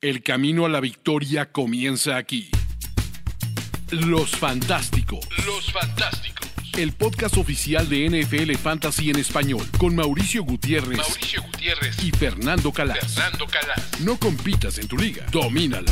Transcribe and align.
El 0.00 0.22
camino 0.22 0.64
a 0.64 0.68
la 0.68 0.78
victoria 0.78 1.50
comienza 1.50 2.16
aquí. 2.16 2.52
Los 3.90 4.30
Fantásticos. 4.30 5.26
Los 5.44 5.72
Fantásticos. 5.72 6.48
El 6.78 6.92
podcast 6.92 7.36
oficial 7.36 7.88
de 7.88 8.08
NFL 8.08 8.54
Fantasy 8.58 9.10
en 9.10 9.16
español 9.16 9.66
con 9.76 9.96
Mauricio 9.96 10.44
Gutiérrez, 10.44 10.98
Mauricio 10.98 11.42
Gutiérrez 11.42 12.04
y 12.04 12.12
Fernando 12.12 12.70
Calas. 12.70 13.12
Fernando 13.12 13.46
Calas. 13.48 14.00
No 14.02 14.16
compitas 14.20 14.78
en 14.78 14.86
tu 14.86 14.96
liga, 14.96 15.26
domínala. 15.32 15.90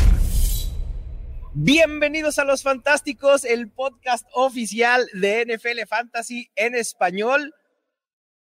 Bienvenidos 1.55 2.39
a 2.39 2.45
Los 2.45 2.63
Fantásticos, 2.63 3.45
el 3.45 3.73
podcast 3.73 4.25
oficial 4.35 5.05
de 5.15 5.47
NFL 5.47 5.85
Fantasy 5.89 6.49
en 6.55 6.77
español. 6.77 7.53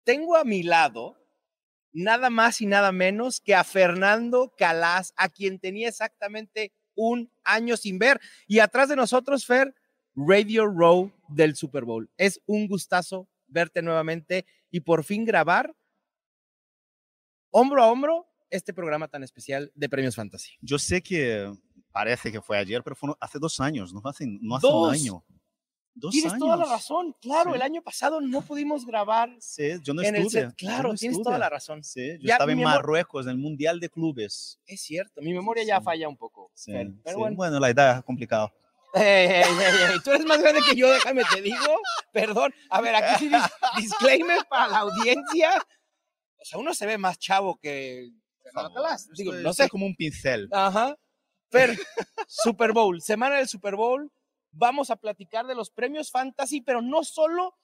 Tengo 0.02 0.36
a 0.36 0.42
mi 0.42 0.64
lado 0.64 1.21
nada 1.92 2.30
más 2.30 2.60
y 2.60 2.66
nada 2.66 2.92
menos 2.92 3.40
que 3.40 3.54
a 3.54 3.64
Fernando 3.64 4.52
Calas, 4.56 5.12
a 5.16 5.28
quien 5.28 5.58
tenía 5.58 5.88
exactamente 5.88 6.72
un 6.94 7.30
año 7.44 7.76
sin 7.76 7.98
ver. 7.98 8.20
Y 8.46 8.58
atrás 8.58 8.88
de 8.88 8.96
nosotros, 8.96 9.46
Fer, 9.46 9.74
Radio 10.14 10.66
Row 10.66 11.10
del 11.28 11.56
Super 11.56 11.84
Bowl. 11.84 12.10
Es 12.16 12.40
un 12.46 12.66
gustazo 12.66 13.28
verte 13.46 13.82
nuevamente 13.82 14.46
y 14.70 14.80
por 14.80 15.04
fin 15.04 15.24
grabar 15.24 15.74
hombro 17.50 17.82
a 17.82 17.90
hombro 17.90 18.26
este 18.50 18.74
programa 18.74 19.08
tan 19.08 19.22
especial 19.22 19.70
de 19.74 19.88
Premios 19.88 20.16
Fantasy. 20.16 20.52
Yo 20.60 20.78
sé 20.78 21.02
que 21.02 21.52
parece 21.90 22.32
que 22.32 22.40
fue 22.40 22.58
ayer, 22.58 22.82
pero 22.82 22.96
fue 22.96 23.14
hace 23.20 23.38
dos 23.38 23.60
años, 23.60 23.92
no 23.92 24.02
hace, 24.04 24.26
no 24.26 24.56
hace 24.56 24.66
un 24.66 24.90
año. 24.90 25.24
Dos 25.94 26.12
tienes 26.12 26.38
toda 26.38 26.56
la 26.56 26.64
razón, 26.64 27.14
claro, 27.20 27.50
sí. 27.50 27.56
el 27.56 27.62
año 27.62 27.82
pasado 27.82 28.20
no 28.20 28.40
pudimos 28.40 28.86
grabar. 28.86 29.30
Sí, 29.40 29.72
yo 29.82 29.92
no 29.92 30.00
estuve. 30.00 30.52
claro, 30.56 30.88
no 30.90 30.94
tienes 30.94 31.18
estuve. 31.18 31.24
toda 31.24 31.38
la 31.38 31.50
razón. 31.50 31.84
Sí, 31.84 32.18
yo 32.18 32.28
ya, 32.28 32.34
estaba 32.34 32.52
en 32.52 32.62
Marruecos, 32.62 33.26
en 33.26 33.32
el 33.32 33.38
Mundial 33.38 33.78
de 33.78 33.90
Clubes. 33.90 34.58
Es 34.66 34.80
cierto, 34.80 35.20
mi 35.20 35.34
memoria 35.34 35.64
ya 35.64 35.80
falla 35.82 36.08
un 36.08 36.16
poco. 36.16 36.50
Sí, 36.54 36.72
pero, 36.72 36.92
pero 37.04 37.18
bueno. 37.18 37.36
bueno. 37.36 37.60
la 37.60 37.70
edad 37.70 37.98
es 37.98 38.04
complicado. 38.04 38.52
Hey, 38.94 39.26
hey, 39.26 39.44
hey, 39.48 39.96
Tú 40.04 40.10
eres 40.10 40.26
más 40.26 40.42
grande 40.42 40.60
que 40.68 40.76
yo, 40.76 40.90
déjame 40.90 41.22
te 41.24 41.40
digo. 41.40 41.80
Perdón. 42.12 42.52
A 42.68 42.82
ver, 42.82 42.94
aquí 42.94 43.24
sí 43.24 43.28
dis 43.30 43.42
disclaimer 43.78 44.44
para 44.50 44.68
la 44.68 44.78
audiencia. 44.80 45.64
O 46.36 46.44
sea, 46.44 46.58
uno 46.58 46.74
se 46.74 46.84
ve 46.84 46.98
más 46.98 47.18
chavo 47.18 47.56
que. 47.56 48.10
Digo, 49.16 49.32
no 49.32 49.54
sé. 49.54 49.70
como 49.70 49.86
un 49.86 49.96
pincel. 49.96 50.46
Ajá. 50.52 50.94
Pero, 51.48 51.72
Super 52.26 52.72
Bowl, 52.72 53.00
semana 53.00 53.36
del 53.36 53.48
Super 53.48 53.76
Bowl. 53.76 54.10
Vamos 54.52 54.90
a 54.90 54.96
platicar 54.96 55.46
de 55.46 55.54
los 55.54 55.70
premios 55.70 56.10
fantasy, 56.10 56.60
pero 56.60 56.80
no 56.80 57.04
solo 57.04 57.56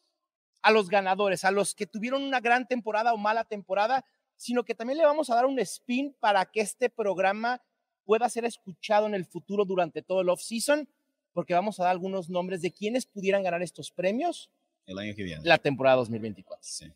a 0.62 0.70
los 0.70 0.89
ganadores, 0.89 1.44
a 1.44 1.50
los 1.50 1.75
que 1.75 1.86
tuvieron 1.86 2.22
una 2.22 2.41
gran 2.41 2.67
temporada 2.67 3.12
o 3.12 3.17
mala 3.17 3.44
temporada, 3.44 4.05
sino 4.36 4.64
que 4.64 4.75
también 4.75 4.98
le 4.98 5.05
vamos 5.05 5.31
a 5.31 5.34
dar 5.34 5.47
un 5.47 5.59
spin 5.61 6.14
para 6.19 6.44
que 6.47 6.61
este 6.61 6.91
programa 6.91 7.62
pueda 8.05 8.28
ser 8.28 8.44
escuchado 8.44 9.06
en 9.06 9.14
el 9.14 9.27
futuro 9.27 9.64
durante 9.64 10.03
todo 10.03 10.22
el 10.22 10.28
off-season, 10.31 10.89
porque 11.33 11.55
vamos 11.55 11.78
a 11.78 11.84
dar 11.84 11.92
algunos 11.92 12.28
nombres 12.28 12.62
de 12.62 12.72
quienes 12.72 13.06
pudieran 13.06 13.42
ganar 13.42 13.62
estos 13.62 13.91
premios 13.91 14.50
el 14.89 14.98
año 14.98 15.14
que 15.14 15.22
viene. 15.22 15.42
La 15.44 15.59
temporada 15.59 15.97
2024. 15.97 16.59
Sí. 16.62 16.91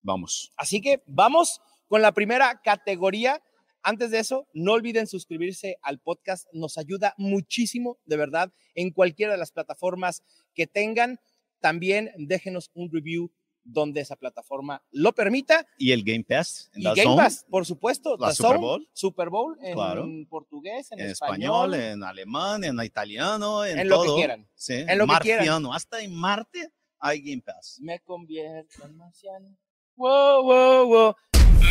Vamos. 0.00 0.52
Así 0.56 0.80
que 0.80 1.02
vamos 1.06 1.60
con 1.88 2.00
la 2.00 2.12
primera 2.12 2.60
categoría. 2.62 3.42
Antes 3.82 4.10
de 4.10 4.20
eso, 4.20 4.46
no 4.52 4.72
olviden 4.72 5.06
suscribirse 5.06 5.78
al 5.82 5.98
podcast, 5.98 6.46
nos 6.52 6.78
ayuda 6.78 7.14
muchísimo, 7.18 7.98
de 8.04 8.16
verdad, 8.16 8.52
en 8.74 8.90
cualquiera 8.90 9.32
de 9.32 9.38
las 9.38 9.52
plataformas 9.52 10.22
que 10.54 10.66
tengan. 10.66 11.18
También 11.60 12.10
déjenos 12.16 12.70
un 12.74 12.90
review 12.92 13.30
donde 13.64 14.00
esa 14.00 14.16
plataforma 14.16 14.82
lo 14.90 15.12
permita. 15.12 15.66
Y 15.78 15.92
el 15.92 16.02
Game 16.04 16.24
Pass. 16.24 16.70
En 16.74 16.82
y 16.82 16.84
Game 16.84 17.02
Zone, 17.02 17.16
Pass, 17.16 17.46
por 17.48 17.66
supuesto. 17.66 18.16
La 18.18 18.32
Super 18.32 18.58
Bowl. 18.58 18.88
Super 18.92 19.30
Bowl 19.30 19.56
en 19.62 19.74
claro. 19.74 20.06
portugués, 20.28 20.90
en, 20.92 21.00
en 21.00 21.10
español, 21.10 21.74
español, 21.74 21.92
en 21.92 22.04
alemán, 22.04 22.64
en 22.64 22.82
italiano, 22.82 23.64
en, 23.64 23.80
en 23.80 23.88
todo. 23.88 24.04
lo 24.04 24.14
que 24.14 24.18
quieran. 24.18 24.48
Sí, 24.54 24.74
en 24.74 24.98
lo 24.98 25.06
marciano, 25.06 25.38
que 25.40 25.44
quieran. 25.44 25.66
hasta 25.72 26.00
en 26.00 26.14
Marte 26.14 26.70
hay 26.98 27.20
Game 27.20 27.42
Pass. 27.42 27.78
Me 27.80 28.00
convierto 28.00 28.84
en 28.84 28.96
marciano. 28.96 29.56
Wow, 29.96 30.42
wow, 30.42 30.86
wow. 30.86 31.14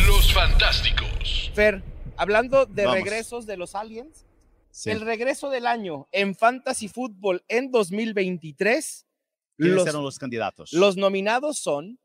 Los 0.06 0.32
Fantásticos. 0.32 1.50
Fer, 1.54 1.82
hablando 2.16 2.66
de 2.66 2.84
Vamos. 2.84 2.98
regresos 3.02 3.46
de 3.46 3.56
los 3.56 3.74
aliens, 3.74 4.26
Sí. 4.70 4.90
el 4.90 5.00
regreso 5.02 5.50
del 5.50 5.66
año 5.66 6.08
en 6.12 6.34
Fantasy 6.34 6.88
Football 6.88 7.44
en 7.48 7.70
2023. 7.70 9.06
¿Quiénes 9.58 9.76
Los, 9.76 9.86
eran 9.86 10.02
los 10.02 10.18
candidatos? 10.18 10.72
los 10.72 10.96
nominados 10.96 11.58
son 11.58 11.98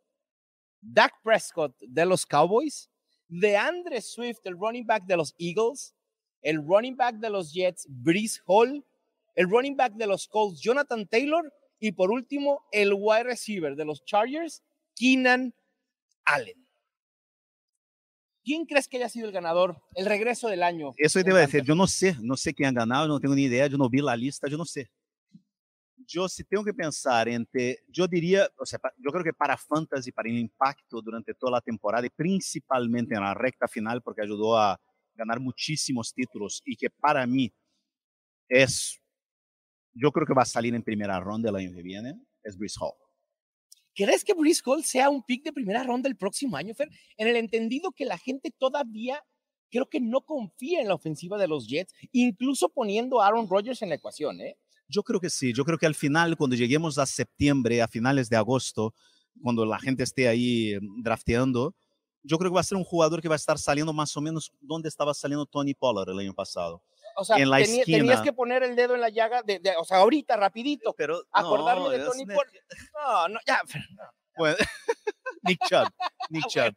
Dak 0.81 1.13
Prescott 1.23 1.75
de 1.79 2.05
los 2.05 2.25
Cowboys, 2.25 2.89
DeAndre 3.29 4.01
Swift, 4.01 4.39
el 4.43 4.57
running 4.57 4.85
back 4.85 5.05
de 5.05 5.15
los 5.17 5.33
Eagles, 5.37 5.95
el 6.41 6.57
running 6.57 6.95
back 6.97 7.15
de 7.15 7.29
los 7.29 7.53
Jets, 7.53 7.85
Breeze 7.89 8.41
Hall, 8.45 8.85
el 9.35 9.49
running 9.49 9.75
back 9.77 9.93
de 9.93 10.07
los 10.07 10.27
Colts, 10.27 10.59
Jonathan 10.61 11.07
Taylor, 11.07 11.51
y 11.79 11.91
por 11.93 12.11
último, 12.11 12.65
el 12.71 12.93
wide 12.93 13.23
receiver 13.23 13.75
de 13.75 13.85
los 13.85 14.03
Chargers, 14.03 14.61
Keenan 14.95 15.53
Allen. 16.25 16.66
¿Quién 18.47 18.65
crees 18.65 18.87
que 18.87 18.95
haya 18.95 19.09
sido 19.09 19.27
el 19.27 19.33
ganador, 19.33 19.77
el 19.93 20.05
regreso 20.05 20.47
del 20.47 20.63
año? 20.63 20.93
Eso 20.95 21.21
te 21.21 21.31
iba 21.31 21.39
a 21.39 21.41
decir, 21.41 21.63
yo 21.63 21.75
no 21.75 21.85
sé, 21.85 22.15
no 22.21 22.37
sé 22.37 22.53
quién 22.53 22.69
ha 22.69 22.79
ganado, 22.79 23.05
no 23.05 23.19
tengo 23.19 23.35
ni 23.35 23.43
idea, 23.43 23.67
yo 23.67 23.77
no 23.77 23.89
vi 23.89 23.99
la 23.99 24.15
lista, 24.15 24.47
yo 24.47 24.57
no 24.57 24.63
sé. 24.63 24.89
Yo 25.97 26.29
si 26.29 26.45
tengo 26.45 26.63
que 26.63 26.73
pensar 26.73 27.27
entre, 27.27 27.83
yo 27.89 28.07
diría, 28.07 28.49
o 28.57 28.65
sea, 28.65 28.79
yo 28.99 29.11
creo 29.11 29.21
que 29.21 29.33
para 29.33 29.57
Fantasy, 29.57 30.13
para 30.13 30.29
el 30.29 30.37
impacto 30.37 31.01
durante 31.01 31.33
toda 31.33 31.51
la 31.51 31.61
temporada 31.61 32.07
y 32.07 32.09
principalmente 32.09 33.15
en 33.15 33.19
la 33.19 33.33
recta 33.33 33.67
final, 33.67 34.01
porque 34.01 34.21
ayudó 34.21 34.57
a 34.57 34.79
ganar 35.13 35.41
muchísimos 35.41 36.13
títulos 36.13 36.61
y 36.63 36.77
que 36.77 36.89
para 36.89 37.27
mí 37.27 37.51
es, 38.47 38.97
yo 39.91 40.09
creo 40.09 40.25
que 40.25 40.33
va 40.33 40.43
a 40.43 40.45
salir 40.45 40.73
en 40.73 40.83
primera 40.83 41.19
ronda 41.19 41.49
el 41.49 41.55
año 41.57 41.73
que 41.75 41.83
viene, 41.83 42.17
es 42.43 42.57
Brees 42.57 42.77
Hall. 42.79 43.06
¿Crees 43.97 44.23
que 44.23 44.35
Breeze 44.35 44.61
Hall 44.63 44.83
sea 44.83 45.09
un 45.09 45.23
pick 45.23 45.43
de 45.43 45.51
primera 45.51 45.81
ronda 45.81 46.07
el 46.07 46.15
próximo 46.15 46.55
año, 46.55 46.75
Fer? 46.75 46.87
En 47.17 47.27
el 47.27 47.35
entendido 47.35 47.91
que 47.91 48.05
la 48.05 48.19
gente 48.19 48.53
todavía 48.55 49.23
creo 49.71 49.89
que 49.89 49.99
no 49.99 50.21
confía 50.21 50.81
en 50.81 50.87
la 50.87 50.93
ofensiva 50.93 51.35
de 51.39 51.47
los 51.47 51.67
Jets, 51.67 51.95
incluso 52.11 52.69
poniendo 52.69 53.19
a 53.19 53.25
Aaron 53.25 53.49
Rodgers 53.49 53.81
en 53.81 53.89
la 53.89 53.95
ecuación, 53.95 54.39
¿eh? 54.39 54.55
Yo 54.87 55.01
creo 55.01 55.19
que 55.19 55.31
sí, 55.31 55.51
yo 55.51 55.65
creo 55.65 55.79
que 55.79 55.87
al 55.87 55.95
final, 55.95 56.37
cuando 56.37 56.55
lleguemos 56.55 56.99
a 56.99 57.07
septiembre, 57.07 57.81
a 57.81 57.87
finales 57.87 58.29
de 58.29 58.37
agosto, 58.37 58.93
cuando 59.41 59.65
la 59.65 59.79
gente 59.79 60.03
esté 60.03 60.27
ahí 60.27 60.73
eh, 60.73 60.79
drafteando, 61.01 61.75
yo 62.21 62.37
creo 62.37 62.51
que 62.51 62.55
va 62.55 62.61
a 62.61 62.65
ser 62.65 62.77
un 62.77 62.83
jugador 62.83 63.19
que 63.19 63.27
va 63.27 63.35
a 63.35 63.37
estar 63.37 63.57
saliendo 63.57 63.93
más 63.93 64.15
o 64.15 64.21
menos 64.21 64.51
donde 64.61 64.89
estaba 64.89 65.15
saliendo 65.15 65.47
Tony 65.47 65.73
Pollard 65.73 66.09
el 66.09 66.19
año 66.19 66.35
pasado. 66.35 66.83
O 67.19 67.25
sea, 67.25 67.37
En 67.37 67.49
la 67.49 67.59
esquina. 67.61 67.97
tenías 67.97 68.21
que 68.21 68.31
poner 68.31 68.61
el 68.63 68.75
dedo 68.75 68.93
en 68.93 69.01
la 69.01 69.09
llaga, 69.09 69.41
de, 69.41 69.57
de- 69.59 69.75
o 69.77 69.83
sea, 69.83 69.97
ahorita, 69.97 70.37
rapidito, 70.37 70.93
Pero 70.93 71.23
acordarme 71.31 71.89
de 71.89 71.97
es 71.97 72.05
Tony 72.05 72.25
Pollard. 72.27 72.51
No, 72.93 73.27
no, 73.29 73.39
ya, 73.45 73.61
no, 73.95 74.03
Bueno, 74.37 74.55
Nick 75.41 75.59
Chubb, 75.67 75.89
Nick 76.29 76.47
Chubb. 76.47 76.73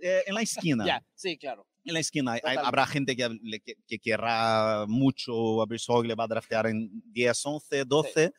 Eh, 0.00 0.22
en 0.26 0.34
la 0.34 0.42
esquina, 0.42 0.86
ya, 0.86 1.02
sí, 1.14 1.36
claro. 1.38 1.66
en 1.84 1.94
la 1.94 2.00
esquina, 2.00 2.32
hay- 2.44 2.56
habrá 2.62 2.86
gente 2.86 3.16
que, 3.16 3.28
que, 3.64 3.74
que 3.86 3.98
querrá 3.98 4.84
mucho 4.86 5.62
a 5.62 5.66
Hall, 5.88 6.06
le 6.06 6.14
va 6.14 6.24
a 6.24 6.28
draftear 6.28 6.66
en 6.66 6.90
10, 7.12 7.46
11, 7.46 7.84
12, 7.86 8.32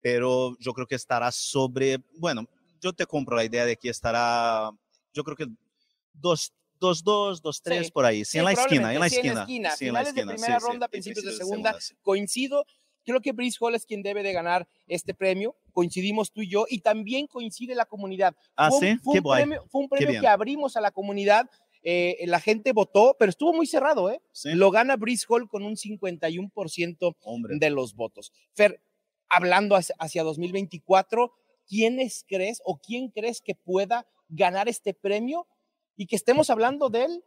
pero 0.00 0.56
yo 0.58 0.72
creo 0.72 0.86
que 0.86 0.94
estará 0.96 1.30
sobre, 1.30 1.98
bueno, 2.18 2.46
yo 2.80 2.92
te 2.92 3.06
compro 3.06 3.36
la 3.36 3.44
idea 3.44 3.64
de 3.64 3.76
que 3.76 3.90
estará, 3.90 4.70
yo 5.12 5.22
creo 5.22 5.36
que 5.36 5.46
2, 6.14 6.52
2, 6.80 7.02
2, 7.04 7.42
2, 7.42 7.62
3 7.62 7.86
Sí. 7.86 7.92
por 7.92 8.04
ahí, 8.04 8.24
sí, 8.24 8.32
Sí, 8.32 8.38
en 8.38 8.44
la 8.44 8.52
esquina, 8.52 8.92
en 8.94 9.00
la 9.00 9.08
sí, 9.08 9.16
en 9.16 9.26
la 9.34 9.42
esquina. 9.42 9.42
esquina, 9.42 9.70
sí, 9.76 9.86
en 9.86 9.92
la 9.94 10.00
finales 10.00 10.14
de 10.14 10.20
esquina, 10.20 10.34
primera 10.36 10.60
sí, 10.60 10.66
ronda, 10.66 10.86
sí, 10.86 10.90
principios 10.90 11.24
de 11.24 11.32
segunda. 11.32 11.80
sí. 11.80 11.94
Coincido, 12.02 12.64
creo 13.04 13.20
que 13.20 13.32
Breeze 13.32 13.56
Hall 13.60 13.74
es 13.74 13.86
quien 13.86 14.02
debe 14.02 14.22
de 14.22 14.32
ganar 14.32 14.68
este 14.86 15.14
premio, 15.14 15.56
coincidimos 15.72 16.30
tú 16.32 16.42
y 16.42 16.48
yo, 16.50 16.66
y 16.68 16.80
también 16.80 17.26
coincide 17.26 17.74
la 17.74 17.86
comunidad. 17.86 18.34
Ah, 18.56 18.68
Fue 18.70 18.78
un- 18.78 18.84
sí, 18.96 19.00
fue 19.02 19.12
qué 19.14 19.18
un 19.20 19.22
guay. 19.24 19.42
premio, 19.44 19.66
fue 19.70 19.80
un 19.82 19.88
Qué 19.88 19.96
premio 19.96 20.10
bien. 20.10 20.20
que 20.22 20.28
abrimos 20.28 20.76
a 20.76 20.80
la 20.80 20.90
comunidad, 20.90 21.48
eh, 21.82 22.16
la 22.26 22.40
gente 22.40 22.72
votó, 22.72 23.16
pero 23.18 23.30
estuvo 23.30 23.52
muy 23.54 23.66
cerrado, 23.66 24.10
¿eh? 24.10 24.20
Lo 24.44 24.70
gana 24.70 24.96
Breeze 24.96 25.24
Hall 25.28 25.48
con 25.48 25.62
un 25.62 25.76
51% 25.76 27.16
hombre. 27.22 27.56
de 27.58 27.70
los 27.70 27.94
votos. 27.94 28.32
Fer, 28.54 28.80
hablando 29.28 29.76
hacia, 29.76 29.94
hacia 29.98 30.22
2024, 30.24 31.32
¿quiénes 31.68 32.24
crees 32.28 32.60
o 32.64 32.78
quién 32.78 33.08
crees 33.10 33.40
que 33.40 33.54
pueda 33.54 34.06
ganar 34.28 34.68
este 34.68 34.92
premio 34.94 35.46
y 35.98 36.06
que 36.06 36.16
estemos 36.16 36.48
hablando 36.48 36.88
de 36.88 37.04
él 37.04 37.24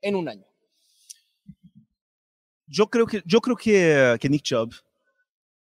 en 0.00 0.16
un 0.16 0.28
año? 0.28 0.46
Yo 2.66 2.88
creo 2.88 3.06
que, 3.06 3.22
yo 3.24 3.40
creo 3.40 3.54
que, 3.54 4.16
que 4.18 4.28
Nick 4.28 4.42
Chubb, 4.42 4.74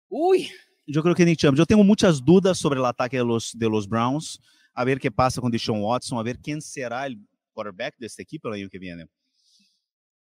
Uy, 0.07 0.51
yo 0.85 1.01
creo 1.01 1.15
que 1.15 1.25
Nick 1.25 1.39
Chubb, 1.39 1.55
yo 1.55 1.65
tengo 1.65 1.83
muchas 1.83 2.23
dudas 2.23 2.59
sobre 2.59 2.79
el 2.79 2.85
ataque 2.85 3.17
de 3.17 3.25
los, 3.25 3.51
de 3.57 3.67
los 3.67 3.89
Browns, 3.89 4.39
a 4.71 4.83
ver 4.83 4.99
qué 4.99 5.11
pasa 5.11 5.41
con 5.41 5.49
Deshaun 5.51 5.81
Watson, 5.81 6.19
a 6.19 6.23
ver 6.23 6.37
quién 6.37 6.61
será 6.61 7.07
el 7.07 7.17
quarterback 7.51 7.97
de 7.97 8.05
este 8.05 8.21
equipo 8.21 8.47
el 8.47 8.61
año 8.61 8.69
que 8.69 8.77
viene. 8.77 9.07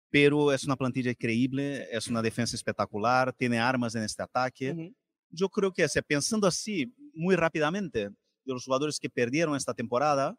Pero 0.09 0.51
es 0.51 0.65
una 0.65 0.77
plantilla 0.77 1.11
increíble, 1.11 1.87
es 1.91 2.09
una 2.09 2.23
defensa 2.23 2.57
espectacular, 2.57 3.33
tiene 3.35 3.59
armas 3.59 3.95
en 3.95 4.05
este 4.05 4.23
ataque. 4.23 4.73
ujú. 4.73 4.95
Yo 5.29 5.49
creo 5.49 5.73
que, 5.73 5.87
pensando 6.07 6.47
así, 6.47 6.95
muy 7.13 7.35
rápidamente, 7.35 8.09
de 8.09 8.53
los 8.53 8.65
jugadores 8.65 8.99
que 8.99 9.11
perdieron 9.11 9.57
esta 9.57 9.75
temporada, 9.75 10.39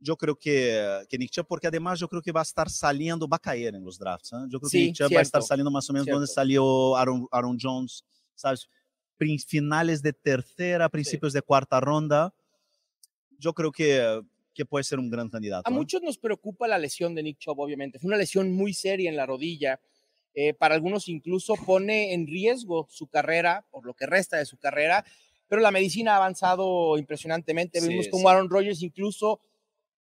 yo 0.00 0.16
creo 0.16 0.36
que, 0.36 1.04
que 1.08 1.18
Nick 1.18 1.30
Chubb, 1.30 1.46
porque 1.46 1.66
además 1.66 1.98
yo 1.98 2.08
creo 2.08 2.22
que 2.22 2.32
va 2.32 2.40
a 2.40 2.44
estar 2.44 2.70
saliendo, 2.70 3.28
va 3.28 3.36
a 3.36 3.40
caer 3.40 3.74
en 3.74 3.84
los 3.84 3.98
drafts. 3.98 4.32
¿eh? 4.32 4.36
Yo 4.48 4.60
creo 4.60 4.70
Sí, 4.70 4.78
que 4.78 4.84
Nick 4.86 4.96
Chubb 4.96 5.14
va 5.14 5.18
a 5.18 5.22
estar 5.22 5.40
cierto, 5.40 5.48
saliendo 5.48 5.70
más 5.70 5.88
o 5.90 5.92
menos 5.92 6.06
donde 6.06 6.26
cierto. 6.26 6.40
salió 6.40 6.96
Aaron, 6.96 7.26
Aaron 7.30 7.58
Jones, 7.60 8.04
¿sabes? 8.34 8.68
Finales 9.46 10.00
de 10.02 10.12
tercera, 10.12 10.88
principios 10.88 11.32
de 11.32 11.42
cuarta 11.42 11.80
ronda. 11.80 12.32
Yo 13.38 13.52
creo 13.52 13.72
que, 13.72 14.22
que 14.54 14.64
puede 14.64 14.84
ser 14.84 15.00
un 15.00 15.10
gran 15.10 15.28
candidato. 15.28 15.68
A 15.68 15.72
¿eh? 15.72 15.74
muchos 15.74 16.02
nos 16.02 16.18
preocupa 16.18 16.68
la 16.68 16.78
lesión 16.78 17.14
de 17.14 17.24
Nick 17.24 17.38
Chubb, 17.38 17.58
obviamente. 17.58 17.98
Fue 17.98 18.08
una 18.08 18.16
lesión 18.16 18.52
muy 18.52 18.72
seria 18.74 19.10
en 19.10 19.16
la 19.16 19.26
rodilla. 19.26 19.80
Eh, 20.34 20.54
para 20.54 20.76
algunos 20.76 21.08
incluso 21.08 21.54
pone 21.56 22.14
en 22.14 22.28
riesgo 22.28 22.86
su 22.88 23.08
carrera, 23.08 23.66
por 23.72 23.84
lo 23.84 23.94
que 23.94 24.06
resta 24.06 24.36
de 24.36 24.46
su 24.46 24.56
carrera, 24.56 25.04
pero 25.48 25.60
la 25.60 25.72
medicina 25.72 26.12
ha 26.12 26.16
avanzado 26.16 26.96
impresionantemente. 26.96 27.80
Sí, 27.80 27.88
Vimos 27.88 28.06
como 28.08 28.28
sí. 28.28 28.28
Aaron 28.28 28.48
Rodgers 28.48 28.82
incluso 28.82 29.40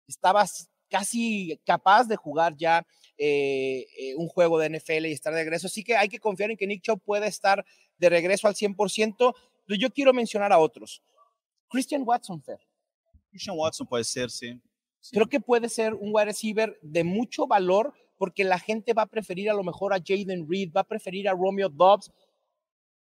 estaba 0.06 0.42
s- 0.44 0.66
casi 0.88 1.60
capaz 1.66 2.04
de 2.04 2.16
jugar 2.16 2.56
ya 2.56 2.86
eh, 3.18 3.86
eh, 3.98 4.14
un 4.16 4.28
juego 4.28 4.58
de 4.58 4.68
NFL 4.70 5.06
y 5.06 5.12
estar 5.12 5.32
de 5.32 5.40
regreso. 5.40 5.66
Así 5.66 5.82
que 5.82 5.96
hay 5.96 6.08
que 6.08 6.18
confiar 6.20 6.50
en 6.50 6.56
que 6.56 6.66
Nick 6.66 6.82
Chubb 6.82 7.00
pueda 7.00 7.26
estar 7.26 7.64
de 7.98 8.08
regreso 8.10 8.46
al 8.46 8.54
100%. 8.54 9.34
Pero 9.66 9.80
yo 9.80 9.90
quiero 9.90 10.12
mencionar 10.12 10.52
a 10.52 10.58
otros. 10.58 11.02
Christian 11.68 12.02
Watson, 12.06 12.40
Fer. 12.42 12.60
Christian 13.30 13.56
Watson 13.58 13.86
puede 13.86 14.04
ser, 14.04 14.30
sí. 14.30 14.60
Sí. 15.00 15.14
Creo 15.16 15.28
que 15.28 15.40
puede 15.40 15.68
ser 15.68 15.94
un 15.94 16.10
wide 16.12 16.26
receiver 16.26 16.78
de 16.82 17.04
mucho 17.04 17.46
valor 17.46 17.92
porque 18.18 18.44
la 18.44 18.58
gente 18.58 18.92
va 18.92 19.02
a 19.02 19.06
preferir 19.06 19.50
a 19.50 19.54
lo 19.54 19.62
mejor 19.64 19.92
a 19.92 19.98
Jaden 19.98 20.46
Reed, 20.48 20.70
va 20.76 20.82
a 20.82 20.84
preferir 20.84 21.28
a 21.28 21.32
Romeo 21.32 21.68
Dobbs. 21.68 22.10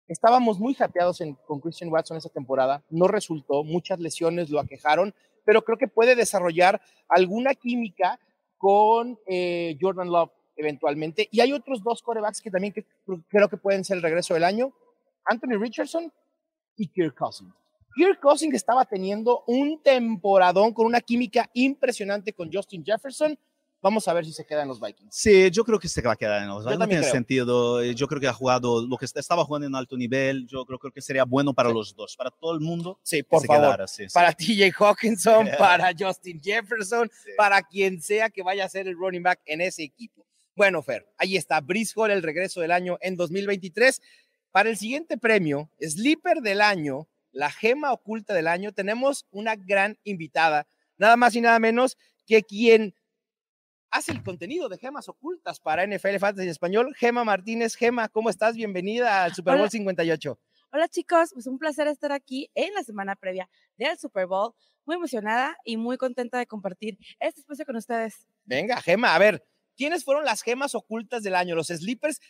Estábamos 0.08 0.58
muy 0.58 0.76
hateados 0.78 1.20
en- 1.20 1.34
con 1.46 1.60
Christian 1.60 1.90
Watson 1.90 2.16
esa 2.16 2.28
temporada, 2.28 2.82
no 2.90 3.06
resultó, 3.06 3.62
muchas 3.62 4.00
lesiones 4.00 4.50
lo 4.50 4.58
aquejaron, 4.58 5.14
pero 5.44 5.62
creo 5.62 5.78
que 5.78 5.88
puede 5.88 6.14
desarrollar 6.14 6.80
alguna 7.08 7.54
química 7.54 8.18
con 8.58 9.18
eh, 9.26 9.76
Jordan 9.80 10.10
Love 10.10 10.30
eventualmente. 10.56 11.28
Y 11.30 11.40
hay 11.40 11.52
otros 11.52 11.82
dos 11.82 12.02
corebacks 12.02 12.40
que 12.40 12.50
también 12.50 12.74
creo 13.28 13.48
que 13.48 13.56
pueden 13.56 13.84
ser 13.84 13.96
el 13.96 14.02
regreso 14.02 14.34
del 14.34 14.44
año, 14.44 14.72
Anthony 15.24 15.58
Richardson 15.58 16.12
y 16.76 16.86
Kirk 16.88 17.14
Cousins. 17.14 17.52
Kirk 17.94 18.20
Cousins 18.20 18.54
estaba 18.54 18.84
teniendo 18.84 19.42
un 19.46 19.82
temporadón 19.82 20.72
con 20.72 20.86
una 20.86 21.00
química 21.00 21.50
impresionante 21.54 22.32
con 22.32 22.52
Justin 22.52 22.84
Jefferson. 22.84 23.36
Vamos 23.82 24.06
a 24.08 24.12
ver 24.12 24.26
si 24.26 24.32
se 24.32 24.44
queda 24.44 24.62
en 24.62 24.68
los 24.68 24.78
Vikings. 24.78 25.14
Sí, 25.14 25.50
yo 25.50 25.64
creo 25.64 25.78
que 25.78 25.88
se 25.88 26.02
va 26.02 26.12
a 26.12 26.16
quedar 26.16 26.42
en 26.42 26.48
los 26.48 26.64
Yo 26.64 26.76
No 26.76 26.86
tiene 26.86 27.00
creo. 27.02 27.12
sentido. 27.12 27.82
Eh, 27.82 27.94
Yo 27.94 28.06
creo 28.06 28.20
que 28.20 28.28
ha 28.28 28.32
jugado 28.32 28.86
lo 28.86 28.96
que 28.98 29.06
est- 29.06 29.16
estaba 29.16 29.44
jugando 29.44 29.66
en 29.66 29.74
alto 29.74 29.96
nivel. 29.96 30.46
Yo 30.46 30.66
creo, 30.66 30.78
creo 30.78 30.92
que 30.92 31.00
sería 31.00 31.24
bueno 31.24 31.54
para 31.54 31.70
Sí. 31.70 31.74
los 31.74 31.94
dos, 31.96 32.14
para 32.16 32.30
todo 32.30 32.52
el 32.52 32.60
mundo. 32.60 32.98
Sí, 33.02 33.22
por 33.22 33.44
favor. 33.46 33.88
sí. 33.88 34.04
Para 34.12 34.32
TJ 34.32 34.70
Hawkinson, 34.78 35.48
para 35.58 35.92
Justin 35.98 36.40
Jefferson, 36.42 37.10
para 37.38 37.62
quien 37.62 38.02
sea 38.02 38.28
que 38.28 38.42
vaya 38.42 38.66
a 38.66 38.68
ser 38.68 38.86
el 38.86 38.96
running 38.96 39.22
back 39.22 39.40
en 39.46 39.62
ese 39.62 39.82
equipo. 39.82 40.26
Bueno, 40.54 40.82
Fer, 40.82 41.06
ahí 41.16 41.36
está 41.38 41.60
Brice 41.62 41.92
Hall, 41.96 42.10
el 42.10 42.22
regreso 42.22 42.60
del 42.60 42.72
año 42.72 42.98
en 43.00 43.16
2023. 43.16 44.02
Para 44.50 44.68
el 44.68 44.76
siguiente 44.76 45.16
premio, 45.16 45.70
Sleeper 45.80 46.42
del 46.42 46.60
año, 46.60 47.08
la 47.32 47.50
gema 47.50 47.92
oculta 47.92 48.34
del 48.34 48.46
año, 48.48 48.72
tenemos 48.72 49.24
una 49.30 49.54
gran 49.56 49.96
invitada, 50.04 50.66
nada 50.98 51.16
más 51.16 51.34
y 51.36 51.40
nada 51.40 51.58
menos 51.60 51.96
que 52.26 52.42
quien 52.42 52.94
hace 53.90 54.12
el 54.12 54.22
contenido 54.22 54.68
de 54.68 54.78
gemas 54.78 55.08
ocultas 55.08 55.60
para 55.60 55.86
NFL 55.86 56.18
Fantasy 56.18 56.44
en 56.44 56.50
Español, 56.50 56.94
Gema 56.96 57.24
Martínez. 57.24 57.74
Gema, 57.74 58.08
¿cómo 58.08 58.30
estás? 58.30 58.54
Bienvenida 58.54 59.24
al 59.24 59.34
Super 59.34 59.54
Bowl 59.54 59.62
Hola. 59.62 59.70
58. 59.70 60.38
Hola 60.72 60.88
chicos, 60.88 61.30
pues 61.32 61.46
un 61.48 61.58
placer 61.58 61.88
estar 61.88 62.12
aquí 62.12 62.48
en 62.54 62.72
la 62.74 62.84
semana 62.84 63.16
previa 63.16 63.50
del 63.76 63.98
Super 63.98 64.26
Bowl. 64.26 64.54
Muy 64.86 64.96
emocionada 64.96 65.56
y 65.64 65.76
muy 65.76 65.96
contenta 65.96 66.38
de 66.38 66.46
compartir 66.46 66.98
este 67.18 67.40
espacio 67.40 67.66
con 67.66 67.76
ustedes. 67.76 68.26
Venga, 68.44 68.80
Gema, 68.80 69.14
a 69.14 69.18
ver, 69.18 69.44
¿quiénes 69.76 70.04
fueron 70.04 70.24
las 70.24 70.42
gemas 70.42 70.74
ocultas 70.74 71.22
del 71.22 71.34
año? 71.34 71.56
Los 71.56 71.68
sleepers 71.68 72.20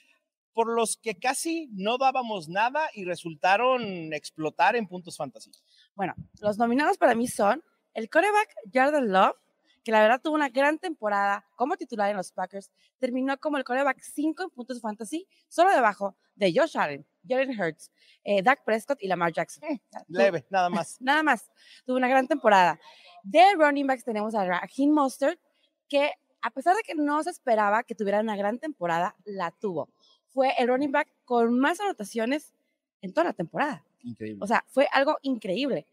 por 0.52 0.74
los 0.74 0.96
que 0.96 1.14
casi 1.16 1.68
no 1.72 1.98
dábamos 1.98 2.48
nada 2.48 2.88
y 2.94 3.04
resultaron 3.04 4.12
explotar 4.12 4.74
en 4.76 4.86
puntos 4.86 5.16
fantasy. 5.16 5.52
Bueno, 5.94 6.14
los 6.40 6.58
nominados 6.58 6.98
para 6.98 7.14
mí 7.14 7.28
son 7.28 7.62
el 7.94 8.08
coreback 8.08 8.48
Jordan 8.72 9.12
Love, 9.12 9.36
que 9.82 9.92
la 9.92 10.00
verdad 10.02 10.20
tuvo 10.22 10.34
una 10.34 10.48
gran 10.48 10.78
temporada 10.78 11.44
como 11.56 11.76
titular 11.76 12.10
en 12.10 12.16
los 12.16 12.32
Packers. 12.32 12.70
Terminó 12.98 13.38
como 13.38 13.56
el 13.56 13.64
coreback 13.64 14.00
5 14.00 14.42
en 14.42 14.50
puntos 14.50 14.80
fantasy, 14.80 15.26
solo 15.48 15.70
debajo 15.70 16.16
de 16.34 16.52
Josh 16.54 16.76
Allen, 16.78 17.06
Jalen 17.26 17.58
Hurts, 17.58 17.90
eh, 18.24 18.42
Dak 18.42 18.64
Prescott 18.64 18.98
y 19.02 19.08
Lamar 19.08 19.32
Jackson. 19.32 19.62
Mm, 19.68 19.76
Tu- 19.76 20.04
Leve, 20.08 20.46
nada 20.50 20.68
más. 20.68 20.96
Nada 21.00 21.22
más. 21.22 21.50
Tuvo 21.86 21.96
una 21.96 22.08
gran 22.08 22.26
temporada. 22.28 22.78
De 23.22 23.42
running 23.54 23.86
backs 23.86 24.04
tenemos 24.04 24.34
a 24.34 24.44
Raheem 24.44 24.90
Mostert, 24.90 25.40
que 25.88 26.12
a 26.42 26.50
pesar 26.50 26.74
de 26.76 26.82
que 26.82 26.94
no 26.94 27.22
se 27.22 27.30
esperaba 27.30 27.82
que 27.82 27.94
tuviera 27.94 28.20
una 28.20 28.36
gran 28.36 28.58
temporada, 28.58 29.14
la 29.24 29.50
tuvo. 29.50 29.88
Fue 30.28 30.54
el 30.58 30.68
running 30.68 30.92
back 30.92 31.08
con 31.24 31.58
más 31.58 31.80
anotaciones 31.80 32.54
en 33.02 33.12
toda 33.12 33.24
la 33.24 33.32
temporada. 33.32 33.84
Increíble. 34.02 34.38
O 34.42 34.46
sea, 34.46 34.64
fue 34.68 34.88
algo 34.92 35.18
increíble. 35.22 35.86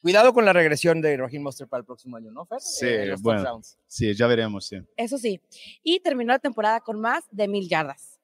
Cuidado 0.00 0.32
con 0.32 0.44
la 0.46 0.52
regresión 0.52 1.00
de 1.02 1.16
Raheem 1.16 1.42
Mostert 1.42 1.68
para 1.68 1.80
el 1.80 1.84
próximo 1.84 2.16
año, 2.16 2.30
¿no, 2.30 2.46
Fer? 2.46 2.60
Sí, 2.60 2.86
Eh, 2.86 3.06
los 3.06 3.20
bueno. 3.20 3.42
touchdowns. 3.42 3.78
Sí, 3.86 4.14
ya 4.14 4.26
veremos, 4.26 4.66
sí. 4.66 4.78
Eso 4.96 5.18
sí. 5.18 5.40
Y 5.82 6.00
terminó 6.00 6.32
la 6.32 6.38
temporada 6.38 6.80
con 6.80 7.00
más 7.00 7.24
de 7.30 7.48
mil 7.48 7.68
yardas. 7.68 8.18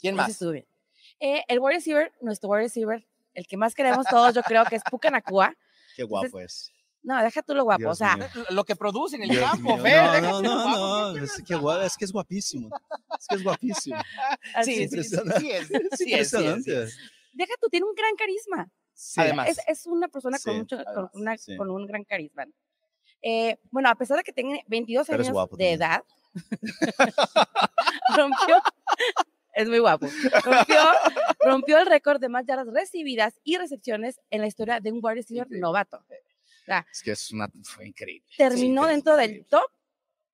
¿Quién 0.00 0.14
Ese 0.14 0.22
más? 0.22 0.30
estuvo 0.30 0.52
bien. 0.52 0.66
Eh, 1.18 1.42
el 1.48 1.58
wide 1.58 1.74
receiver, 1.74 2.12
nuestro 2.22 2.48
wide 2.48 2.62
receiver, 2.62 3.06
el 3.34 3.46
que 3.46 3.56
más 3.58 3.74
queremos 3.74 4.06
todos, 4.06 4.34
yo 4.34 4.42
creo 4.42 4.64
que 4.64 4.76
es 4.76 4.82
Puka 4.90 5.10
Nakua. 5.10 5.54
Qué 5.96 6.04
guapo 6.04 6.40
es. 6.40 6.72
No, 7.02 7.22
deja 7.22 7.42
tú 7.42 7.54
lo 7.54 7.64
guapo. 7.64 7.80
Dios 7.80 7.92
o 7.92 7.94
sea, 7.96 8.16
mío. 8.16 8.26
Lo 8.50 8.64
que 8.64 8.76
produce 8.76 9.16
en 9.16 9.24
el 9.24 9.28
Dios 9.30 9.50
campo, 9.50 9.74
mío. 9.76 9.82
Fer. 9.82 10.22
No, 10.22 10.40
no, 10.40 10.42
no, 10.42 10.62
guapo 10.62 11.18
no, 11.18 11.24
es 11.24 11.32
que, 11.42 11.54
es 11.86 11.96
que 11.98 12.04
es 12.06 12.12
guapísimo. 12.12 12.70
Es 13.18 13.26
que 13.26 13.34
es 13.36 13.42
guapísimo. 13.42 13.96
Sí, 14.64 14.88
sí, 14.88 14.88
sí, 14.88 15.04
sí 15.04 15.16
es, 15.16 15.24
sí 15.38 15.50
es, 15.50 15.66
sí 15.68 15.74
es, 15.74 15.98
sí 15.98 16.04
impresionante. 16.10 16.82
es. 16.84 16.98
Deja 17.32 17.52
tú, 17.60 17.68
tiene 17.68 17.86
un 17.86 17.94
gran 17.94 18.14
carisma. 18.16 18.70
Sí. 19.02 19.18
Además. 19.20 19.48
Es, 19.48 19.58
es 19.66 19.86
una 19.86 20.08
persona 20.08 20.36
con, 20.44 20.52
Sí, 20.52 20.58
mucho, 20.58 20.76
con, 20.94 21.10
una- 21.14 21.38
sí. 21.38 21.56
con 21.56 21.70
un 21.70 21.86
gran 21.86 22.04
carisma. 22.04 22.46
Eh, 23.22 23.58
bueno, 23.70 23.88
a 23.88 23.94
pesar 23.94 24.18
de 24.18 24.22
que 24.22 24.32
tiene 24.32 24.62
22 24.66 25.06
Pero 25.06 25.22
años 25.22 25.32
guapo 25.32 25.56
de 25.56 25.76
también. 25.76 25.80
edad, 25.80 26.04
rompió, 28.16 28.56
es 29.54 29.68
muy 29.68 29.78
guapo, 29.78 30.06
rompió, 30.44 30.76
rompió 31.40 31.78
el 31.78 31.86
récord 31.86 32.20
de 32.20 32.28
más 32.28 32.44
yardas 32.46 32.72
recibidas 32.72 33.38
y 33.44 33.56
recepciones 33.56 34.20
en 34.30 34.40
la 34.42 34.46
historia 34.46 34.80
de 34.80 34.92
un 34.92 35.00
wide 35.02 35.14
receiver 35.16 35.46
novato. 35.50 36.04
Es 36.92 37.02
que 37.02 37.12
es 37.12 37.30
una, 37.32 37.50
fue 37.64 37.88
increíble. 37.88 38.26
Terminó 38.36 38.82
increíble, 38.82 38.92
dentro 38.92 39.16
del 39.16 39.44
top 39.46 39.64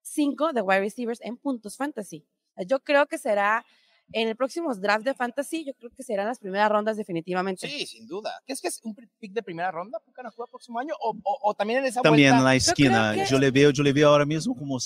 5 0.02 0.52
de 0.52 0.60
wide 0.60 0.80
receivers 0.80 1.20
en 1.22 1.36
puntos 1.36 1.76
fantasy. 1.76 2.26
Yo 2.66 2.80
creo 2.80 3.06
que 3.06 3.16
será 3.19 3.64
en 4.12 4.29
el 4.29 4.37
próximo 4.37 4.75
draft 4.75 5.05
de 5.05 5.15
fantasy, 5.15 5.65
yo 5.65 5.75
creo 5.75 5.91
que 5.91 6.03
serán 6.03 6.27
las 6.27 6.39
primeras 6.39 6.70
rondas 6.70 6.96
definitivamente. 6.96 7.69
Sí, 7.69 7.86
sin 7.86 8.06
duda. 8.06 8.41
¿Qué 8.46 8.53
es 8.53 8.60
que 8.60 8.69
es 8.69 8.81
un 8.84 8.94
pick 8.94 9.32
de 9.32 9.43
primera 9.43 9.70
ronda? 9.70 9.98
¿Puka 10.01 10.22
Nakua 10.22 10.46
próximo 10.46 10.79
año? 10.79 10.94
¿O, 11.01 11.10
o, 11.22 11.39
o 11.43 11.55
también 11.55 11.81
en 11.81 11.86
esa 11.86 12.01
También 12.03 12.29
en 12.29 12.34
vuelta? 12.36 12.44
la 12.51 12.55
esquina. 12.55 13.15
que- 13.15 13.27
Yo 13.27 13.39
le 13.39 13.51
veo, 13.51 13.70
yo 13.70 13.82
le 13.82 13.93
veo 13.93 14.08
ahora 14.10 14.25
mismo 14.25 14.55
como 14.55 14.79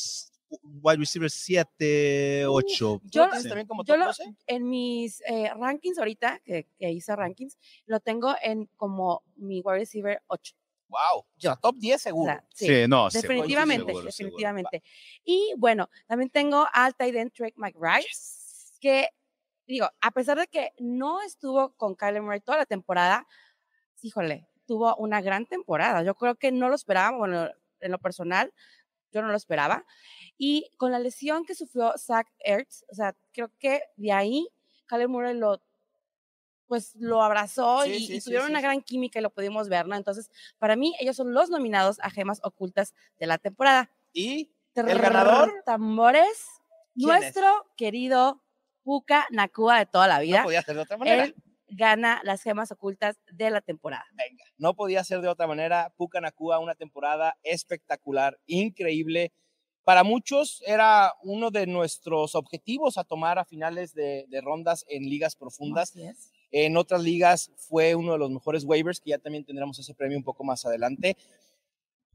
wide 0.82 0.96
receiver 0.98 1.30
7, 1.30 2.44
8. 2.46 3.00
¿Tú 3.02 3.08
Yo- 3.10 3.24
lo 3.24 3.30
tienes 3.30 3.48
también 3.48 3.66
como 3.66 3.84
yo 3.84 3.94
top 3.94 3.98
lo- 4.00 4.06
12? 4.06 4.34
en 4.46 4.68
mis 4.68 5.20
eh, 5.26 5.50
rankings 5.56 5.98
ahorita, 5.98 6.40
que, 6.44 6.66
que 6.78 6.90
hice 6.90 7.14
rankings, 7.14 7.56
lo 7.86 8.00
tengo 8.00 8.34
en 8.42 8.68
como 8.76 9.22
mi 9.36 9.60
wide 9.60 9.78
receiver 9.80 10.22
8. 10.26 10.54
Wow. 10.88 11.24
Yo. 11.36 11.50
O 11.50 11.52
sea, 11.52 11.56
top 11.56 11.76
10 11.76 11.94
O 11.94 11.98
seguro. 12.02 12.32
sea, 12.32 12.44
sí, 12.52 12.66
Sí, 12.66 12.72
no, 12.88 13.08
seguro, 13.10 13.28
definitivamente, 13.34 13.86
seguro, 13.86 13.92
seguro. 13.92 14.04
definitivamente. 14.06 14.82
Y 15.24 15.54
bueno, 15.56 15.88
también 16.08 16.30
tengo 16.30 16.66
al 16.72 16.96
tight 16.96 17.14
end 17.14 17.32
Drake 17.32 17.54
McBride, 17.56 18.08
que 18.80 19.10
digo, 19.70 19.88
a 20.00 20.10
pesar 20.10 20.38
de 20.38 20.48
que 20.48 20.72
no 20.78 21.22
estuvo 21.22 21.74
con 21.76 21.94
Kyler 21.94 22.22
Murray 22.22 22.40
toda 22.40 22.58
la 22.58 22.66
temporada, 22.66 23.26
híjole, 24.02 24.48
tuvo 24.66 24.96
una 24.96 25.20
gran 25.20 25.46
temporada. 25.46 26.02
Yo 26.02 26.14
creo 26.14 26.34
que 26.34 26.52
no 26.52 26.68
lo 26.68 26.74
esperaba, 26.74 27.16
bueno, 27.16 27.48
en 27.80 27.92
lo 27.92 27.98
personal, 27.98 28.52
yo 29.12 29.22
no 29.22 29.28
lo 29.28 29.36
esperaba. 29.36 29.86
Y 30.36 30.70
con 30.76 30.92
la 30.92 30.98
lesión 30.98 31.44
que 31.44 31.54
sufrió 31.54 31.94
Zach 31.96 32.26
Ertz, 32.40 32.84
o 32.90 32.94
sea, 32.94 33.16
creo 33.32 33.50
que 33.58 33.82
de 33.96 34.12
ahí 34.12 34.48
Kyler 34.86 35.08
Murray 35.08 35.36
lo 35.36 35.62
pues 36.66 36.94
lo 36.94 37.20
abrazó 37.20 37.82
Sí, 37.82 37.90
y, 37.90 38.06
sí, 38.06 38.14
y 38.14 38.20
sí, 38.20 38.26
tuvieron 38.26 38.46
sí, 38.46 38.52
una 38.52 38.60
gran 38.60 38.80
química 38.80 39.18
y 39.18 39.22
lo 39.22 39.30
pudimos 39.30 39.68
ver, 39.68 39.88
¿no? 39.88 39.96
Entonces, 39.96 40.30
para 40.58 40.76
mí, 40.76 40.94
ellos 41.00 41.16
son 41.16 41.34
los 41.34 41.50
nominados 41.50 41.98
a 41.98 42.10
gemas 42.10 42.38
ocultas 42.44 42.94
de 43.18 43.26
la 43.26 43.38
temporada. 43.38 43.90
Y 44.12 44.52
¿El 44.76 44.98
ganador? 45.00 45.52
Tambores, 45.66 46.46
nuestro 46.94 47.66
querido 47.76 48.40
Puka 48.90 49.24
Nakua 49.30 49.78
de 49.78 49.86
toda 49.86 50.08
la 50.08 50.16
no 50.16 50.22
vida. 50.22 50.42
podía 50.42 50.62
ser 50.62 50.74
de 50.74 50.82
otra 50.82 50.96
manera. 50.96 51.22
Él 51.22 51.36
gana 51.68 52.20
las 52.24 52.42
gemas 52.42 52.72
ocultas 52.72 53.20
de 53.30 53.48
la 53.48 53.60
temporada. 53.60 54.04
Venga, 54.14 54.42
no 54.58 54.74
podía 54.74 55.04
ser 55.04 55.20
de 55.20 55.28
otra 55.28 55.46
manera. 55.46 55.94
Puka 55.96 56.20
Nakua, 56.20 56.58
una 56.58 56.74
temporada 56.74 57.38
espectacular, 57.44 58.36
increíble. 58.46 59.30
Para 59.84 60.02
muchos 60.02 60.60
era 60.66 61.14
uno 61.22 61.52
de 61.52 61.68
nuestros 61.68 62.34
objetivos 62.34 62.98
a 62.98 63.04
tomar 63.04 63.38
a 63.38 63.44
finales 63.44 63.94
de, 63.94 64.24
de 64.28 64.40
rondas 64.40 64.84
en 64.88 65.04
ligas 65.04 65.36
profundas. 65.36 65.90
Así 65.90 66.02
es. 66.02 66.32
En 66.50 66.76
otras 66.76 67.00
ligas 67.00 67.52
fue 67.58 67.94
uno 67.94 68.14
de 68.14 68.18
los 68.18 68.30
mejores 68.32 68.64
waivers, 68.64 68.98
que 68.98 69.10
ya 69.10 69.18
también 69.18 69.44
tendremos 69.44 69.78
ese 69.78 69.94
premio 69.94 70.18
un 70.18 70.24
poco 70.24 70.42
más 70.42 70.66
adelante. 70.66 71.16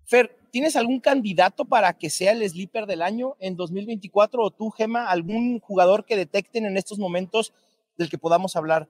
Fer, 0.05 0.37
¿tienes 0.51 0.75
algún 0.75 0.99
candidato 0.99 1.65
para 1.65 1.93
que 1.97 2.09
sea 2.09 2.31
el 2.31 2.47
sleeper 2.47 2.85
del 2.85 3.01
año 3.01 3.35
en 3.39 3.55
2024 3.55 4.43
o 4.43 4.51
tú, 4.51 4.69
Gema, 4.69 5.09
algún 5.09 5.59
jugador 5.59 6.05
que 6.05 6.15
detecten 6.15 6.65
en 6.65 6.77
estos 6.77 6.99
momentos 6.99 7.53
del 7.97 8.09
que 8.09 8.17
podamos 8.17 8.55
hablar 8.55 8.87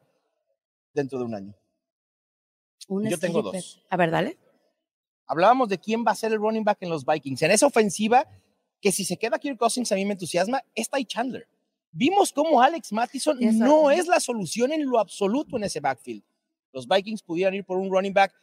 dentro 0.93 1.17
de 1.19 1.25
un 1.25 1.35
año? 1.35 1.55
Un 2.87 3.09
Yo 3.09 3.17
tengo 3.17 3.41
dos. 3.41 3.81
A 3.89 3.97
ver, 3.97 4.11
dale. 4.11 4.37
Hablábamos 5.25 5.69
de 5.69 5.79
quién 5.79 6.03
va 6.05 6.11
a 6.11 6.15
ser 6.15 6.33
el 6.33 6.37
running 6.37 6.63
back 6.63 6.79
en 6.81 6.89
los 6.89 7.05
Vikings. 7.05 7.41
En 7.41 7.51
esa 7.51 7.65
ofensiva, 7.65 8.27
que 8.81 8.91
si 8.91 9.05
se 9.05 9.17
queda 9.17 9.39
Kirk 9.39 9.57
Cousins 9.57 9.91
a 9.91 9.95
mí 9.95 10.05
me 10.05 10.13
entusiasma, 10.13 10.61
es 10.75 10.89
Ty 10.89 11.05
Chandler. 11.05 11.47
Vimos 11.91 12.33
cómo 12.33 12.61
Alex 12.61 12.91
Mattison 12.91 13.37
no 13.57 13.89
es 13.89 14.07
la 14.07 14.19
solución 14.19 14.73
en 14.73 14.85
lo 14.85 14.99
absoluto 14.99 15.55
en 15.55 15.63
ese 15.63 15.79
backfield. 15.79 16.23
Los 16.73 16.87
Vikings 16.87 17.23
pudieran 17.23 17.53
ir 17.53 17.63
por 17.63 17.77
un 17.77 17.89
running 17.89 18.13
back 18.13 18.33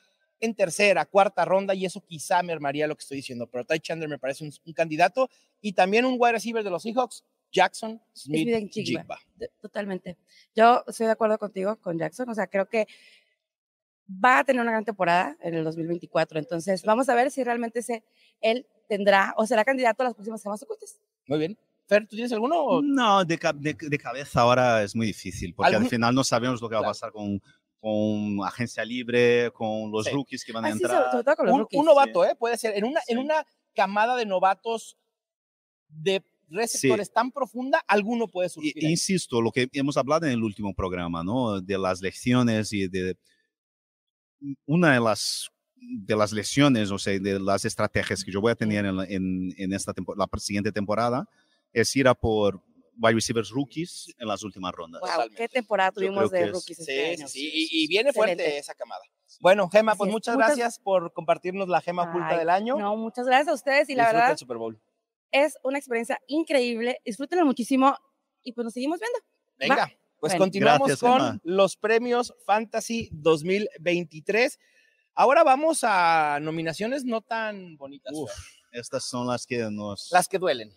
en 0.42 0.54
tercera, 0.54 1.06
cuarta 1.06 1.44
ronda 1.46 1.75
y 1.75 1.87
eso 1.87 2.04
quizá 2.04 2.42
mermaría 2.42 2.87
lo 2.87 2.94
que 2.96 3.02
estoy 3.02 3.16
diciendo, 3.16 3.46
pero 3.46 3.64
Ty 3.64 3.80
Chandler 3.80 4.08
me 4.11 4.18
parece 4.18 4.44
un, 4.44 4.52
un 4.66 4.72
candidato 4.75 5.30
y 5.61 5.72
también 5.72 6.04
un 6.04 6.16
wide 6.18 6.32
receiver 6.32 6.62
de 6.62 6.68
los 6.70 6.82
Seahawks, 6.82 7.25
Jackson 7.50 8.00
Smith. 8.12 8.70
Jigba. 8.72 9.18
Totalmente. 9.61 10.18
Yo 10.54 10.82
estoy 10.87 11.06
de 11.06 11.12
acuerdo 11.12 11.38
contigo 11.38 11.76
con 11.76 11.99
Jackson. 11.99 12.28
O 12.28 12.34
sea, 12.34 12.46
creo 12.46 12.68
que 12.68 12.87
va 14.25 14.40
a 14.40 14.44
tener 14.44 14.61
una 14.62 14.72
gran 14.72 14.84
temporada 14.84 15.37
en 15.40 15.54
el 15.54 15.64
2024. 15.64 16.38
Entonces, 16.38 16.82
vamos 16.82 17.08
a 17.08 17.14
ver 17.14 17.30
si 17.30 17.44
realmente 17.44 17.78
ese, 17.80 18.04
él 18.40 18.66
tendrá 18.88 19.34
o 19.37 19.46
será 19.46 19.64
candidato 19.64 20.02
a 20.02 20.06
las 20.06 20.14
próximas 20.14 20.42
semanas 20.42 20.62
ocultas. 20.62 21.00
Muy 21.26 21.38
bien. 21.38 21.58
Fer, 21.87 22.02
¿tú 22.06 22.16
tienes 22.16 22.32
alguno? 22.32 22.58
o- 22.61 22.82
No, 22.82 23.25
de, 23.25 23.38
ca- 23.38 23.52
de- 23.52 23.76
de 23.78 23.99
cabeza 23.99 24.40
ahora 24.40 24.82
es 24.82 24.94
muy 24.94 25.06
difícil, 25.06 25.54
porque 25.54 25.68
¿Algún- 25.75 25.84
al 25.84 25.90
final 25.90 26.14
no 26.14 26.25
sabemos 26.25 26.61
lo 26.61 26.68
que 26.68 26.75
va 26.75 26.80
a 26.80 26.84
pasar 26.84 27.12
con, 27.12 27.40
con 27.83 28.39
agencia 28.47 28.85
libre, 28.85 29.51
con 29.53 29.91
los 29.91 30.07
Sí. 30.07 30.12
rookies 30.12 30.45
que 30.45 30.53
van 30.53 30.65
a 30.65 30.69
Así, 30.69 30.79
entrar. 30.79 31.11
sobre 31.11 31.25
todo 31.25 31.35
con 31.35 31.47
los 31.47 31.55
un, 31.55 31.61
rookies. 31.62 31.81
un 31.81 31.87
novato, 31.87 32.25
¿eh? 32.25 32.37
Puede 32.39 32.57
ser. 32.57 32.77
En 32.79 32.85
una, 32.85 33.01
en 33.09 33.19
Sí. 33.19 33.25
una 33.25 33.45
camada 33.75 34.15
de 34.17 34.25
novatos 34.25 34.97
de 35.89 36.23
receptores 36.49 37.12
tan 37.12 37.33
profunda, 37.33 37.83
alguno 37.89 38.29
puede 38.29 38.49
surgir. 38.51 38.73
Y- 38.77 38.87
insisto, 38.89 39.41
lo 39.43 39.51
que 39.51 39.69
hemos 39.73 39.97
hablado 39.97 40.27
en 40.27 40.33
el 40.33 40.45
último 40.45 40.73
programa, 40.75 41.25
¿no? 41.25 41.61
De 41.61 41.77
las 41.77 42.01
lecciones 42.01 42.73
y 42.73 42.87
de 42.87 43.17
una 44.67 44.95
de 44.95 45.01
las 45.01 45.49
de 45.85 46.15
las 46.15 46.33
lesiones, 46.33 46.93
o 46.93 46.99
sea, 46.99 47.19
de 47.19 47.41
las 47.41 47.65
estrategias 47.65 48.23
que 48.23 48.31
yo 48.31 48.41
voy 48.41 48.53
a 48.53 48.55
tener 48.55 48.87
en, 48.87 49.01
en, 49.09 49.53
en 49.59 49.73
esta 49.73 49.93
tempo- 49.93 50.15
la 50.15 50.29
siguiente 50.39 50.71
temporada 50.71 51.29
es 51.73 51.97
ir 51.97 52.07
a 52.07 52.15
por 52.15 52.62
wide 52.99 53.14
receivers 53.14 53.50
rookies 53.50 54.12
en 54.18 54.28
las 54.28 54.42
últimas 54.42 54.72
rondas. 54.72 55.00
Wow, 55.00 55.08
Totalmente. 55.11 55.37
qué 55.42 55.49
temporada 55.49 55.92
tuvimos 55.92 56.30
de 56.30 56.42
es- 56.44 56.50
rookies 56.52 56.76
Sí, 56.76 56.82
este 56.82 57.16
sí, 57.16 57.20
año. 57.22 57.28
sí, 57.28 57.50
y, 57.52 57.84
y 57.84 57.87
viene 57.88 58.12
fuerte 58.12 58.58
esa 58.58 58.75
camada. 58.75 59.02
Bueno, 59.40 59.68
Gema, 59.70 59.94
pues 59.94 60.08
es. 60.08 60.12
muchas 60.12 60.34
Muchas- 60.34 60.49
gracias 60.56 60.78
por 60.78 61.12
compartirnos 61.12 61.68
la 61.68 61.80
gema 61.80 62.04
oculta 62.11 62.37
del 62.38 62.50
año. 62.50 62.76
No, 62.76 62.96
muchas 62.96 63.26
gracias 63.26 63.49
a 63.49 63.54
ustedes 63.54 63.88
y 63.88 63.94
la 63.94 64.02
Disfruta 64.04 64.18
verdad 64.18 64.30
el 64.32 64.38
Super 64.38 64.56
Bowl. 64.58 64.80
es 65.30 65.56
una 65.64 65.78
experiencia 65.78 66.18
increíble. 66.26 66.99
Disfrútenlo 67.04 67.44
muchísimo 67.46 67.96
y 68.42 68.52
pues 68.52 68.64
nos 68.64 68.75
seguimos 68.75 69.00
viendo. 69.00 69.18
Venga, 69.56 69.87
pues 70.20 70.32
Bueno. 70.32 70.44
continuamos 70.44 70.88
Gracias, 70.88 71.00
con 71.00 71.20
Emma. 71.20 71.40
los 71.44 71.76
premios 71.76 72.34
Fantasy 72.44 73.08
2023. 73.12 74.58
Ahora 75.14 75.44
vamos 75.44 75.80
a 75.82 76.38
nominaciones 76.40 77.04
no 77.04 77.20
tan 77.22 77.76
bonitas, 77.76 78.12
Uf, 78.14 78.30
estas 78.72 79.04
son 79.04 79.26
las 79.26 79.46
que 79.46 79.58
nos... 79.70 80.08
las 80.11 80.26
que 80.28 80.38
duelen, 80.38 80.72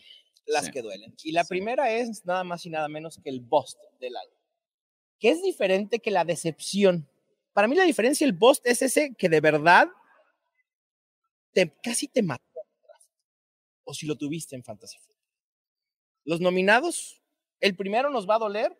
las 0.47 0.65
Sí. 0.65 0.71
que 0.71 0.81
duelen. 0.81 1.15
Y 1.23 1.31
la 1.31 1.43
Sí. 1.43 1.49
primera 1.49 1.91
es 1.91 2.25
nada 2.25 2.43
más 2.43 2.65
y 2.65 2.69
nada 2.69 2.87
menos 2.87 3.19
que 3.23 3.29
el 3.29 3.39
bust 3.41 3.79
del 3.99 4.15
año, 4.15 4.37
que 5.19 5.29
es 5.29 5.41
diferente 5.41 5.99
que 5.99 6.11
la 6.11 6.23
decepción. 6.25 7.07
Para 7.53 7.67
mí 7.67 7.75
la 7.75 7.83
diferencia, 7.85 8.25
el 8.25 8.33
bust 8.33 8.65
es 8.67 8.81
ese 8.81 9.15
que 9.15 9.29
de 9.29 9.41
verdad 9.41 9.87
te, 11.53 11.71
casi 11.81 12.07
te 12.07 12.21
mató. 12.21 12.43
O 13.85 13.93
si 13.93 14.05
lo 14.07 14.15
tuviste 14.15 14.55
en 14.55 14.63
Fantasy 14.63 14.97
Football. 14.97 15.15
Los 16.25 16.41
nominados, 16.41 17.21
el 17.59 17.75
primero 17.75 18.09
nos 18.09 18.27
va 18.27 18.35
a 18.35 18.39
doler, 18.39 18.75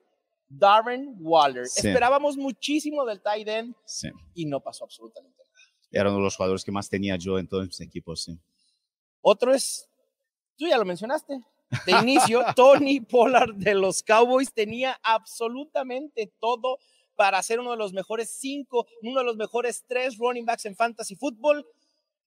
Darren 0.48 1.16
Waller. 1.20 1.68
Sí. 1.68 1.88
Esperábamos 1.88 2.38
muchísimo 2.38 3.06
del 3.06 3.22
tight 3.22 3.48
end 3.48 3.76
y 4.34 4.46
no 4.46 4.60
pasó 4.62 4.84
absolutamente 4.84 5.38
nada. 5.44 5.52
era 5.92 6.10
uno 6.10 6.18
de 6.18 6.24
los 6.26 6.36
jugadores 6.36 6.64
que 6.66 6.72
más 6.72 6.90
tenía 6.90 7.16
yo 7.18 7.38
en 7.40 7.48
todos 7.48 7.66
mis 7.68 7.80
equipos, 7.82 8.24
sí. 8.24 8.38
Otro 9.22 9.54
es, 9.54 9.88
tú 10.58 10.68
ya 10.68 10.78
lo 10.78 10.84
mencionaste, 10.86 11.40
de 11.86 11.92
inicio, 11.94 12.44
Tony 12.56 13.00
Pollard 13.02 13.56
de 13.56 13.76
los 13.76 14.04
Cowboys 14.04 14.54
tenía 14.54 15.00
absolutamente 15.04 16.32
todo 16.40 16.78
para 17.16 17.42
ser 17.44 17.60
uno 17.60 17.72
de 17.72 17.78
los 17.78 17.94
mejores 17.94 18.30
cinco, 18.30 18.88
uno 19.02 19.20
de 19.20 19.26
los 19.26 19.38
mejores 19.38 19.86
tres 19.88 20.18
running 20.18 20.46
backs 20.46 20.66
en 20.66 20.76
fantasy 20.76 21.16
football. 21.16 21.66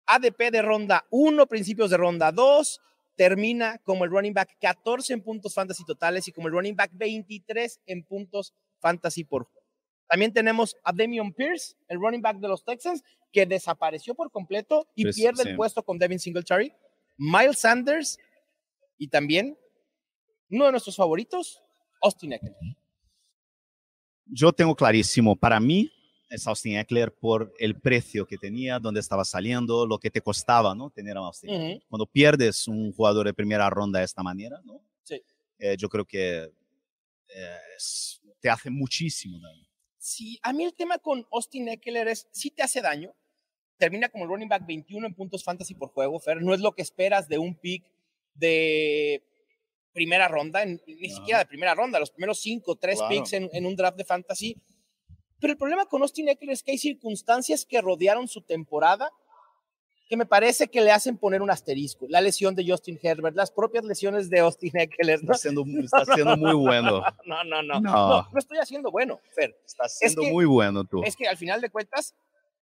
ADP 0.07 0.51
de 0.51 0.63
ronda 0.63 1.05
1, 1.11 1.47
principios 1.47 1.91
de 1.91 1.99
ronda 1.99 2.33
2, 2.33 2.81
termina 3.15 3.77
como 3.85 4.05
el 4.05 4.11
running 4.11 4.33
back 4.33 4.57
14 4.59 5.13
en 5.13 5.23
puntos 5.23 5.55
fantasy 5.55 5.85
totales 5.85 6.27
y 6.29 6.33
como 6.33 6.49
el 6.49 6.55
running 6.55 6.75
back 6.77 6.91
23 6.95 7.81
en 7.85 8.05
puntos 8.05 8.55
fantasy 8.81 9.25
por 9.25 9.45
juego. 9.45 9.67
También 10.09 10.33
tenemos 10.33 10.77
a 10.83 10.93
Demion 10.93 11.35
Pierce, 11.35 11.77
el 11.89 12.01
running 12.01 12.23
back 12.23 12.39
de 12.39 12.49
los 12.49 12.65
Texans, 12.65 13.03
que 13.31 13.45
desapareció 13.45 14.15
por 14.15 14.31
completo 14.31 14.89
y 14.95 15.03
Pues, 15.03 15.17
pierde 15.17 15.43
sí. 15.43 15.51
el 15.51 15.57
puesto 15.57 15.83
con 15.83 15.99
Devin 15.99 16.19
Singletary. 16.19 16.73
Miles 17.19 17.59
Sanders 17.59 18.19
y 18.99 19.09
también 19.09 19.57
uno 20.51 20.67
de 20.67 20.73
nuestros 20.73 20.97
favoritos, 20.97 21.63
Austin 22.03 22.33
Eckler. 22.35 22.55
Yo 24.27 24.53
tengo 24.53 24.75
clarísimo, 24.75 25.37
para 25.37 25.59
mí 25.61 25.91
es 26.29 26.47
Austin 26.47 26.77
Eckler 26.77 27.15
por 27.15 27.53
el 27.59 27.81
precio 27.81 28.27
que 28.27 28.37
tenía, 28.37 28.79
dónde 28.79 29.01
estaba 29.01 29.25
saliendo, 29.25 29.87
lo 29.87 29.99
que 29.99 30.11
te 30.11 30.21
costaba, 30.21 30.75
¿no? 30.75 30.91
Tener 30.91 31.17
a 31.17 31.21
Austin. 31.21 31.51
Cuando 31.89 32.05
pierdes 32.07 32.69
un 32.69 32.93
jugador 32.93 33.27
de 33.27 33.33
primera 33.33 33.71
ronda 33.71 34.01
de 34.01 34.05
esta 34.05 34.23
manera, 34.23 34.61
¿no? 34.65 34.83
Sí. 35.05 35.23
Eh, 35.59 35.77
yo 35.79 35.89
creo 35.89 36.05
que 36.05 36.53
eh, 37.31 37.59
es- 37.77 38.21
te 38.41 38.49
hace 38.51 38.71
muchísimo 38.71 39.39
daño. 39.41 39.67
Sí, 39.97 40.39
a 40.43 40.53
mí 40.53 40.65
el 40.65 40.75
tema 40.75 40.99
con 40.99 41.27
Austin 41.33 41.69
Eckler 41.69 42.09
es, 42.09 42.29
sí 42.31 42.51
te 42.51 42.63
hace 42.63 42.81
daño, 42.81 43.15
termina 43.79 44.09
como 44.09 44.25
el 44.25 44.31
running 44.31 44.49
back 44.49 44.67
21 44.67 45.07
en 45.07 45.15
puntos 45.15 45.43
fantasy 45.45 45.75
por 45.75 45.89
juego, 45.91 46.21
Fer, 46.21 46.41
no 46.43 46.53
es 46.55 46.61
lo 46.61 46.73
que 46.73 46.83
esperas 46.83 47.29
de 47.29 47.39
un 47.39 47.55
pick 47.55 47.85
de 48.39 49.23
primera 49.93 50.29
ronda, 50.29 50.65
ni 50.65 50.75
Ajá. 50.75 51.17
siquiera 51.17 51.39
de 51.41 51.47
primera 51.47 51.75
ronda, 51.75 51.99
los 51.99 52.11
primeros 52.11 52.41
cinco, 52.41 52.77
tres 52.77 52.97
Claro. 52.99 53.09
picks 53.15 53.33
en, 53.33 53.51
en 53.53 53.67
un 53.67 53.75
draft 53.77 53.97
de 53.97 54.05
fantasy. 54.05 54.57
Pero 55.41 55.53
el 55.53 55.59
problema 55.59 55.87
con 55.87 56.03
Austin 56.03 56.29
Eckler 56.29 56.53
es 56.53 56.63
que 56.63 56.73
hay 56.73 56.79
circunstancias 56.79 57.65
que 57.65 57.81
rodearon 57.81 58.29
su 58.29 58.41
temporada 58.43 59.11
que 60.09 60.17
me 60.17 60.25
parece 60.25 60.69
que 60.69 60.81
le 60.81 60.91
hacen 60.91 61.19
poner 61.19 61.43
un 61.43 61.51
asterisco. 61.51 62.07
La 62.09 62.23
lesión 62.23 62.55
de 62.55 62.67
Justin 62.67 62.99
Herbert, 63.03 63.37
las 63.37 63.51
propias 63.51 63.85
lesiones 63.85 64.31
de 64.31 64.39
Austin 64.41 64.73
Eckler. 64.75 65.23
No, 65.23 65.33
Está 65.35 65.35
siendo, 65.35 65.65
está 65.85 66.05
siendo 66.15 66.37
muy 66.39 66.55
bueno. 66.55 67.03
no, 67.27 67.45
no, 67.45 67.63
no, 67.63 67.79
no, 67.79 67.81
No. 67.81 68.29
no 68.33 68.39
estoy 68.39 68.57
haciendo 68.59 68.91
bueno, 68.91 69.21
Fer. 69.35 69.55
Está 69.67 69.87
siendo 69.87 70.23
que- 70.23 70.33
muy 70.33 70.47
bueno 70.47 70.85
tú. 70.85 71.03
Es 71.05 71.15
que 71.15 71.29
al 71.29 71.37
final 71.37 71.61
de 71.61 71.69
cuentas, 71.69 72.15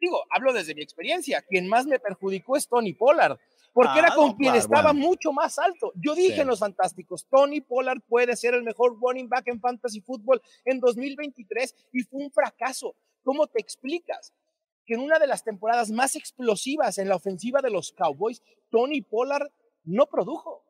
digo, 0.01 0.23
hablo 0.31 0.53
desde 0.53 0.75
mi 0.77 0.83
experiencia, 0.83 1.43
quien 1.43 1.67
más 1.67 1.85
me 1.85 1.99
perjudicó 1.99 2.57
es 2.57 2.69
Tony 2.69 2.93
Pollard, 2.93 3.37
porque 3.73 3.93
Ah, 3.95 3.99
era 4.01 4.15
con 4.15 4.29
no, 4.29 4.37
quien 4.37 4.53
claro, 4.53 4.59
estaba 4.59 4.93
bueno. 4.93 5.07
mucho 5.09 5.33
más 5.33 5.59
alto. 5.59 5.93
Yo 5.97 6.15
dije 6.15 6.35
Sí. 6.35 6.41
en 6.41 6.47
los 6.49 6.59
Fantásticos, 6.61 7.27
Tony 7.29 7.61
Pollard 7.61 8.01
puede 8.07 8.37
ser 8.37 8.55
el 8.55 8.63
mejor 8.63 8.99
running 9.01 9.29
back 9.29 9.49
en 9.49 9.61
fantasy 9.61 10.01
fútbol 10.01 10.41
en 10.65 10.81
2023 10.81 11.75
y 11.93 12.03
fue 12.03 12.23
un 12.25 12.31
fracaso. 12.31 12.95
¿Cómo 13.25 13.47
te 13.47 13.61
explicas? 13.61 14.33
Que 14.85 14.95
en 14.95 15.01
una 15.01 15.19
de 15.19 15.27
las 15.27 15.45
temporadas 15.45 15.91
más 15.91 16.17
explosivas 16.17 16.99
en 16.99 17.09
la 17.09 17.17
ofensiva 17.17 17.61
de 17.63 17.71
los 17.71 17.93
Cowboys, 17.93 18.43
Tony 18.71 19.01
Pollard 19.01 19.49
no 19.85 20.07
produjo. 20.07 20.65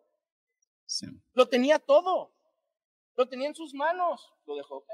Sí. 0.87 1.07
Lo 1.33 1.49
tenía 1.49 1.79
todo. 1.79 2.31
Lo 3.17 3.27
tenía 3.29 3.49
en 3.49 3.55
sus 3.55 3.75
manos. 3.75 4.33
Lo 4.47 4.57
dejó. 4.57 4.85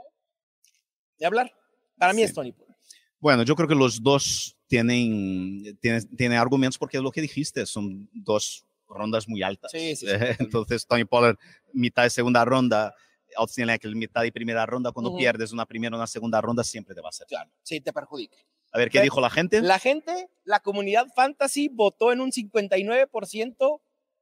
De 1.18 1.26
hablar. 1.26 1.52
Para 1.96 2.12
mí 2.12 2.18
Sí. 2.22 2.24
es 2.26 2.34
Tony 2.34 2.52
Pollard. 2.52 2.76
Bueno, 3.20 3.42
yo 3.42 3.56
creo 3.56 3.66
que 3.68 3.74
los 3.74 4.02
dos 4.02 4.56
tienen, 4.68 5.76
tienen, 5.80 6.16
tienen 6.16 6.38
argumentos 6.38 6.78
porque 6.78 6.98
es 6.98 7.02
lo 7.02 7.10
que 7.10 7.20
dijiste, 7.20 7.66
son 7.66 8.08
dos 8.12 8.64
rondas 8.88 9.28
muy 9.28 9.42
altas. 9.42 9.70
Sí, 9.72 9.96
sí, 9.96 10.06
sí, 10.06 10.12
Entonces, 10.38 10.86
Tony 10.86 11.04
Pollard, 11.04 11.36
mitad 11.72 12.04
de 12.04 12.10
segunda 12.10 12.44
ronda, 12.44 12.94
Austin 13.36 13.68
Eckler, 13.70 13.94
mitad 13.96 14.22
de 14.22 14.32
primera 14.32 14.64
ronda, 14.64 14.92
cuando 14.92 15.10
Ujú. 15.10 15.18
pierdes 15.18 15.52
una 15.52 15.66
primera 15.66 15.94
o 15.96 15.98
una 15.98 16.06
segunda 16.06 16.40
ronda, 16.40 16.62
siempre 16.64 16.94
te 16.94 17.00
va 17.00 17.08
a 17.08 17.10
hacer. 17.10 17.26
Claro, 17.26 17.50
sí, 17.62 17.80
te 17.80 17.92
perjudica. 17.92 18.36
A 18.72 18.78
ver, 18.78 18.88
¿qué 18.88 18.98
Pero- 18.98 19.04
dijo 19.04 19.20
la 19.20 19.30
gente? 19.30 19.60
La 19.62 19.78
gente, 19.78 20.28
la 20.44 20.60
comunidad 20.60 21.06
fantasy 21.16 21.68
votó 21.68 22.12
en 22.12 22.20
un 22.20 22.30
59% 22.32 23.80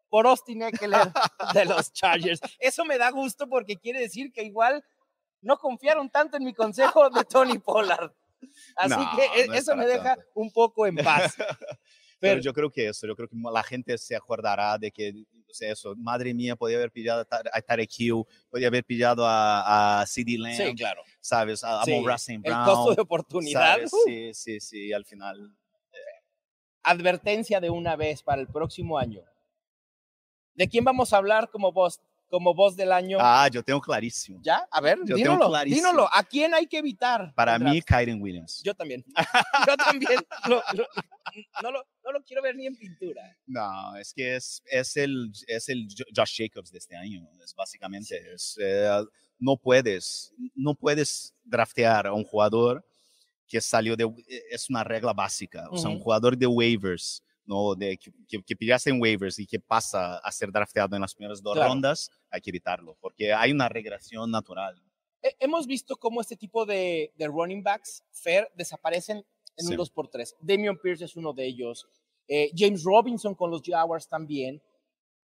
por 0.09 0.27
Austin 0.27 0.63
Eckler 0.63 1.01
de 1.55 1.65
los 1.65 1.93
Chargers. 1.93 2.41
Eso 2.59 2.85
me 2.85 2.99
da 2.99 3.11
gusto 3.11 3.49
porque 3.49 3.77
quiere 3.77 4.01
decir 4.01 4.33
que 4.33 4.45
igual 4.45 4.85
no 5.43 5.59
confiaron 5.59 6.09
tanto 6.11 6.37
en 6.37 6.45
mi 6.45 6.55
consejo 6.55 7.11
de 7.11 7.25
Tony 7.25 7.59
Pollard. 7.59 8.13
Así 8.77 8.91
No, 8.91 9.11
que 9.17 9.43
e- 9.43 9.47
no 9.47 9.55
es 9.55 9.61
eso 9.63 9.77
me 9.77 9.87
deja 9.87 10.15
tanto. 10.17 10.25
un 10.35 10.51
poco 10.53 10.87
en 10.87 10.97
paz. 10.97 11.35
Pero 12.19 12.33
Pero, 12.37 12.41
yo 12.41 12.53
creo 12.55 12.71
que 12.71 12.89
eso, 12.89 13.07
yo 13.07 13.15
creo 13.15 13.29
que 13.29 13.37
la 13.53 13.63
gente 13.63 13.99
se 13.99 14.17
acordará 14.17 14.79
de 14.79 14.91
que, 14.91 15.13
o 15.51 15.53
sea, 15.53 15.71
eso, 15.73 15.95
madre 15.97 16.33
mía, 16.33 16.57
podía 16.57 16.79
haber 16.79 16.91
pillado 16.91 17.21
a 17.21 17.25
Tar- 17.27 17.51
a 17.53 17.61
Tarek 17.61 17.91
Hill, 17.99 18.25
podía 18.49 18.69
haber 18.69 18.85
pillado 18.85 19.27
a, 19.27 20.01
a 20.01 20.07
CD 20.07 20.39
Lamb, 20.39 20.57
sí, 20.57 20.75
claro. 20.75 21.03
¿sabes? 21.21 21.63
A, 21.63 21.83
a 21.83 21.85
Sí, 21.85 21.93
St. 21.93 22.35
el 22.37 22.41
Brown. 22.41 22.65
costo 22.65 22.95
de 22.95 23.03
oportunidad. 23.03 23.79
uh, 23.85 23.89
Sí, 24.07 24.33
sí, 24.33 24.61
sí, 24.61 24.93
al 24.95 25.05
final. 25.05 25.55
advertencia 26.83 27.61
de 27.61 27.69
una 27.71 27.97
vez 27.97 28.23
para 28.23 28.41
el 28.41 28.49
próximo 28.49 28.99
año. 28.99 29.23
¿De 30.55 30.69
quién 30.69 30.85
vamos 30.85 31.13
a 31.13 31.19
hablar 31.19 31.51
como 31.51 31.71
voz, 31.73 32.01
como 32.29 32.55
voz 32.55 32.77
del 32.77 32.93
año? 32.93 33.19
Ah, 33.21 33.49
yo 33.49 33.63
tengo 33.63 33.81
clarísimo. 33.81 34.41
¿Ya? 34.43 34.67
A 34.71 34.81
ver, 34.81 34.99
Yo 35.05 35.15
clarísimo. 35.17 35.65
dínoslo. 35.89 36.09
¿A 36.13 36.23
quién 36.25 36.55
hay 36.55 36.67
que 36.67 36.79
evitar? 36.79 37.33
Para 37.35 37.59
mí? 37.59 37.81
Kyren 37.83 38.21
Williams. 38.21 38.63
Yo 38.65 38.75
también. 38.75 39.05
Yo 39.67 39.77
también. 39.77 40.19
Lo- 40.49 40.63
lo- 40.75 40.87
no, 41.63 41.71
lo, 41.73 41.85
no 42.05 42.13
lo 42.13 42.23
quiero 42.23 42.41
ver 42.43 42.55
ni 42.57 42.67
en 42.67 42.77
pintura. 42.77 43.23
No, 43.47 43.97
es 43.97 44.13
que 44.15 44.37
es, 44.37 44.63
es, 44.67 44.97
el, 44.97 45.33
es 45.49 45.69
el 45.69 45.87
Jo- 45.89 46.05
Josh 46.15 46.37
Jacobs 46.39 46.71
de 46.71 46.79
este 46.79 46.97
año. 46.97 47.29
Es 47.45 47.55
básicamente, 47.55 48.17
es, 48.33 48.57
eh, 48.61 48.89
no 49.39 49.57
puedes, 49.57 50.33
no 50.55 50.75
puedes 50.75 51.35
draftear 51.45 52.07
a 52.07 52.13
un 52.13 52.25
jugador 52.25 52.85
que 53.49 53.61
salió 53.61 53.97
de, 53.97 54.09
es 54.51 54.71
una 54.71 54.83
regla 54.83 55.13
básica, 55.13 55.69
o 55.71 55.77
sea, 55.77 55.91
un 55.91 56.01
jugador 56.01 56.37
de 56.37 56.47
waivers, 56.47 57.23
no, 57.47 57.75
de 57.75 57.97
que, 57.97 58.11
que, 58.29 58.43
que 58.43 58.57
pillaste 58.57 58.91
en 58.91 59.01
waivers 59.01 59.39
y 59.39 59.47
que 59.47 59.61
pasa 59.61 60.19
a 60.19 60.33
ser 60.33 60.51
drafteado 60.53 60.95
en 60.97 61.03
las 61.03 61.15
primeras 61.15 61.43
dos 61.43 61.55
Claro. 61.55 61.71
rondas, 61.71 62.11
hay 62.31 62.41
que 62.41 62.51
evitarlo, 62.51 62.97
porque 63.01 63.33
hay 63.33 63.53
una 63.53 63.69
regresión 63.69 64.31
natural. 64.31 64.83
He- 65.23 65.37
hemos 65.41 65.67
visto 65.67 65.97
cómo 65.97 66.21
este 66.21 66.37
tipo 66.37 66.67
de, 66.67 67.13
de 67.17 67.27
running 67.29 67.63
backs, 67.63 68.03
fair, 68.13 68.51
desaparecen 68.57 69.25
en 69.57 69.67
Sí. 69.67 69.73
un 69.73 69.79
2x3. 69.79 70.35
Damian 70.41 70.77
Pierce 70.79 71.05
es 71.05 71.17
uno 71.17 71.33
de 71.33 71.47
ellos. 71.47 71.87
Eh, 72.29 72.51
James 72.55 72.83
Robinson 72.85 73.35
con 73.35 73.51
los 73.51 73.63
Jaguars 73.65 74.09
también. 74.09 74.61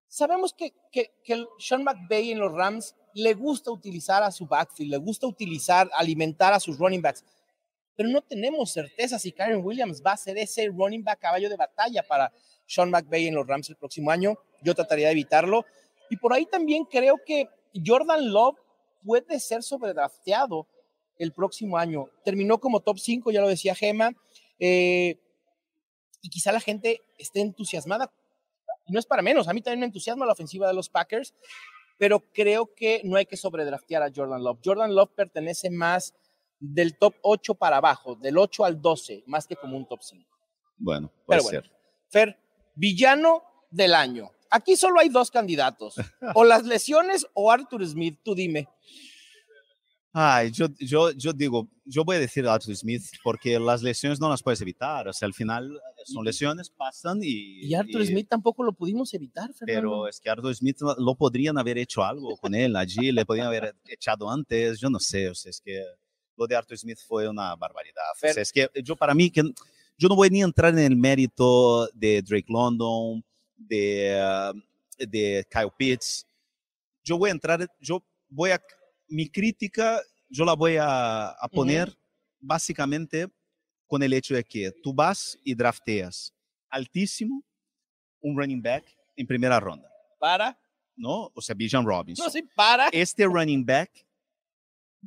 Sabemos 0.08 0.54
que, 0.54 0.74
que, 0.92 1.12
que 1.24 1.46
Sean 1.60 1.84
McVay 1.84 2.32
en 2.32 2.40
los 2.40 2.54
Rams 2.54 2.96
le 3.14 3.34
gusta 3.34 3.72
utilizar 3.72 4.24
a 4.24 4.32
su 4.32 4.48
backfield, 4.48 4.92
le 4.92 4.98
gusta 4.98 5.28
utilizar, 5.28 5.90
alimentar 5.96 6.54
a 6.54 6.60
sus 6.62 6.78
running 6.78 7.02
backs, 7.02 7.26
pero 7.98 8.10
no 8.10 8.22
tenemos 8.22 8.72
certeza 8.72 9.18
si 9.18 9.32
Kyron 9.32 9.66
Williams 9.66 10.04
va 10.06 10.12
a 10.12 10.18
ser 10.18 10.38
ese 10.38 10.68
running 10.68 11.04
back 11.04 11.20
caballo 11.20 11.50
de 11.50 11.58
batalla 11.58 12.04
para 12.04 12.32
Sean 12.68 12.92
McVay 12.92 13.28
en 13.28 13.34
los 13.34 13.48
Rams 13.48 13.70
el 13.70 13.76
próximo 13.76 14.12
año. 14.12 14.38
Yo 14.62 14.76
trataría 14.76 15.08
de 15.08 15.14
evitarlo. 15.14 15.66
Y 16.10 16.18
por 16.18 16.32
ahí 16.32 16.46
también 16.46 16.86
creo 16.86 17.16
que 17.26 17.50
Jordan 17.84 18.32
Love 18.32 18.58
puede 19.04 19.40
ser 19.40 19.64
sobredrafteado 19.64 20.68
el 21.18 21.32
próximo 21.32 21.76
año. 21.78 22.10
Terminó 22.24 22.60
como 22.60 22.82
top 22.82 23.00
5, 23.00 23.32
ya 23.32 23.42
lo 23.42 23.48
decía 23.48 23.74
Gema, 23.74 24.12
eh, 24.60 25.18
y 26.22 26.30
quizá 26.30 26.52
la 26.52 26.60
gente 26.60 27.02
esté 27.18 27.42
entusiasmada. 27.42 28.12
No 28.88 29.00
es 29.00 29.08
para 29.08 29.24
menos, 29.24 29.48
a 29.48 29.54
mí 29.54 29.62
también 29.62 29.80
me 29.80 29.86
entusiasma 29.88 30.26
la 30.26 30.34
ofensiva 30.34 30.68
de 30.68 30.76
los 30.76 30.90
Packers, 30.90 31.34
pero 31.98 32.20
creo 32.20 32.74
que 32.76 33.02
no 33.04 33.18
hay 33.18 33.26
que 33.26 33.38
sobredraftear 33.38 34.04
a 34.04 34.12
Jordan 34.16 34.44
Love. 34.44 34.60
Jordan 34.64 34.94
Love 34.94 35.10
pertenece 35.16 35.72
más 35.72 36.14
del 36.60 36.98
top 36.98 37.16
8 37.22 37.56
para 37.56 37.78
abajo, 37.78 38.16
del 38.16 38.38
8 38.38 38.66
al 38.66 38.82
12, 38.82 39.24
más 39.28 39.46
que 39.48 39.56
como 39.56 39.78
un 39.78 39.88
top 39.88 40.02
5. 40.02 40.26
Bueno, 40.78 41.12
puede 41.26 41.40
Pero 41.40 41.44
bueno. 41.44 41.62
ser. 41.62 41.72
Fer, 42.10 42.40
villano 42.76 43.44
del 43.70 43.94
año. 43.94 44.32
Aquí 44.50 44.76
solo 44.78 45.00
hay 45.00 45.10
dos 45.10 45.30
candidatos, 45.30 45.96
o 46.34 46.44
las 46.44 46.64
lesiones 46.66 47.28
o 47.34 47.52
Arthur 47.52 47.86
Smith, 47.86 48.20
tú 48.24 48.34
dime. 48.34 48.68
Ay, 50.20 50.50
yo, 50.52 50.68
yo, 50.80 51.12
yo 51.12 51.32
digo, 51.32 51.68
yo 51.86 52.04
voy 52.04 52.16
a 52.16 52.20
decir 52.20 52.48
a 52.48 52.54
Arthur 52.56 52.76
Smith 52.76 53.04
porque 53.24 53.60
las 53.60 53.84
lesiones 53.84 54.20
no 54.20 54.30
las 54.30 54.42
puedes 54.42 54.60
evitar. 54.62 55.08
O 55.08 55.14
sea, 55.14 55.28
al 55.28 55.34
final 55.34 55.76
eh, 55.76 56.02
son 56.06 56.26
lesiones, 56.26 56.72
pasan 56.72 57.20
y. 57.22 57.68
Y 57.68 57.76
Arthur 57.76 58.02
y- 58.02 58.08
Smith 58.08 58.28
tampoco 58.28 58.64
lo 58.64 58.74
pudimos 58.74 59.14
evitar, 59.14 59.54
Fernando. 59.54 59.66
Pero 59.92 60.08
es 60.08 60.20
que 60.20 60.30
Arthur 60.30 60.56
Smith 60.56 60.78
lo- 60.80 60.96
lo 60.98 61.14
podrían 61.16 61.58
haber 61.60 61.78
hecho 61.78 62.04
algo 62.04 62.36
con 62.38 62.56
él 62.56 62.76
allí, 62.76 63.12
le 63.12 63.26
podrían 63.28 63.48
haber 63.48 63.76
echado 63.86 64.32
antes, 64.32 64.80
yo 64.80 64.90
no 64.90 65.00
sé, 65.00 65.30
o 65.30 65.36
sea, 65.36 65.52
es 65.52 65.62
que 65.62 65.84
lo 66.38 66.48
de 66.48 66.56
Arthur 66.56 66.78
Smith 66.78 67.00
fue 67.06 67.28
una 67.28 67.56
barbaridad. 67.56 68.04
O 68.16 68.20
sea, 68.20 68.42
es 68.42 68.52
que 68.52 68.70
yo 68.84 68.96
para 68.96 69.14
mí, 69.14 69.30
que 69.30 69.44
yo 69.98 70.08
no 70.08 70.16
voy 70.16 70.30
ni 70.30 70.42
a 70.42 70.46
entrar 70.46 70.74
en 70.74 70.80
el 70.80 70.96
mérito 70.96 71.88
de 71.94 72.22
Drake 72.22 72.46
London, 72.48 73.24
de, 73.56 74.54
de 74.98 75.46
Kyle 75.50 75.72
Pitts, 75.78 76.26
yo 77.04 77.18
voy 77.18 77.30
a 77.30 77.34
entrar, 77.34 77.68
yo 77.80 78.04
voy 78.30 78.52
a, 78.52 78.62
mi 79.08 79.30
crítica, 79.30 80.02
yo 80.30 80.46
la 80.46 80.54
voy 80.54 80.78
a, 80.78 81.30
a 81.30 81.48
poner 81.48 81.98
básicamente 82.40 83.28
con 83.88 84.04
el 84.04 84.14
hecho 84.14 84.36
de 84.36 84.44
que 84.44 84.72
tú 84.84 84.94
vas 84.94 85.38
y 85.44 85.56
drafteas 85.56 86.34
altísimo 86.70 87.44
un 88.22 88.38
running 88.38 88.62
back 88.62 88.84
en 89.16 89.26
primera 89.26 89.60
ronda, 89.60 89.90
para, 90.20 90.60
¿no? 90.96 91.32
O 91.34 91.42
sea, 91.42 91.56
Bijan 91.56 91.86
Robinson. 91.86 92.26
no 92.26 92.30
sé, 92.30 92.44
para. 92.56 92.90
Este 92.90 93.26
running 93.26 93.66
back 93.66 94.07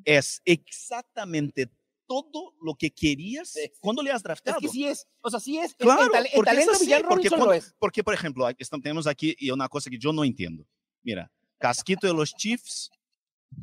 es 0.04 0.40
exactamente 0.44 1.70
todo 2.06 2.54
lo 2.60 2.74
que 2.74 2.90
querías 2.90 3.50
Sí. 3.50 3.70
cuando 3.80 4.02
le 4.02 4.10
has 4.10 4.16
Es 4.16 4.22
drafteado. 4.24 4.60
que 4.60 4.68
sí 4.68 4.84
es, 4.86 5.06
o 5.20 5.30
sea, 5.30 5.38
sí 5.38 5.58
es. 5.58 5.74
Claro, 5.76 6.12
el, 6.12 6.26
es 6.26 6.32
talento 6.44 6.72
así, 6.72 6.84
Villan 6.84 7.02
porque 7.02 7.14
Robinson 7.28 7.38
cuando- 7.38 7.46
lo 7.46 7.52
es. 7.52 7.74
Porque, 7.78 8.02
por 8.04 8.14
ejemplo, 8.14 8.46
tenemos 8.82 9.06
aquí 9.06 9.36
y 9.38 9.50
una 9.50 9.68
cosa 9.68 9.88
que 9.90 9.98
yo 9.98 10.12
no 10.12 10.24
entiendo. 10.24 10.66
Mira, 11.02 11.30
casquito 11.58 12.06
de 12.08 12.14
los 12.14 12.34
Chiefs, 12.34 12.90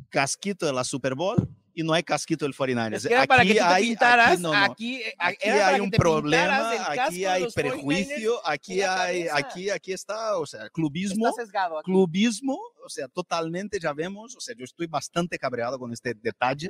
casquito 0.08 0.64
de 0.66 0.72
la 0.72 0.84
Super 0.84 1.14
Bowl 1.14 1.36
y 1.78 1.84
no 1.84 1.92
hay 1.92 2.02
casquito 2.02 2.44
del 2.44 2.52
49ers. 2.54 2.96
Es 2.96 3.02
que 3.04 3.08
te 3.10 3.60
hay, 3.60 3.86
pintaras, 3.88 4.32
aquí 4.32 4.42
no, 4.42 4.52
no. 4.52 4.64
aquí, 4.64 4.96
eh, 4.96 5.14
Aquí 5.16 5.48
hay 5.48 5.78
un 5.80 5.90
problema, 5.92 6.72
el 6.72 6.78
casco 6.78 7.02
aquí 7.02 7.18
de 7.20 7.28
hay 7.28 7.42
los 7.44 7.54
49ers 7.54 7.54
prejuicio, 7.54 8.46
aquí 8.48 8.72
en 8.72 8.78
la 8.80 9.02
hay, 9.02 9.24
cabeza. 9.26 9.46
aquí, 9.48 9.70
aquí 9.70 9.92
está, 9.92 10.36
o 10.38 10.44
sea, 10.44 10.68
clubismo, 10.70 11.28
aquí. 11.28 11.84
clubismo, 11.84 12.58
o 12.84 12.88
sea, 12.88 13.06
totalmente, 13.06 13.78
ya 13.78 13.92
vemos, 13.92 14.34
o 14.36 14.40
sea, 14.40 14.56
yo 14.58 14.64
estoy 14.64 14.88
bastante 14.88 15.38
cabreado 15.38 15.78
con 15.78 15.92
este 15.92 16.14
detalle, 16.14 16.68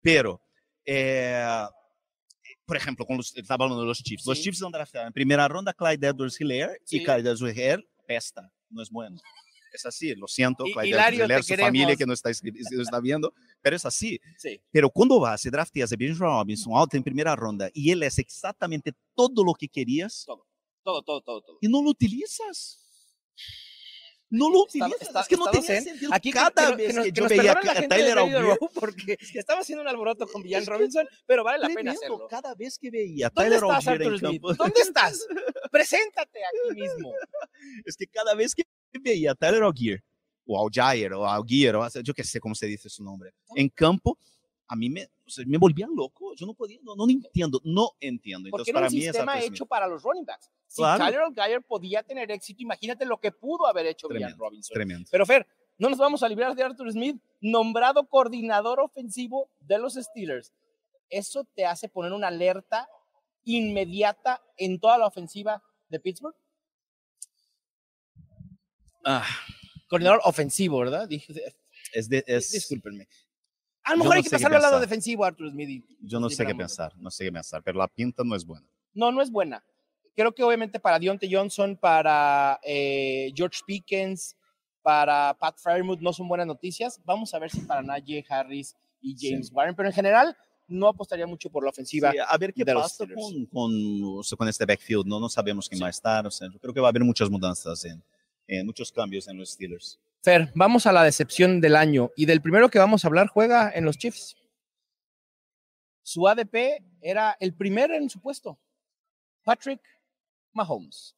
pero, 0.00 0.40
eh, 0.86 1.44
por 2.64 2.78
ejemplo, 2.78 3.04
con 3.04 3.18
los, 3.18 3.36
estaba 3.36 3.66
hablando 3.66 3.82
de 3.82 3.88
los 3.88 4.02
Chiefs, 4.02 4.24
los 4.26 4.38
Sí. 4.38 4.44
Chiefs 4.44 4.62
han 4.62 4.72
draftado 4.72 5.06
en 5.08 5.12
primera 5.12 5.46
ronda 5.46 5.74
Clyde 5.74 6.06
Edwards-Hilaire 6.08 6.80
Sí. 6.86 6.96
y 6.96 7.04
Clyde 7.04 7.28
Edwards-Hilaire 7.32 7.86
pesta, 8.06 8.50
no 8.70 8.82
es 8.82 8.88
bueno. 8.88 9.20
Es 9.72 9.86
así, 9.86 10.14
lo 10.14 10.26
siento, 10.28 10.64
Y- 10.66 10.88
Hilario, 10.88 11.26
te 11.26 11.42
su 11.42 11.54
familia 11.56 11.96
que 11.96 12.04
no 12.06 12.12
está, 12.12 12.30
no 12.70 12.82
está 12.82 13.00
viendo, 13.00 13.32
pero 13.60 13.74
es 13.76 13.84
así. 13.86 14.20
Sí. 14.38 14.60
Pero 14.70 14.90
cuando 14.90 15.18
vas 15.18 15.44
y 15.46 15.50
drafteas 15.50 15.92
a 15.92 15.96
James 15.98 16.18
Robinson 16.18 16.72
alto 16.76 16.96
en 16.96 17.02
primera 17.02 17.34
ronda 17.34 17.70
y 17.72 17.90
él 17.90 18.02
es 18.02 18.18
exactamente 18.18 18.92
todo 19.14 19.42
lo 19.44 19.54
que 19.54 19.68
querías 19.68 20.24
Todo, 20.26 20.44
todo, 21.02 21.20
todo, 21.22 21.40
todo. 21.42 21.58
y 21.60 21.68
no 21.68 21.82
lo 21.82 21.90
utilizas. 21.90 22.78
No 24.34 24.48
lo 24.48 24.64
Está- 24.66 24.86
utilizas. 24.86 25.08
está- 25.08 25.20
es 25.20 25.28
que 25.28 25.36
no 25.36 25.44
está 25.46 25.52
tenía 25.60 25.68
docente. 25.68 25.90
sentido. 25.90 26.14
Aquí 26.14 26.30
que- 26.30 26.38
Cada 26.38 26.70
que, 26.70 26.76
vez 26.76 26.86
que, 26.88 26.92
nos- 26.94 27.04
que 27.04 27.12
que 27.12 27.16
yo 27.18 27.22
nos 27.22 27.28
veía 27.30 27.52
a 27.52 27.88
Tyler 27.88 28.18
Algier, 28.18 28.58
porque 28.74 29.16
estaba 29.34 29.60
haciendo 29.60 29.82
un 29.82 29.88
alboroto 29.88 30.26
con 30.26 30.42
Villan 30.42 30.64
Robinson, 30.64 31.06
pero 31.26 31.44
vale 31.44 31.68
la 31.68 31.74
pena 31.74 31.92
hacerlo. 31.92 32.26
cada 32.30 32.54
vez 32.54 32.78
que 32.78 32.90
veía 32.90 33.26
a 33.26 33.30
¿Dónde 33.30 33.50
Tyler 33.58 33.70
Algier 33.70 34.02
en 34.02 34.18
campo, 34.18 34.54
¿Dónde 34.54 34.80
estás? 34.80 35.26
Preséntate 35.70 36.40
aquí 36.44 36.80
mismo. 36.80 37.12
es 37.84 37.94
que 37.96 38.06
cada 38.06 38.34
vez 38.34 38.54
que 38.54 38.64
veía 38.98 39.32
a 39.32 39.34
Tyler 39.34 39.62
Algier 39.62 40.02
o 40.46 40.60
Algier 40.60 41.12
o 41.12 41.26
Algier, 41.26 41.76
o 41.76 41.88
yo 42.02 42.14
qué 42.14 42.24
sé 42.24 42.40
cómo 42.40 42.54
se 42.54 42.66
dice 42.66 42.88
su 42.88 43.02
nombre, 43.02 43.32
en 43.54 43.68
campo, 43.68 44.18
a 44.66 44.76
mí 44.76 44.88
me, 44.88 45.04
o 45.04 45.30
sea, 45.30 45.44
me 45.46 45.58
volvía 45.58 45.86
loco. 45.86 46.34
Yo 46.34 46.46
no 46.46 46.54
podía, 46.54 46.78
no, 46.82 46.96
no 46.96 47.08
entiendo, 47.08 47.60
no 47.64 47.90
entiendo. 48.00 48.48
Porque 48.50 48.70
Entonces, 48.70 48.72
era 48.72 48.78
para 48.80 48.88
un 48.88 48.94
mí 48.94 49.02
sistema 49.02 49.32
Smith. 49.40 49.52
hecho 49.52 49.66
para 49.66 49.86
los 49.86 50.02
running 50.02 50.24
backs. 50.24 50.50
Si 50.66 50.80
Claro. 50.80 51.04
Tyler 51.04 51.20
Algier 51.20 51.62
podía 51.62 52.02
tener 52.02 52.30
éxito, 52.30 52.62
imagínate 52.62 53.04
lo 53.04 53.20
que 53.20 53.32
pudo 53.32 53.66
haber 53.66 53.86
hecho 53.86 54.08
Tremendo, 54.08 54.36
Robinson. 54.38 54.74
Tremendo. 54.74 55.08
Pero 55.10 55.26
Fer, 55.26 55.46
no 55.78 55.90
nos 55.90 55.98
vamos 55.98 56.22
a 56.22 56.28
librar 56.28 56.54
de 56.54 56.62
Arthur 56.62 56.90
Smith, 56.90 57.20
nombrado 57.40 58.06
coordinador 58.08 58.80
ofensivo 58.80 59.50
de 59.60 59.78
los 59.78 59.94
Steelers. 59.94 60.52
¿Eso 61.10 61.44
te 61.54 61.66
hace 61.66 61.88
poner 61.90 62.12
una 62.12 62.28
alerta 62.28 62.88
inmediata 63.44 64.42
en 64.56 64.80
toda 64.80 64.96
la 64.96 65.06
ofensiva 65.06 65.62
de 65.88 66.00
Pittsburgh? 66.00 66.34
Ah, 69.04 69.26
Coordinador 69.88 70.20
ofensivo, 70.24 70.78
¿verdad? 70.78 71.08
Dije, 71.08 71.32
es 71.92 72.08
de, 72.08 72.24
es, 72.26 72.50
discúlpenme. 72.52 73.06
A 73.84 73.92
lo 73.92 73.98
mejor 73.98 74.10
no 74.10 74.16
hay 74.18 74.22
que 74.22 74.30
pasarlo 74.30 74.56
al 74.56 74.62
lado 74.62 74.80
defensivo, 74.80 75.24
Arthur 75.24 75.50
Smith. 75.50 75.84
yo 76.00 76.20
no 76.20 76.30
sé 76.30 76.46
qué 76.46 76.54
pensar, 76.54 76.92
no 76.96 77.10
sé 77.10 77.24
qué 77.24 77.32
pensar, 77.32 77.62
pero 77.62 77.78
la 77.78 77.88
pinta 77.88 78.22
no 78.24 78.34
es 78.36 78.44
buena. 78.44 78.66
No, 78.94 79.10
no 79.10 79.20
es 79.20 79.30
buena. 79.30 79.64
Creo 80.14 80.32
que 80.32 80.42
obviamente 80.42 80.78
para 80.78 80.98
Deontay 80.98 81.32
Johnson, 81.32 81.76
para 81.76 82.60
eh, 82.62 83.32
George 83.34 83.60
Pickens, 83.66 84.36
para 84.82 85.34
Pat 85.38 85.58
Fairmouth 85.58 86.00
no 86.00 86.12
son 86.12 86.28
buenas 86.28 86.46
noticias. 86.46 87.00
Vamos 87.04 87.32
a 87.34 87.38
ver 87.38 87.50
si 87.50 87.60
para 87.62 87.82
Najee 87.82 88.24
Harris 88.28 88.76
y 89.00 89.16
James 89.18 89.48
Sí. 89.48 89.54
Warren, 89.54 89.74
pero 89.74 89.88
en 89.88 89.94
general 89.94 90.36
no 90.68 90.88
apostaría 90.88 91.26
mucho 91.26 91.50
por 91.50 91.64
la 91.64 91.70
ofensiva. 91.70 92.12
Sí, 92.12 92.18
a 92.26 92.38
ver 92.38 92.52
qué 92.54 92.64
pasa 92.64 93.04
con, 93.06 93.46
con, 93.46 94.22
con 94.38 94.48
este 94.48 94.64
backfield, 94.64 95.06
¿no? 95.06 95.18
No 95.18 95.28
sabemos 95.28 95.68
quién 95.68 95.78
Sí. 95.78 95.82
va 95.82 95.86
a 95.88 95.90
estar, 95.90 96.26
o 96.26 96.30
sea, 96.30 96.48
yo 96.52 96.58
creo 96.60 96.72
que 96.74 96.80
va 96.80 96.88
a 96.88 96.90
haber 96.90 97.04
muchas 97.04 97.28
mudanzas, 97.30 97.84
en, 97.84 98.02
muchos 98.64 98.92
cambios 98.92 99.28
en 99.28 99.38
los 99.38 99.50
Steelers. 99.50 99.98
Fer, 100.22 100.52
vamos 100.54 100.86
a 100.86 100.92
la 100.92 101.02
decepción 101.02 101.60
del 101.60 101.74
año 101.74 102.10
y 102.16 102.26
del 102.26 102.42
primero 102.42 102.68
que 102.68 102.78
vamos 102.78 103.04
a 103.04 103.08
hablar 103.08 103.28
juega 103.28 103.72
en 103.74 103.84
los 103.84 103.98
Chiefs. 103.98 104.36
Su 106.02 106.28
ADP 106.28 106.82
era 107.00 107.36
el 107.40 107.54
primero 107.54 107.94
en 107.94 108.10
su 108.10 108.20
puesto, 108.20 108.58
Patrick 109.44 109.80
Mahomes. 110.52 111.16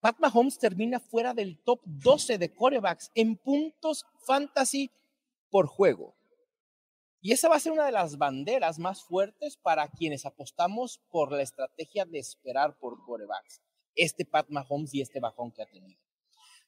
Pat 0.00 0.18
Mahomes 0.18 0.58
termina 0.58 0.98
fuera 0.98 1.34
del 1.34 1.58
top 1.62 1.80
12 1.84 2.38
de 2.38 2.54
corebacks 2.54 3.10
en 3.14 3.36
puntos 3.36 4.06
fantasy 4.26 4.90
por 5.50 5.66
juego. 5.66 6.16
Y 7.20 7.32
esa 7.32 7.50
va 7.50 7.56
a 7.56 7.60
ser 7.60 7.72
una 7.72 7.84
de 7.84 7.92
las 7.92 8.16
banderas 8.16 8.78
más 8.78 9.02
fuertes 9.02 9.58
para 9.58 9.86
quienes 9.88 10.24
apostamos 10.24 11.00
por 11.10 11.32
la 11.32 11.42
estrategia 11.42 12.06
de 12.06 12.18
esperar 12.18 12.78
por 12.78 13.04
corebacks. 13.04 13.60
Este 13.94 14.24
Pat 14.24 14.48
Mahomes 14.48 14.94
y 14.94 15.02
este 15.02 15.20
bajón 15.20 15.52
que 15.52 15.62
ha 15.62 15.66
tenido. 15.66 16.00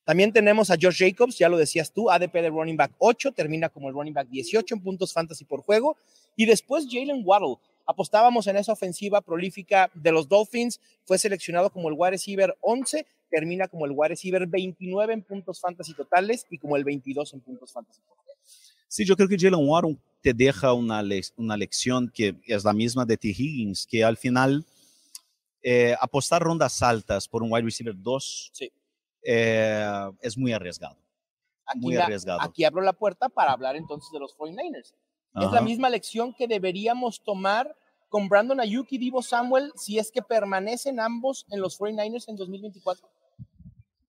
También 0.04 0.32
tenemos 0.32 0.70
a 0.70 0.76
Josh 0.80 0.98
Jacobs, 0.98 1.38
ya 1.38 1.48
lo 1.48 1.56
decías 1.56 1.92
tú, 1.92 2.10
ADP 2.10 2.34
de 2.34 2.50
running 2.50 2.76
back 2.76 2.92
8, 2.98 3.32
termina 3.32 3.68
como 3.68 3.88
el 3.88 3.94
running 3.94 4.14
back 4.14 4.28
18 4.28 4.74
en 4.74 4.80
puntos 4.80 5.12
fantasy 5.12 5.44
por 5.44 5.62
juego. 5.62 5.96
Y 6.36 6.46
después 6.46 6.86
Jalen 6.90 7.22
Waddle. 7.24 7.56
Apostábamos 7.86 8.46
en 8.46 8.56
esa 8.56 8.72
ofensiva 8.72 9.20
prolífica 9.20 9.90
de 9.94 10.12
los 10.12 10.28
Dolphins, 10.28 10.80
fue 11.04 11.18
seleccionado 11.18 11.70
como 11.70 11.88
el 11.88 11.94
wide 11.96 12.12
receiver 12.12 12.56
11, 12.60 13.06
termina 13.30 13.66
como 13.66 13.86
el 13.86 13.92
wide 13.94 14.10
receiver 14.10 14.46
29 14.46 15.12
en 15.12 15.22
puntos 15.22 15.60
fantasy 15.60 15.94
totales 15.94 16.46
y 16.48 16.58
como 16.58 16.76
el 16.76 16.84
22 16.84 17.34
en 17.34 17.40
puntos 17.40 17.72
fantasy 17.72 18.00
por 18.06 18.16
juego. 18.18 18.38
Sí, 18.86 19.04
yo 19.04 19.16
creo 19.16 19.28
que 19.28 19.38
Jalen 19.38 19.66
Waddle 19.68 19.96
te 20.20 20.32
deja 20.32 20.72
una, 20.72 21.02
le 21.02 21.20
una 21.36 21.56
lección 21.56 22.10
que 22.12 22.36
es 22.46 22.64
la 22.64 22.72
misma 22.72 23.04
de 23.04 23.16
T. 23.16 23.28
Higgins, 23.28 23.86
que 23.86 24.04
al 24.04 24.16
final 24.16 24.64
eh, 25.62 25.94
apostar 26.00 26.42
rondas 26.42 26.82
altas 26.82 27.26
por 27.26 27.42
un 27.42 27.52
wide 27.52 27.64
receiver 27.64 27.94
2 27.96 28.50
Sí. 28.52 28.70
Eh, 29.22 30.10
es 30.20 30.36
muy 30.36 30.52
arriesgado. 30.52 30.96
Aquí, 31.66 31.78
Muy 31.80 31.94
la- 31.94 32.04
arriesgado. 32.04 32.40
aquí 32.42 32.64
abro 32.64 32.82
la 32.82 32.92
puerta 32.92 33.28
para 33.28 33.52
hablar 33.52 33.76
entonces 33.76 34.10
de 34.12 34.18
los 34.18 34.34
49ers. 34.36 34.94
Es 35.34 35.50
la 35.50 35.62
misma 35.62 35.88
lección 35.88 36.34
que 36.34 36.46
deberíamos 36.46 37.22
tomar 37.22 37.74
con 38.10 38.28
Brandon 38.28 38.60
Ayuk 38.60 38.86
y 38.90 38.98
Divo 38.98 39.22
Samuel 39.22 39.72
si 39.76 39.98
es 39.98 40.10
que 40.12 40.20
permanecen 40.20 41.00
ambos 41.00 41.46
en 41.50 41.60
los 41.62 41.78
49ers 41.80 42.28
en 42.28 42.36
2024. 42.36 43.08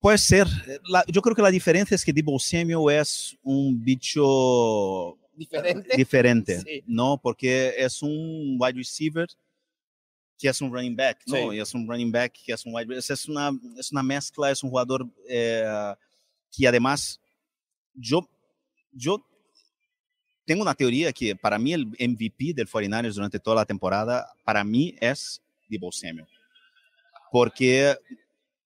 Puede 0.02 0.18
ser. 0.18 0.48
La- 0.90 1.06
yo 1.08 1.22
creo 1.22 1.34
que 1.34 1.42
la 1.42 1.50
diferencia 1.50 1.96
es 1.96 2.04
que 2.04 2.12
Debo 2.12 2.38
Samuel 2.40 3.00
es 3.00 3.38
un 3.42 3.82
bicho 3.82 5.18
Diferente. 5.36 5.96
diferente, 5.98 6.60
Sí. 6.60 6.84
¿no? 6.88 7.18
Porque 7.24 7.74
es 7.78 8.02
un 8.02 8.58
wide 8.60 8.74
receiver 8.74 9.28
que 10.38 10.48
es 10.50 10.62
un 10.62 10.72
running 10.74 10.96
back. 10.96 11.22
Y 11.26 11.60
es 11.60 11.74
un 11.74 11.88
running 11.88 12.12
back 12.12 12.34
que 12.46 12.54
es 12.54 12.66
un 12.66 12.74
wide 12.74 12.86
receiver. 12.88 13.14
Es 13.18 13.28
una, 13.28 13.52
es 13.78 13.92
una 13.92 14.04
mezcla, 14.04 14.52
es 14.52 14.64
un 14.64 14.70
jugador 14.70 15.08
eh, 15.28 15.94
que 16.52 16.68
además 16.68 17.20
yo, 17.94 18.28
yo 18.92 19.26
tengo 20.46 20.62
una 20.62 20.74
teoría 20.74 21.14
que 21.14 21.36
para 21.36 21.58
mí 21.58 21.74
el 21.74 21.86
MVP 21.86 22.54
del 22.54 22.68
49ers 22.68 23.14
durante 23.14 23.40
toda 23.40 23.58
la 23.58 23.66
temporada, 23.66 24.28
para 24.44 24.64
mí 24.64 24.96
es 25.00 25.42
Debo 25.70 25.92
Samuel. 25.92 26.28
Porque, 27.32 27.96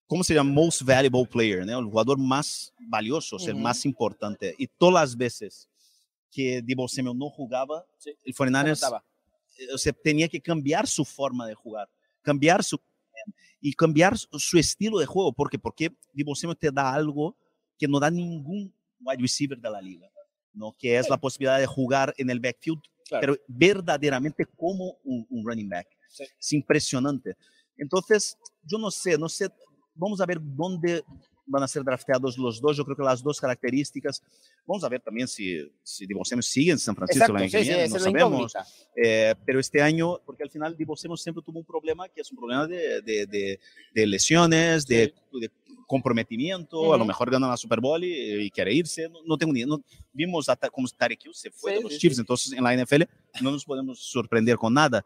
¿cómo 0.08 0.23
se 0.23 0.34
llama? 0.34 0.51
Most 0.51 0.82
valuable 0.82 1.25
player, 1.25 1.65
¿no? 1.65 1.80
El 1.80 1.86
jugador 1.86 2.17
más 2.17 2.73
valioso, 2.80 3.38
o 3.38 3.39
sea, 3.39 3.53
el 3.53 3.60
más 3.62 3.86
importante. 3.86 4.56
Y 4.58 4.67
todas 4.67 4.93
las 4.93 5.15
veces 5.17 5.69
que 6.32 6.62
Debo 6.62 6.88
Samuel 6.88 7.17
no 7.17 7.30
jugaba, 7.30 7.86
Sí. 7.97 8.12
el 8.25 8.36
¿Cómo 8.36 8.49
49ers 8.49 9.01
estaba? 9.58 9.72
eh, 9.72 9.74
o 9.74 9.78
sea, 9.78 9.93
tenía 9.93 10.28
que 10.28 10.41
cambiar 10.41 10.88
su 10.88 11.06
forma 11.06 11.48
de 11.48 11.54
jugar, 11.54 11.89
cambiar 12.22 12.63
su 12.63 12.80
y 13.60 13.74
cambiar 13.74 14.17
su, 14.17 14.58
estilo 14.58 15.00
de 15.00 15.06
juego, 15.06 15.34
porque 15.34 15.58
porque 15.58 15.91
Samuel 16.36 16.58
te 16.58 16.72
da 16.72 16.93
algo 16.93 17.36
que 17.78 17.88
no 17.88 18.00
da 18.00 18.12
ningún 18.12 18.74
wide 19.00 19.22
receiver 19.22 19.58
de 19.58 19.70
la 19.70 19.82
liga, 19.82 20.10
no 20.54 20.76
que 20.78 20.98
es 20.98 21.10
la 21.10 21.17
posibilidad 21.17 21.60
de 21.60 21.65
jugar 21.65 22.13
en 22.17 22.30
el 22.30 22.39
backfield, 22.39 22.82
Claro. 23.08 23.22
pero 23.22 23.43
verdaderamente 23.48 24.46
como 24.46 24.98
un, 25.04 25.26
un 25.30 25.46
running 25.46 25.70
back. 25.70 25.88
Sí. 26.10 26.26
Es 26.39 26.54
impresionante. 26.54 27.38
Entonces, 27.78 28.38
yo 28.63 28.78
no 28.78 28.91
sé, 28.91 29.17
no 29.17 29.30
sé, 29.30 29.50
vamos 29.96 30.20
a 30.20 30.26
ver 30.26 30.39
dónde 30.41 31.04
van 31.48 31.64
a 31.64 31.68
ser 31.68 31.84
drafteados 31.84 32.38
los 32.38 32.62
dos. 32.62 32.78
Yo 32.78 32.84
creo 32.86 32.96
que 32.96 33.04
las 33.04 33.24
dos 33.24 33.40
características. 33.42 34.22
Vamos 34.66 34.84
a 34.84 34.90
ver 34.90 35.02
también 35.02 35.28
si, 35.28 35.60
si 35.82 36.06
Samuel 36.06 36.44
sigue 36.44 36.72
en 36.72 36.80
San 36.80 36.96
Francisco 36.96 37.24
Exacto, 37.24 37.42
año 37.42 37.50
que 37.52 37.60
sí, 37.64 37.66
sí, 37.66 37.90
no 37.90 37.96
la 37.96 38.00
sabemos. 38.00 38.54
Eh, 38.96 39.34
pero 39.46 39.60
este 39.60 39.82
año, 39.82 40.20
porque 40.26 40.44
al 40.44 40.50
final 40.50 40.76
Divo 40.78 40.96
Samuel 40.96 41.18
siempre 41.18 41.44
tuvo 41.44 41.60
un 41.60 41.66
problema 41.66 42.08
que 42.10 42.22
es 42.22 42.32
un 42.32 42.38
problema 42.38 42.68
de, 42.68 43.02
de, 43.02 43.26
de, 43.26 43.60
de 43.94 44.08
lesiones, 44.08 44.86
de, 44.86 45.14
de 45.34 45.52
comprometimiento, 45.86 46.94
a 46.94 46.98
lo 46.98 47.06
mejor 47.06 47.32
gana 47.32 47.48
la 47.48 47.58
Super 47.58 47.80
Bowl 47.80 48.04
y, 48.04 48.44
y 48.46 48.52
quiere 48.52 48.74
irse, 48.74 49.08
no, 49.10 49.20
no 49.26 49.38
tengo 49.38 49.54
ni 49.54 49.64
no, 49.64 49.82
vimos 50.12 50.48
hasta 50.50 50.70
como 50.70 50.88
Tarek 50.90 51.26
Hill 51.26 51.34
se 51.34 51.50
fue 51.50 51.72
Sí, 51.72 51.78
de 51.78 51.84
los 51.84 51.94
sí, 51.94 52.00
Chiefs, 52.00 52.16
sí. 52.18 52.22
entonces 52.22 52.54
en 52.54 52.64
la 52.64 52.76
NFL 52.76 53.04
no 53.42 53.52
nos 53.52 53.64
podemos 53.66 54.00
sorprender 54.00 54.58
con 54.58 54.74
nada. 54.74 55.06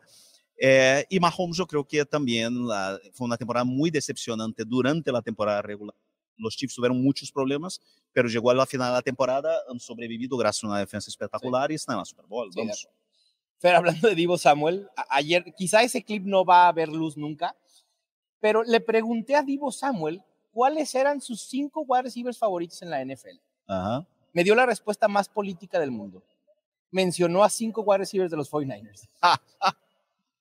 Eh, 0.64 1.06
y 1.10 1.20
Mahomes 1.20 1.58
yo 1.58 1.66
creo 1.66 1.84
que 1.88 2.06
también 2.06 2.68
la- 2.68 3.00
fue 3.14 3.26
una 3.26 3.38
temporada 3.38 3.64
muy 3.64 3.90
decepcionante 3.90 4.64
durante 4.66 5.12
la 5.12 5.22
temporada 5.22 5.62
regular. 5.62 5.96
Los 6.42 6.56
Chiefs 6.58 6.76
tuvieron 6.76 7.02
muchos 7.02 7.32
problemas, 7.32 7.80
pero 8.12 8.28
llegó 8.28 8.52
a 8.52 8.56
la 8.56 8.66
final 8.66 8.90
de 8.90 8.96
la 8.96 9.02
temporada, 9.02 9.56
han 9.70 9.80
sobrevivido 9.80 10.36
gracias 10.38 10.64
a 10.64 10.68
una 10.68 10.80
defensa 10.80 11.10
espectacular 11.10 11.72
y 11.72 11.76
están 11.76 11.94
en 11.96 12.00
la 12.00 12.06
Super 12.06 12.26
Bowl. 12.26 12.52
Sí, 12.52 12.60
Vamos. 12.60 12.88
Fer, 13.60 13.76
hablando 13.76 14.08
de 14.08 14.16
Divo 14.16 14.38
Samuel, 14.40 14.90
ayer, 15.10 15.54
quizá 15.56 15.84
ese 15.84 16.04
clip 16.04 16.24
no 16.26 16.44
va 16.44 16.68
a 16.68 16.72
ver 16.72 16.90
luz 16.90 17.16
nunca, 17.16 17.56
pero 18.40 18.64
le 18.64 18.80
pregunté 18.80 19.36
a 19.36 19.44
Divo 19.44 19.72
Samuel 19.72 20.24
cuáles 20.52 20.94
eran 20.96 21.22
sus 21.22 21.42
cinco 21.42 21.86
wide 21.88 22.04
receivers 22.04 22.40
favoritos 22.40 22.82
en 22.82 22.90
la 22.90 23.06
NFL. 23.06 23.40
Ajá. 23.68 24.06
Me 24.34 24.44
dio 24.44 24.56
la 24.56 24.66
respuesta 24.66 25.08
más 25.08 25.30
política 25.30 25.80
del 25.80 25.92
mundo. 25.92 26.24
Mencionó 26.90 27.44
a 27.44 27.50
cinco 27.50 27.82
wide 27.82 28.00
receivers 28.00 28.32
de 28.32 28.38
los 28.38 28.52
49ers. 28.52 29.08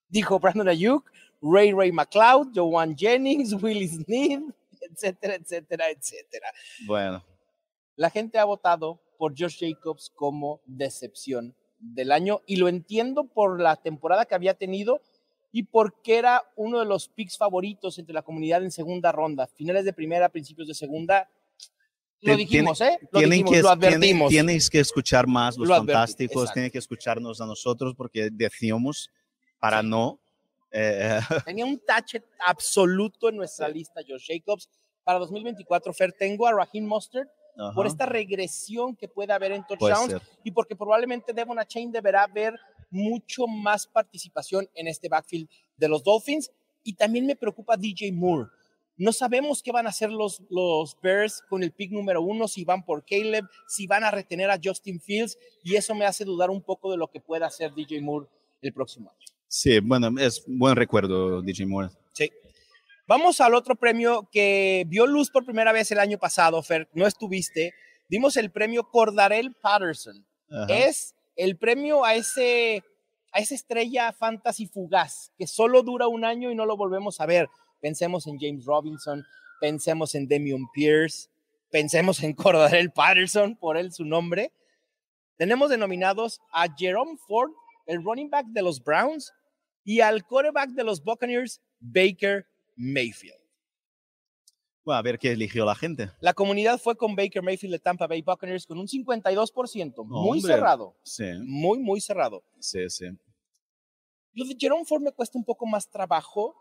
Dijo 0.08 0.38
Brandon 0.38 0.68
Ayuk, 0.68 1.10
Ray 1.42 1.72
Ray 1.72 1.92
McLeod, 1.92 2.48
Joan 2.54 2.96
Jennings, 2.96 3.52
Willie 3.62 3.88
Sneed, 3.88 4.42
etcétera, 4.80 5.34
etcétera, 5.34 5.90
etcétera. 5.90 6.48
Bueno. 6.86 7.24
La 7.96 8.10
gente 8.10 8.38
ha 8.38 8.44
votado 8.44 9.00
por 9.18 9.34
Josh 9.38 9.58
Jacobs 9.60 10.10
como 10.14 10.60
decepción 10.64 11.54
del 11.78 12.12
año 12.12 12.40
y 12.46 12.56
lo 12.56 12.68
entiendo 12.68 13.24
por 13.24 13.60
la 13.60 13.76
temporada 13.76 14.24
que 14.26 14.34
había 14.34 14.54
tenido 14.54 15.00
y 15.52 15.64
porque 15.64 16.16
era 16.18 16.44
uno 16.56 16.78
de 16.78 16.86
los 16.86 17.08
picks 17.08 17.36
favoritos 17.36 17.98
entre 17.98 18.14
la 18.14 18.22
comunidad 18.22 18.62
en 18.62 18.70
segunda 18.70 19.12
ronda, 19.12 19.46
finales 19.48 19.84
de 19.84 19.92
primera, 19.92 20.28
principios 20.28 20.68
de 20.68 20.74
segunda. 20.74 21.28
Lo 22.22 22.36
dijimos, 22.36 22.80
¿eh? 22.82 22.98
Lo 23.10 23.18
tienen 23.20 23.30
dijimos, 23.30 23.52
que, 23.52 23.62
lo 23.62 23.68
tienen- 23.78 23.94
advertimos. 23.96 24.28
tienes 24.28 24.70
que 24.70 24.80
escuchar 24.80 25.26
más 25.26 25.56
los 25.56 25.68
Lo 25.68 25.76
fantásticos, 25.76 26.52
tienen 26.52 26.70
que 26.70 26.78
escucharnos 26.78 27.40
a 27.40 27.46
nosotros 27.46 27.94
porque 27.96 28.28
decíamos 28.30 29.10
para 29.58 29.82
no. 29.82 30.20
Eh, 30.70 31.20
Tenía 31.44 31.64
un 31.64 31.78
touch 31.78 32.22
absoluto 32.46 33.28
en 33.28 33.36
nuestra 33.36 33.68
lista, 33.68 34.00
Josh 34.06 34.26
Jacobs. 34.28 34.68
Para 35.04 35.18
2024, 35.18 35.92
Fer, 35.92 36.12
tengo 36.12 36.46
a 36.46 36.52
Raheem 36.52 36.84
Mostert 36.84 37.30
por 37.74 37.86
ajá, 37.86 37.88
esta 37.88 38.06
regresión 38.06 38.96
que 38.96 39.08
puede 39.08 39.32
haber 39.32 39.52
en 39.52 39.66
touchdowns 39.66 40.16
y 40.44 40.50
porque 40.50 40.76
probablemente 40.76 41.32
Devon 41.32 41.58
Chain 41.66 41.90
deberá 41.90 42.26
ver 42.26 42.54
mucho 42.90 43.46
más 43.46 43.86
participación 43.86 44.68
en 44.74 44.88
este 44.88 45.08
backfield 45.08 45.48
de 45.76 45.88
los 45.88 46.02
Dolphins. 46.02 46.50
Y 46.82 46.94
también 46.94 47.26
me 47.26 47.36
preocupa 47.36 47.76
DJ 47.76 48.12
Moore. 48.12 48.48
No 48.96 49.12
sabemos 49.12 49.62
qué 49.62 49.72
van 49.72 49.86
a 49.86 49.90
hacer 49.90 50.10
los, 50.10 50.42
los 50.50 50.96
Bears 51.00 51.42
con 51.48 51.62
el 51.62 51.72
pick 51.72 51.90
número 51.90 52.22
uno, 52.22 52.48
si 52.48 52.64
van 52.64 52.84
por 52.84 53.04
Caleb, 53.04 53.46
si 53.66 53.86
van 53.86 54.04
a 54.04 54.10
retener 54.10 54.50
a 54.50 54.60
Justin 54.62 55.00
Fields, 55.00 55.38
y 55.62 55.76
eso 55.76 55.94
me 55.94 56.04
hace 56.04 56.24
dudar 56.24 56.50
un 56.50 56.62
poco 56.62 56.90
de 56.90 56.98
lo 56.98 57.08
que 57.10 57.20
pueda 57.20 57.46
hacer 57.46 57.72
DJ 57.74 58.00
Moore 58.02 58.28
el 58.60 58.72
próximo 58.72 59.10
año. 59.10 59.29
Sí, 59.52 59.80
bueno, 59.80 60.12
es 60.20 60.44
buen 60.46 60.76
recuerdo, 60.76 61.42
DJ 61.42 61.66
Moore. 61.66 61.88
Sí. 62.12 62.30
Vamos 63.08 63.40
al 63.40 63.52
otro 63.54 63.74
premio 63.74 64.28
que 64.30 64.84
vio 64.86 65.08
luz 65.08 65.28
por 65.28 65.44
primera 65.44 65.72
vez 65.72 65.90
el 65.90 65.98
año 65.98 66.18
pasado, 66.18 66.62
Fer, 66.62 66.88
no 66.94 67.04
estuviste. 67.04 67.74
Dimos 68.08 68.36
el 68.36 68.52
premio 68.52 68.88
Cordarel 68.88 69.52
Patterson. 69.60 70.24
Ajá. 70.48 70.72
Es 70.72 71.16
el 71.34 71.58
premio 71.58 72.04
a 72.04 72.14
ese 72.14 72.84
a 73.32 73.40
esa 73.40 73.56
estrella 73.56 74.12
fantasy 74.12 74.68
fugaz 74.68 75.32
que 75.36 75.48
solo 75.48 75.82
dura 75.82 76.06
un 76.06 76.24
año 76.24 76.52
y 76.52 76.54
no 76.54 76.64
lo 76.64 76.76
volvemos 76.76 77.20
a 77.20 77.26
ver. 77.26 77.48
Pensemos 77.80 78.28
en 78.28 78.38
James 78.38 78.64
Robinson, 78.64 79.24
pensemos 79.60 80.14
en 80.14 80.28
Demion 80.28 80.70
Pierce, 80.72 81.28
pensemos 81.72 82.22
en 82.22 82.34
Cordarel 82.34 82.92
Patterson, 82.92 83.56
por 83.56 83.76
él 83.76 83.92
su 83.92 84.04
nombre. 84.04 84.52
Tenemos 85.36 85.70
denominados 85.70 86.40
a 86.52 86.72
Jerome 86.72 87.16
Ford, 87.26 87.50
el 87.86 88.04
running 88.04 88.30
back 88.30 88.46
de 88.46 88.62
los 88.62 88.80
Browns, 88.84 89.32
y 89.84 90.00
al 90.00 90.24
quarterback 90.24 90.70
de 90.70 90.84
los 90.84 91.02
Buccaneers, 91.02 91.60
Baker 91.80 92.46
Mayfield. 92.76 93.36
Bueno, 94.84 94.98
a 94.98 95.02
ver 95.02 95.18
qué 95.18 95.32
eligió 95.32 95.64
la 95.64 95.74
gente. 95.74 96.10
La 96.20 96.32
comunidad 96.32 96.78
fue 96.80 96.96
con 96.96 97.14
Baker 97.14 97.42
Mayfield 97.42 97.72
de 97.74 97.78
Tampa 97.78 98.06
Bay 98.06 98.22
Buccaneers 98.22 98.66
con 98.66 98.78
un 98.78 98.86
52%, 98.88 100.04
muy 100.04 100.38
Hombre. 100.38 100.54
cerrado, 100.54 100.96
Sí, 101.02 101.24
muy, 101.44 101.78
muy 101.78 102.00
cerrado. 102.00 102.42
sí, 102.58 102.88
sí. 102.88 103.06
Lo 104.32 104.44
de 104.46 104.54
Jerome 104.58 104.84
Ford 104.84 105.02
me 105.02 105.10
cuesta 105.12 105.36
un 105.36 105.44
poco 105.44 105.66
más 105.66 105.88
trabajo 105.88 106.54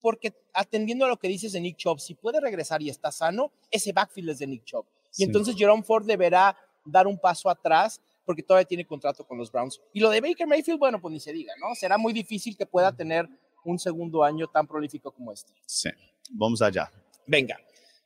porque 0.00 0.34
atendiendo 0.52 1.04
a 1.04 1.08
lo 1.08 1.16
que 1.16 1.28
dices 1.28 1.52
de 1.52 1.60
Nick 1.60 1.76
Chubb, 1.76 2.00
si 2.00 2.14
puede 2.14 2.40
regresar 2.40 2.82
y 2.82 2.90
está 2.90 3.10
sano, 3.12 3.52
ese 3.70 3.92
backfield 3.92 4.30
es 4.30 4.38
de 4.40 4.46
Nick 4.48 4.64
Chubb. 4.64 4.84
Y 5.12 5.16
Sí. 5.18 5.22
entonces 5.24 5.54
Jerome 5.56 5.82
Ford 5.84 6.04
deberá 6.04 6.56
dar 6.84 7.06
un 7.06 7.18
paso 7.18 7.48
atrás 7.48 8.00
porque 8.26 8.42
todavía 8.42 8.66
tiene 8.66 8.84
contrato 8.84 9.26
con 9.26 9.38
los 9.38 9.50
Browns. 9.50 9.80
Y 9.94 10.00
lo 10.00 10.10
de 10.10 10.20
Baker 10.20 10.46
Mayfield, 10.46 10.78
bueno, 10.78 11.00
pues 11.00 11.12
ni 11.12 11.20
se 11.20 11.32
diga, 11.32 11.54
¿no? 11.58 11.74
Será 11.74 11.96
muy 11.96 12.12
difícil 12.12 12.56
que 12.56 12.66
pueda 12.66 12.94
tener 12.94 13.26
un 13.64 13.78
segundo 13.78 14.22
año 14.22 14.48
tan 14.48 14.66
prolífico 14.66 15.10
como 15.12 15.32
este. 15.32 15.54
Sí. 15.64 15.88
Vamos 16.30 16.60
allá. 16.60 16.90
Venga, 17.26 17.58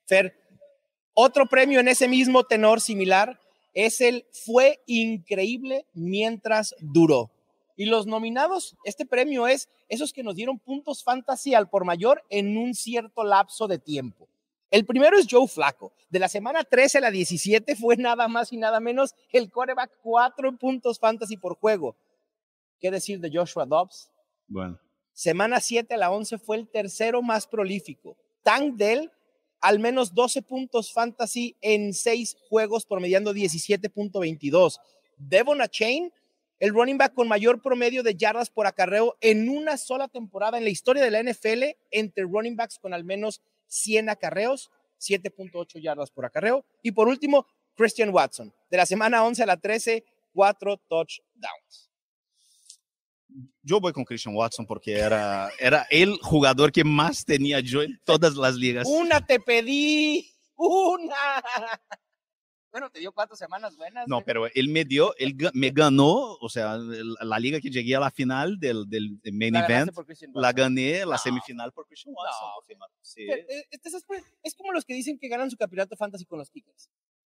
Fer, 0.06 0.34
otro 1.14 1.46
premio 1.46 1.80
en 1.80 1.88
ese 1.88 2.08
mismo 2.08 2.44
tenor 2.44 2.80
similar, 2.80 3.40
es 3.72 4.00
el 4.00 4.26
fue 4.32 4.82
increíble 4.86 5.86
mientras 5.92 6.74
duró. 6.80 7.30
Y 7.76 7.86
los 7.86 8.06
nominados, 8.06 8.76
este 8.84 9.06
premio 9.06 9.46
es 9.46 9.68
esos 9.88 10.12
que 10.12 10.22
nos 10.22 10.34
dieron 10.34 10.58
puntos 10.58 11.02
fantasy 11.02 11.54
al 11.54 11.68
por 11.68 11.84
mayor 11.84 12.22
en 12.28 12.56
un 12.56 12.74
cierto 12.74 13.24
lapso 13.24 13.68
de 13.68 13.78
tiempo. 13.78 14.28
El 14.70 14.86
primero 14.86 15.18
es 15.18 15.26
Joe 15.28 15.48
Flaco. 15.48 15.92
De 16.10 16.20
la 16.20 16.28
semana 16.28 16.62
13 16.62 16.98
a 16.98 17.00
la 17.00 17.10
17 17.10 17.74
fue 17.74 17.96
nada 17.96 18.28
más 18.28 18.52
y 18.52 18.56
nada 18.56 18.78
menos 18.78 19.14
el 19.32 19.50
coreback 19.50 19.90
4 20.02 20.56
puntos 20.58 20.98
fantasy 20.98 21.36
por 21.36 21.56
juego. 21.56 21.96
¿Qué 22.78 22.90
decir 22.90 23.18
de 23.20 23.30
Joshua 23.32 23.66
Dobbs? 23.66 24.10
Bueno. 24.46 24.78
Semana 25.12 25.60
7 25.60 25.94
a 25.94 25.96
la 25.96 26.10
11 26.10 26.38
fue 26.38 26.56
el 26.56 26.68
tercero 26.68 27.20
más 27.20 27.46
prolífico. 27.46 28.16
Tank 28.42 28.76
Dell, 28.76 29.10
al 29.60 29.80
menos 29.80 30.14
12 30.14 30.42
puntos 30.42 30.92
fantasy 30.92 31.56
en 31.60 31.92
6 31.92 32.36
juegos, 32.48 32.86
promediando 32.86 33.34
17.22. 33.34 34.78
Devon 35.18 35.58
Chain, 35.68 36.12
el 36.60 36.70
running 36.70 36.96
back 36.96 37.12
con 37.12 37.26
mayor 37.26 37.60
promedio 37.60 38.02
de 38.02 38.14
yardas 38.14 38.50
por 38.50 38.66
acarreo 38.66 39.16
en 39.20 39.48
una 39.48 39.76
sola 39.76 40.08
temporada 40.08 40.58
en 40.58 40.64
la 40.64 40.70
historia 40.70 41.02
de 41.02 41.10
la 41.10 41.22
NFL 41.22 41.76
entre 41.90 42.24
running 42.24 42.56
backs 42.56 42.78
con 42.78 42.94
al 42.94 43.04
menos 43.04 43.42
100 43.70 44.10
acarreos, 44.10 44.70
7.8 45.00 45.80
yardas 45.80 46.10
por 46.10 46.26
acarreo. 46.26 46.64
Y 46.82 46.92
por 46.92 47.08
último, 47.08 47.46
Christian 47.74 48.10
Watson, 48.10 48.52
de 48.70 48.76
la 48.76 48.84
semana 48.84 49.24
11 49.24 49.42
a 49.42 49.46
la 49.46 49.56
13, 49.56 50.04
4 50.34 50.76
touchdowns. 50.88 51.90
Yo 53.62 53.80
voy 53.80 53.92
con 53.92 54.04
Christian 54.04 54.34
Watson 54.34 54.66
porque 54.66 54.98
era, 54.98 55.50
era 55.58 55.86
el 55.90 56.18
jugador 56.18 56.72
que 56.72 56.82
más 56.82 57.24
tenía 57.24 57.60
yo 57.60 57.82
en 57.82 58.00
todas 58.04 58.34
las 58.34 58.56
ligas. 58.56 58.86
Una 58.88 59.24
te 59.24 59.38
pedí, 59.38 60.34
una. 60.56 61.14
Bueno, 62.70 62.88
te 62.90 63.00
dio 63.00 63.10
cuatro 63.12 63.36
semanas 63.36 63.76
buenas. 63.76 64.06
No, 64.06 64.20
pero 64.24 64.46
él 64.54 64.68
me 64.68 64.84
dio, 64.84 65.14
él 65.16 65.36
me 65.54 65.70
ganó, 65.70 66.36
o 66.40 66.48
sea, 66.48 66.76
la 66.78 67.38
liga 67.40 67.60
que 67.60 67.68
llegué 67.70 67.96
a 67.96 68.00
la 68.00 68.10
final 68.10 68.58
del, 68.60 68.88
del 68.88 69.18
main 69.32 69.54
La 69.54 69.64
event, 69.66 69.90
la 70.34 70.52
gané 70.52 71.00
la 71.04 71.16
No. 71.16 71.18
semifinal 71.18 71.72
por 71.72 71.86
Christian 71.86 72.14
Watson. 72.16 72.78
No. 72.78 72.86
Sí. 73.02 73.22
Eh, 73.28 73.64
este 73.70 73.88
es, 74.44 74.54
como 74.54 74.72
los 74.72 74.84
que 74.84 74.94
dicen 74.94 75.18
que 75.18 75.28
ganan 75.28 75.50
su 75.50 75.56
campeonato 75.56 75.96
fantasy 75.96 76.24
con 76.24 76.38
los 76.38 76.50
Kickers. 76.50 76.88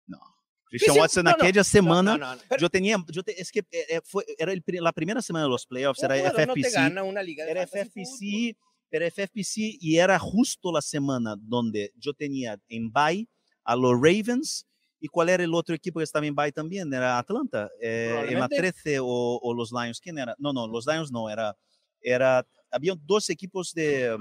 No. 0.07 0.19
Christian 0.65 0.97
Watson, 0.99 1.23
no, 1.23 1.31
no, 1.31 1.37
aquella 1.37 1.63
semana, 1.63 2.17
No. 2.17 2.35
Pero 2.47 2.61
yo 2.61 2.69
tenía, 2.69 2.97
yo 3.09 3.23
te- 3.23 3.41
es 3.41 3.51
que 3.51 3.59
eh, 3.71 3.85
eh, 3.89 4.01
fue, 4.03 4.23
era 4.37 4.51
el 4.51 4.61
la 4.67 4.91
primera 4.91 5.21
semana 5.21 5.45
de 5.45 5.49
los 5.49 5.65
playoffs, 5.65 6.03
era 6.03 6.15
FFPC. 6.15 6.73
gana 6.73 7.03
una 7.03 7.23
liga 7.23 7.45
era 7.45 7.65
FFPC, 7.65 8.55
era 8.91 9.07
FFPC 9.09 9.77
y 9.79 9.97
era 9.97 10.19
justo 10.19 10.71
la 10.71 10.81
semana 10.81 11.35
donde 11.39 11.91
yo 11.95 12.13
tenía 12.13 12.59
en 12.67 12.91
bye 12.91 13.27
a 13.63 13.75
los 13.75 13.93
Ravens 13.93 14.65
y 14.99 15.07
cuál 15.07 15.29
era 15.29 15.43
el 15.43 15.53
otro 15.53 15.73
equipo 15.75 15.99
que 15.99 16.03
estaba 16.03 16.25
en 16.25 16.35
bye 16.35 16.51
también, 16.51 16.93
era 16.93 17.17
Atlanta, 17.17 17.69
eh, 17.81 18.07
en 18.29 18.39
la 18.39 18.47
Probablemente. 18.47 18.55
13 18.57 18.99
o, 18.99 19.05
o 19.41 19.53
los 19.53 19.71
Lions, 19.71 19.99
¿quién 19.99 20.17
era? 20.17 20.35
No, 20.37 20.51
no, 20.53 20.67
los 20.67 20.85
Lions 20.85 21.11
no, 21.11 21.29
era, 21.29 21.55
era, 22.01 22.45
había 22.71 22.93
dos 23.05 23.29
equipos 23.29 23.73
de, 23.73 24.17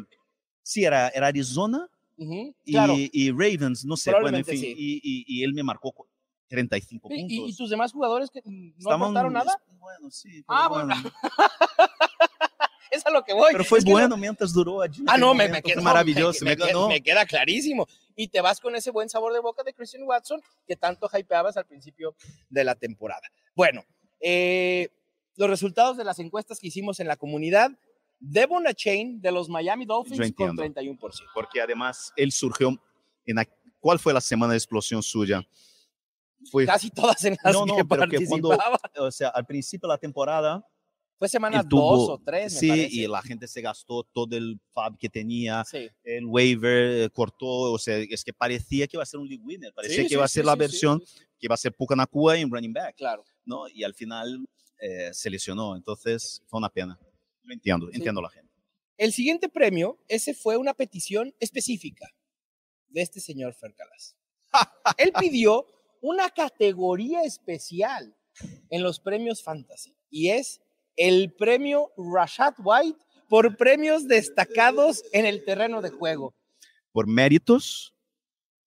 sí, 0.62 0.85
era, 0.85 1.09
era 1.09 1.27
Arizona 1.29 1.88
Ujú, 2.17 2.55
y, 2.64 2.73
claro. 2.73 2.95
y 2.97 3.31
Ravens, 3.31 3.85
no 3.85 3.97
sé, 3.97 4.12
bueno, 4.21 4.38
en 4.38 4.45
fin, 4.45 4.59
sí. 4.59 4.75
y, 4.77 4.95
y- 5.03 5.25
y 5.27 5.45
él 5.45 5.53
me 5.55 5.62
marcó 5.62 5.93
cu- 5.93 6.07
35 6.49 7.09
¿Y, 7.12 7.21
puntos. 7.21 7.51
y- 7.51 7.57
tus 7.57 7.71
demás 7.71 7.93
jugadores 7.93 8.31
que 8.31 8.41
no 8.45 8.73
Estaban- 8.79 9.03
aportaron 9.03 9.33
nada? 9.35 9.53
Bueno, 9.79 10.11
sí. 10.11 10.43
Ah, 10.49 10.69
pero 10.73 10.87
bueno. 10.87 11.03
Es 12.90 13.05
a 13.07 13.11
lo 13.11 13.22
que 13.24 13.33
voy. 13.35 13.51
Pero 13.53 13.64
fue 13.64 13.79
Es 13.79 13.85
no- 13.85 13.90
bueno 13.92 14.16
mientras 14.16 14.53
duró 14.53 14.83
allí. 14.83 15.03
Ah, 15.07 15.16
no, 15.18 15.35
me, 15.35 15.48
me 15.48 15.62
queda 15.62 15.74
fue 15.74 15.83
maravilloso, 15.83 16.44
me, 16.44 16.57
queda- 16.57 16.66
ganó. 16.68 16.88
me 16.88 17.01
queda 17.01 17.27
clarísimo. 17.27 17.87
Y 18.16 18.29
te 18.29 18.40
vas 18.40 18.61
con 18.61 18.74
ese 18.74 18.90
buen 18.90 19.09
sabor 19.09 19.33
de 19.33 19.40
boca 19.40 19.62
de 19.62 19.72
Christian 19.72 20.03
Watson 20.05 20.40
que 20.66 20.74
tanto 20.77 21.09
hypeabas 21.12 21.57
al 21.57 21.66
principio 21.66 22.14
de 22.51 22.64
la 22.64 22.74
temporada. 22.74 23.22
Bueno, 23.55 23.85
eh, 24.20 24.88
los 25.37 25.48
resultados 25.48 25.96
de 25.96 26.05
las 26.05 26.18
encuestas 26.18 26.59
que 26.59 26.66
hicimos 26.68 26.98
en 27.01 27.07
la 27.09 27.16
comunidad. 27.16 27.70
Devon 28.20 28.64
Chain 28.74 29.20
de 29.20 29.31
los 29.31 29.48
Miami 29.48 29.85
Dolphins 29.87 30.33
con 30.35 30.48
entiendo. 30.59 30.62
31%. 30.98 31.22
Porque 31.33 31.61
además 31.61 32.12
él 32.16 32.33
surgió 32.33 32.70
en 33.27 33.37
la- 33.37 33.46
¿Cuál 33.79 34.01
fue 34.01 34.12
la 34.12 34.20
semana 34.20 34.55
de 34.55 34.57
explosión 34.59 35.01
suya? 35.05 35.46
Fue, 36.51 36.66
Casi 36.66 36.90
todas 36.90 37.22
en 37.24 37.37
las 37.44 37.53
No, 37.53 37.64
no, 37.64 37.77
que 37.77 37.85
pero 37.85 38.09
que 38.09 38.27
cuando- 38.27 38.59
o 38.96 39.11
sea, 39.12 39.29
al 39.29 39.46
principio 39.46 39.88
de 39.88 39.94
la 39.94 39.98
temporada, 39.98 40.66
Fue 41.18 41.28
semana 41.28 41.66
tuvo, 41.68 41.96
dos 41.96 42.09
o 42.11 42.18
tres, 42.24 42.54
me 42.54 42.61
sí, 42.61 42.68
parece. 42.68 42.94
y 42.94 43.07
la 43.09 43.22
gente 43.22 43.48
se 43.48 43.61
gastó 43.61 44.04
todo 44.04 44.37
el 44.37 44.61
fab 44.72 44.96
que 44.98 45.09
tenía, 45.09 45.64
Sí. 45.64 45.88
el 46.04 46.24
waiver 46.26 47.02
eh, 47.07 47.11
cortó, 47.11 47.46
o 47.46 47.78
sea, 47.78 47.96
es 47.98 48.22
que 48.24 48.33
parecía 48.33 48.87
que 48.87 48.96
iba 48.96 49.02
a 49.02 49.07
ser 49.07 49.18
un 49.18 49.28
league 49.28 49.42
winner, 49.44 49.72
parecía 49.74 50.02
Sí, 50.02 50.09
que 50.09 50.14
iba 50.14 50.24
a 50.24 50.28
ser 50.28 50.44
la 50.44 50.54
versión 50.54 51.00
que 51.00 51.46
iba 51.46 51.54
a 51.54 51.59
ser 51.59 51.72
Puka 51.72 51.94
Nakua 51.96 52.37
en 52.38 52.50
running 52.50 52.72
back, 52.72 52.96
Claro. 52.96 53.24
¿no? 53.44 53.68
Y 53.68 53.83
al 53.85 53.94
final 53.94 54.44
eh, 54.81 55.11
se 55.12 55.28
lesionó, 55.31 55.74
entonces 55.76 56.40
fue 56.46 56.59
una 56.59 56.68
pena. 56.68 56.98
Yo 57.44 57.52
entiendo, 57.52 57.88
entiendo 57.92 58.20
a 58.20 58.24
la 58.24 58.31
gente. 58.31 58.52
El 58.96 59.12
siguiente 59.12 59.48
premio, 59.48 59.98
ese 60.09 60.35
fue 60.35 60.57
una 60.57 60.74
petición 60.74 61.35
específica 61.40 62.07
de 62.88 63.00
este 63.02 63.20
señor 63.20 63.54
Fercalas. 63.54 64.16
Él 64.96 65.12
pidió 65.18 65.66
una 66.00 66.31
categoría 66.31 67.22
especial 67.22 68.16
en 68.70 68.83
los 68.83 68.98
premios 69.00 69.42
Fantasy 69.42 69.94
y 70.11 70.28
es 70.31 70.61
el 70.98 71.32
premio 71.32 71.90
Rashad 71.96 72.54
White 72.58 72.98
por 73.28 73.56
premios 73.56 74.06
destacados 74.06 75.02
en 75.12 75.24
el 75.24 75.44
terreno 75.44 75.80
de 75.80 75.90
juego. 75.90 76.34
por 76.92 77.06
méritos, 77.06 77.94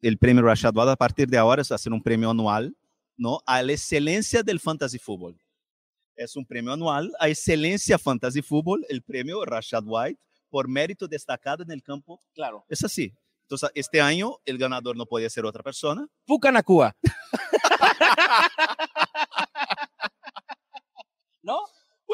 el 0.02 0.18
premio 0.18 0.44
Rashad 0.44 0.76
White 0.76 0.92
a 0.92 0.96
partir 0.96 1.28
de 1.28 1.38
ahora 1.38 1.62
es 1.62 1.72
hacer 1.72 1.92
un 1.92 2.02
premio 2.02 2.32
anual, 2.32 2.76
¿no? 3.18 3.42
A 3.46 3.62
la 3.62 3.74
excelencia 3.74 4.42
del 4.42 4.60
fantasy 4.60 4.98
fútbol. 4.98 5.38
Es 6.16 6.36
un 6.36 6.46
premio 6.46 6.72
anual 6.72 7.12
a 7.20 7.28
excelencia 7.28 7.98
fantasy 7.98 8.42
fútbol, 8.42 8.86
el 8.90 9.02
premio 9.02 9.44
Rashad 9.44 9.84
White 9.86 10.20
por 10.50 10.68
mérito 10.68 11.08
destacado 11.08 11.64
en 11.64 11.72
el 11.72 11.84
campo. 11.84 12.22
Claro. 12.34 12.66
Es 12.70 12.84
así. 12.84 13.14
Entonces, 13.44 13.70
este 13.76 14.00
año 14.00 14.38
el 14.46 14.58
ganador 14.58 14.96
no 14.96 15.06
podía 15.06 15.30
ser 15.30 15.46
otra 15.46 15.62
persona. 15.62 16.08
Pucanacua. 16.26 16.96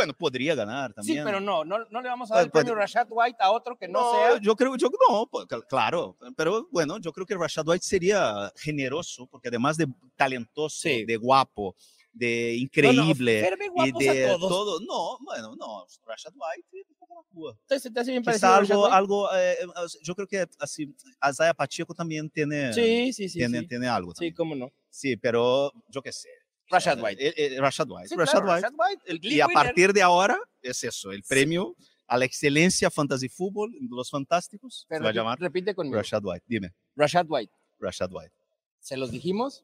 ¿No? 0.07 0.13
Bueno, 0.13 0.17
podría 0.17 0.55
ganar 0.55 0.89
Sí, 0.91 0.95
también. 0.95 1.23
pero 1.25 1.39
no, 1.39 1.63
no, 1.65 1.79
no 1.89 2.01
le 2.01 2.09
vamos 2.09 2.31
a 2.31 2.35
dar 2.35 2.43
el 2.45 2.51
premio 2.51 2.75
Rashad 2.75 3.07
White 3.09 3.37
a 3.39 3.51
otro 3.51 3.77
que 3.77 3.87
no, 3.87 4.01
No, 4.01 4.11
sea. 4.11 4.39
yo 4.41 4.55
creo, 4.55 4.75
yo 4.75 4.89
no, 5.09 5.27
pues, 5.27 5.45
cl- 5.47 5.65
claro, 5.67 6.15
pero 6.35 6.67
bueno, 6.71 6.97
yo 6.99 7.11
creo 7.11 7.25
que 7.25 7.35
Rashad 7.35 7.67
White 7.67 7.85
sería 7.85 8.51
generoso, 8.55 9.27
porque 9.27 9.49
además 9.49 9.77
de 9.77 9.87
talentoso, 10.15 10.77
Sí. 10.89 11.05
de 11.05 11.17
guapo, 11.17 11.75
de 12.13 12.53
No, 12.53 12.57
no, 12.57 12.63
increíble, 12.63 13.41
Ferbe 13.41 13.69
y 13.85 13.91
de 14.05 14.35
todo, 14.39 14.79
no, 14.79 15.17
bueno, 15.23 15.55
no, 15.55 15.85
Rashad 16.05 16.33
White, 16.33 16.67
un 16.89 16.95
poco 16.97 17.13
la 17.21 17.27
cua. 17.31 17.51
Entonces, 17.61 17.83
¿se 17.83 17.91
te 17.91 17.99
hace 17.99 18.11
bien 18.11 18.23
parecido 18.23 18.51
algo, 18.53 18.85
algo, 18.87 19.35
eh, 19.35 19.53
eh, 19.61 19.67
yo 20.01 20.15
creo 20.15 20.27
que 20.27 20.45
así, 20.59 20.91
Isaiah 21.29 21.53
Pacheco 21.53 21.93
también 21.93 22.29
tiene, 22.29 22.73
Sí, 22.73 23.13
sí, 23.13 23.29
sí. 23.29 23.37
tiene, 23.37 23.59
sí. 23.59 23.67
tiene 23.67 23.87
algo. 23.87 24.11
Sí, 24.11 24.15
también. 24.15 24.35
cómo 24.35 24.55
no. 24.55 24.71
Sí, 24.89 25.15
pero 25.15 25.71
yo 25.89 26.01
qué 26.01 26.11
sé. 26.11 26.29
Rashad 26.69 26.99
Eh, 26.99 27.01
White. 27.01 27.27
eh, 27.27 27.33
eh, 27.55 27.61
Rashad 27.61 27.87
White. 27.89 28.09
Sí, 28.09 28.15
Rashad 28.15 28.41
claro, 28.41 28.47
White. 28.47 28.61
Rashad 28.61 28.73
White, 28.77 29.01
el 29.05 29.25
Y 29.33 29.41
a 29.41 29.47
partir 29.47 29.93
de 29.93 30.01
ahora 30.01 30.37
es 30.61 30.83
eso, 30.83 31.11
el 31.11 31.23
premio 31.23 31.75
a 32.07 32.17
la 32.17 32.25
excelencia 32.25 32.89
fantasy 32.89 33.29
fútbol, 33.29 33.71
los 33.89 34.09
fantásticos, 34.09 34.81
se 34.81 34.85
Pero 34.87 35.03
va 35.03 35.09
a 35.09 35.13
llamar 35.13 35.39
Repite 35.39 35.73
conmigo. 35.75 35.97
Rashad 35.97 36.21
White. 36.23 36.45
Dime, 36.47 36.73
Rashad 36.95 37.25
White. 37.27 37.51
Rashad 37.79 38.09
White. 38.11 38.33
¿Se 38.79 38.95
los 38.97 39.11
dijimos? 39.11 39.63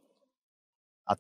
A- 1.06 1.18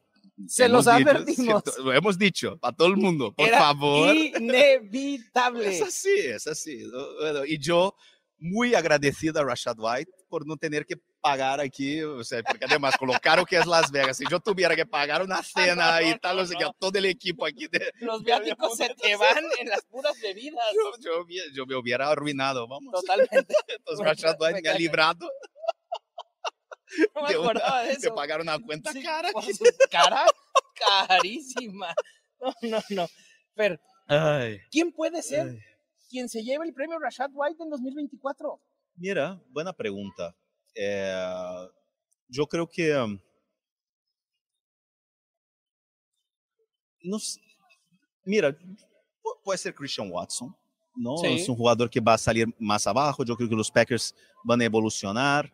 Se 0.47 0.67
los 0.69 0.85
dicho- 0.85 0.95
advertimos. 0.95 1.63
sí, 1.65 1.71
Lo 1.83 1.93
hemos 1.93 2.17
dicho 2.17 2.57
a 2.61 2.71
todo 2.73 2.87
el 2.87 2.97
mundo, 2.97 3.33
por 3.33 3.47
Era 3.47 3.59
favor. 3.59 4.15
Inevitable. 4.15 5.67
Es 5.77 5.81
así, 5.81 6.09
es 6.19 6.47
así. 6.47 6.83
¿no? 6.91 7.15
Bueno, 7.19 7.45
y 7.45 7.57
yo 7.57 7.95
muy 8.37 8.75
agradecido 8.75 9.39
a 9.39 9.43
Rashad 9.45 9.77
White 9.79 10.11
por 10.27 10.45
no 10.45 10.57
tener 10.57 10.85
que 10.85 10.97
pagar 11.23 11.62
aquí, 11.62 12.01
o 12.03 12.21
sea, 12.23 12.43
porque 12.43 12.65
además 12.65 12.97
con 12.97 13.07
lo 13.07 13.13
que 13.47 13.55
es 13.57 13.65
Las 13.65 13.89
Vegas, 13.91 14.17
si 14.17 14.25
yo 14.29 14.41
tuviera 14.41 14.75
que 14.75 14.86
pagar 14.86 15.23
una 15.23 15.41
cena 15.43 16.01
no, 16.01 16.07
y 16.09 16.19
tal, 16.19 16.36
no, 16.36 16.41
no 16.41 16.47
sé 16.47 16.55
qué, 16.57 16.65
no. 16.65 16.69
a 16.71 16.73
todo 16.73 16.99
el 16.99 17.05
equipo 17.05 17.45
aquí 17.45 17.67
de, 17.67 17.91
Los 18.01 18.23
viáticos 18.23 18.75
se 18.77 18.93
te 18.93 19.15
van 19.15 19.43
en 19.59 19.69
las 19.69 19.83
puras 19.86 20.19
bebidas. 20.21 20.63
yo, 20.99 21.25
yo, 21.53 21.65
me 21.65 21.75
hubiera 21.75 22.09
arruinado, 22.09 22.67
vamos. 22.67 22.93
Totalmente. 22.93 23.55
Entonces 23.67 24.36
White 24.38 24.53
me 24.55 24.62
me 24.62 24.69
ha 24.69 24.73
librado 24.77 25.29
No 27.15 27.21
me 27.23 27.29
de, 27.29 27.36
acordaba 27.36 27.81
de 27.83 27.88
de 27.88 27.93
eso. 27.93 28.13
pagar 28.13 28.41
una 28.41 28.59
cuenta 28.59 28.91
Sí, 28.91 29.01
cara. 29.01 29.31
cara 29.89 30.25
carísima. 31.07 31.93
No, 32.41 32.53
no, 32.63 32.79
no. 32.89 33.07
Pero, 33.55 33.77
Ay, 34.07 34.59
¿quién 34.69 34.91
puede 34.91 35.21
ser 35.21 35.47
ay. 35.49 35.59
quien 36.09 36.27
se 36.27 36.43
lleve 36.43 36.65
el 36.65 36.73
premio 36.73 36.99
Rashad 36.99 37.29
White 37.33 37.63
en 37.63 37.69
2024? 37.69 38.59
Mira, 38.95 39.41
buena 39.49 39.71
pregunta. 39.71 40.36
Eh, 40.75 41.67
yo 42.29 42.47
creo 42.47 42.67
que 42.67 42.95
um, 42.97 43.19
mira, 48.25 48.55
puede 49.43 49.57
ser 49.57 49.73
Christian 49.73 50.09
Watson, 50.12 50.55
¿no? 50.95 51.17
Sí. 51.17 51.27
Es 51.27 51.49
un 51.49 51.55
jugador 51.55 51.89
que 51.89 51.99
va 51.99 52.13
a 52.13 52.17
salir 52.17 52.47
más 52.59 52.88
abajo. 52.88 53.23
Yo 53.23 53.36
creo 53.36 53.49
que 53.49 53.55
los 53.55 53.69
Packers 53.71 54.15
van 54.43 54.62
a 54.62 54.65
evolucionar 54.65 55.51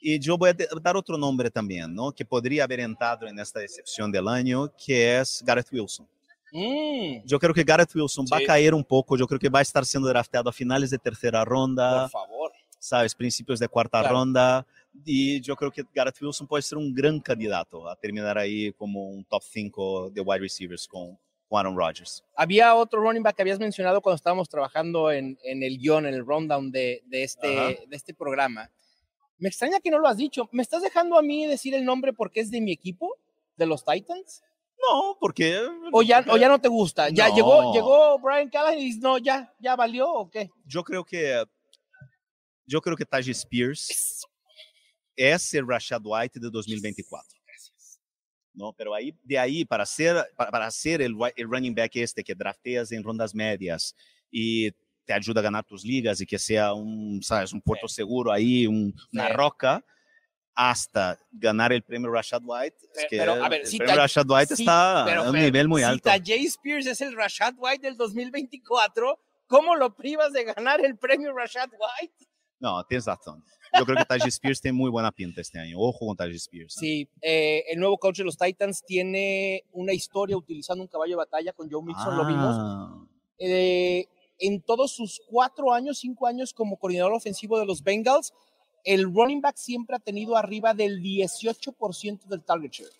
Y 0.00 0.16
yo 0.20 0.38
voy 0.38 0.50
a 0.50 0.52
de- 0.52 0.68
dar 0.80 0.96
otro 0.96 1.18
nombre 1.18 1.50
también, 1.50 1.92
¿no? 1.92 2.12
Que 2.12 2.24
podría 2.24 2.62
haber 2.62 2.78
entrado 2.78 3.26
en 3.26 3.36
esta 3.40 3.58
decepción 3.58 4.12
del 4.12 4.28
año, 4.28 4.72
que 4.76 5.18
es 5.18 5.42
Gareth 5.44 5.72
Wilson. 5.72 6.08
Mm, 6.52 7.26
Yo 7.26 7.36
creo 7.40 7.52
que 7.52 7.64
Gareth 7.64 7.92
Wilson 7.96 8.24
va 8.32 8.36
a 8.36 8.40
Sí. 8.40 8.46
caer 8.46 8.74
un 8.74 8.84
poco, 8.84 9.16
yo 9.16 9.26
creo 9.26 9.40
que 9.40 9.48
va 9.48 9.58
a 9.58 9.62
estar 9.62 9.84
siendo 9.84 10.08
drafteado 10.08 10.48
a 10.48 10.52
finales 10.52 10.90
de 10.90 10.98
tercera 10.98 11.44
ronda, 11.44 12.02
por 12.02 12.10
favor. 12.12 12.37
Sabes, 12.78 13.14
principios 13.14 13.58
de 13.58 13.68
cuarta 13.68 14.00
Claro. 14.00 14.14
ronda. 14.16 14.66
Y 15.04 15.40
yo 15.40 15.54
creo 15.56 15.70
que 15.70 15.84
Gareth 15.94 16.20
Wilson 16.20 16.46
puede 16.46 16.62
ser 16.62 16.78
un 16.78 16.92
gran 16.94 17.20
candidato 17.20 17.88
a 17.88 17.96
terminar 17.96 18.36
ahí 18.38 18.72
como 18.72 19.08
un 19.10 19.24
top 19.24 19.42
5 19.42 20.10
de 20.10 20.20
wide 20.20 20.40
receivers 20.40 20.86
con, 20.88 21.18
Aaron 21.50 21.76
Rodgers. 21.78 22.22
Había 22.36 22.74
otro 22.74 23.00
running 23.00 23.22
back 23.22 23.36
que 23.36 23.40
habías 23.42 23.58
mencionado 23.58 24.02
cuando 24.02 24.16
estábamos 24.16 24.50
trabajando 24.50 25.10
en, 25.10 25.38
en 25.44 25.62
el 25.62 25.78
guion, 25.78 26.04
en 26.04 26.12
el 26.14 26.26
rundown 26.26 26.70
de, 26.70 27.02
de 27.06 27.22
este, 27.22 27.48
de 27.48 27.96
este 27.96 28.12
programa. 28.12 28.70
Me 29.38 29.48
extraña 29.48 29.80
que 29.80 29.90
no 29.90 29.98
lo 29.98 30.08
has 30.08 30.18
dicho. 30.18 30.48
¿Me 30.52 30.62
estás 30.62 30.82
dejando 30.82 31.16
a 31.18 31.22
mí 31.22 31.46
decir 31.46 31.74
el 31.74 31.86
nombre 31.86 32.12
porque 32.12 32.40
es 32.40 32.50
de 32.50 32.60
mi 32.60 32.70
equipo, 32.72 33.14
de 33.56 33.64
los 33.64 33.82
Titans? 33.82 34.42
No, 34.78 35.16
porque... 35.18 35.58
¿O 35.90 36.02
ya, 36.02 36.22
o 36.28 36.36
ya 36.36 36.48
no 36.50 36.60
te 36.60 36.68
gusta? 36.68 37.08
¿Ya 37.08 37.28
No. 37.30 37.34
llegó, 37.36 37.72
llegó 37.72 38.18
Brian 38.18 38.50
Callahan 38.50 38.78
y 38.78 38.84
dices, 38.84 39.00
no, 39.00 39.16
ya, 39.16 39.50
ya 39.58 39.74
valió 39.74 40.06
o 40.12 40.28
qué? 40.30 40.50
Yo 40.66 40.84
creo 40.84 41.02
que... 41.04 41.44
Yo 42.68 42.80
creo 42.82 42.96
que 42.96 43.04
Tajay 43.06 43.32
Spears 43.32 43.88
es 45.16 45.54
el 45.54 45.66
Rashad 45.66 46.02
White 46.04 46.38
de 46.38 46.50
2024. 46.50 47.38
¿no? 48.54 48.72
Pero 48.72 48.92
ahí, 48.92 49.14
de 49.22 49.38
ahí, 49.38 49.64
para 49.64 49.86
ser, 49.86 50.16
para, 50.36 50.50
para 50.50 50.70
ser 50.72 51.00
el, 51.00 51.14
el 51.36 51.48
running 51.48 51.74
back 51.76 51.92
este 51.94 52.24
que 52.24 52.34
drafteas 52.34 52.90
en 52.90 53.04
rondas 53.04 53.32
medias 53.32 53.94
y 54.32 54.72
te 55.04 55.12
ayuda 55.12 55.40
a 55.40 55.44
ganar 55.44 55.64
tus 55.64 55.84
ligas 55.84 56.20
y 56.20 56.26
que 56.26 56.40
sea 56.40 56.74
un, 56.74 57.22
¿sabes? 57.22 57.52
un 57.52 57.62
puerto 57.62 57.86
seguro 57.86 58.32
ahí, 58.32 58.66
un- 58.66 58.92
una 59.12 59.28
Sí. 59.28 59.32
roca, 59.34 59.84
hasta 60.56 61.16
ganar 61.30 61.72
el 61.72 61.82
premio 61.84 62.10
Rashad 62.10 62.42
White. 62.44 62.76
es 62.82 62.88
Pero- 62.94 63.08
que 63.08 63.16
pero, 63.18 63.44
a 63.44 63.48
ver, 63.48 63.60
el 63.60 63.66
si 63.68 63.78
premio 63.78 63.94
Ta- 63.94 64.00
Rashad 64.02 64.26
White 64.28 64.56
Sí, 64.56 64.62
está 64.64 65.04
pero, 65.06 65.22
a 65.22 65.26
un 65.28 65.32
Fer, 65.34 65.42
nivel 65.44 65.68
muy 65.68 65.80
si 65.82 65.84
alto. 65.86 66.10
Tajay 66.10 66.44
Spears 66.46 66.86
es 66.86 67.00
el 67.00 67.14
Rashad 67.14 67.54
White 67.56 67.86
del 67.86 67.96
2024, 67.96 69.20
¿cómo 69.46 69.76
lo 69.76 69.94
privas 69.94 70.32
de 70.32 70.42
ganar 70.44 70.84
el 70.84 70.98
premio 70.98 71.32
Rashad 71.32 71.70
White? 71.70 72.26
No, 72.60 72.84
tienes 72.84 73.06
razón. 73.06 73.44
Yo 73.78 73.84
creo 73.84 73.98
que 73.98 74.04
Tajay 74.04 74.28
Spears 74.28 74.60
tiene 74.60 74.76
muy 74.76 74.90
buena 74.90 75.12
pinta 75.12 75.40
este 75.40 75.58
año. 75.58 75.78
Ojo 75.78 76.06
con 76.06 76.16
Tajay 76.16 76.36
Spears. 76.36 76.74
Sí, 76.74 77.08
eh, 77.20 77.64
el 77.70 77.78
nuevo 77.78 77.98
coach 77.98 78.18
de 78.18 78.24
los 78.24 78.36
Titans 78.36 78.82
tiene 78.84 79.64
una 79.72 79.92
historia 79.92 80.36
utilizando 80.36 80.82
un 80.82 80.88
caballo 80.88 81.12
de 81.12 81.16
batalla 81.16 81.52
con 81.52 81.70
Joe 81.70 81.82
Mixon, 81.82 82.16
lo 82.16 82.26
vimos. 82.26 82.56
Ah, 82.58 83.04
Eh, 83.38 84.06
en 84.40 84.60
todos 84.62 84.92
sus 84.92 85.20
cuatro 85.28 85.72
años, 85.72 85.98
cinco 85.98 86.26
años 86.26 86.52
como 86.52 86.76
coordinador 86.78 87.12
ofensivo 87.12 87.58
de 87.58 87.66
los 87.66 87.82
Bengals, 87.82 88.32
el 88.84 89.04
running 89.04 89.40
back 89.40 89.56
siempre 89.56 89.96
ha 89.96 89.98
tenido 90.00 90.36
arriba 90.36 90.74
del 90.74 91.00
18% 91.02 92.26
del 92.26 92.42
target 92.42 92.70
share. 92.70 92.90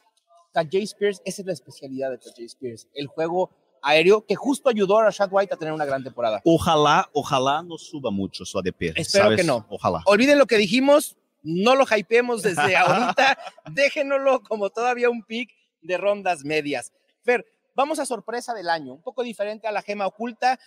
Tajay 0.53 0.83
Spears, 0.83 1.23
esa 1.25 1.43
es 1.43 1.47
la 1.47 1.53
especialidad 1.53 2.11
de 2.11 2.19
Tajay 2.19 2.45
Spears, 2.47 2.89
el 2.95 3.07
juego 3.07 3.51
aéreo 3.83 4.25
que 4.27 4.35
justo 4.35 4.69
ayudó 4.69 4.99
a 4.99 5.05
Rashad 5.05 5.29
White 5.31 5.55
a 5.55 5.57
tener 5.57 5.73
una 5.73 5.85
gran 5.85 6.03
temporada. 6.03 6.41
Ojalá, 6.45 7.09
ojalá 7.13 7.63
no 7.63 7.79
suba 7.79 8.11
mucho 8.11 8.45
su 8.45 8.59
ADP. 8.59 8.93
Espero 8.97 9.25
¿sabes? 9.25 9.41
que 9.41 9.45
no. 9.45 9.67
Ojalá. 9.69 10.03
Olviden 10.07 10.39
lo 10.39 10.47
que 10.47 10.57
dijimos, 10.57 11.17
no 11.43 11.75
lo 11.75 11.85
hypeemos 11.85 12.43
desde 12.43 12.77
ahorita, 12.77 13.39
déjenoslo 13.73 14.43
como 14.43 14.71
todavía 14.71 15.11
un 15.11 15.23
pick 15.23 15.51
de 15.81 15.97
rondas 15.97 16.45
medias. 16.45 16.93
Fer, 17.23 17.47
vamos 17.75 17.99
a 17.99 18.07
sorpresa 18.07 18.55
del 18.55 18.69
año, 18.69 18.95
un 18.95 19.03
poco 19.03 19.23
diferente 19.23 19.67
a 19.67 19.73
la 19.73 19.83
gema 19.83 20.07
oculta. 20.07 20.59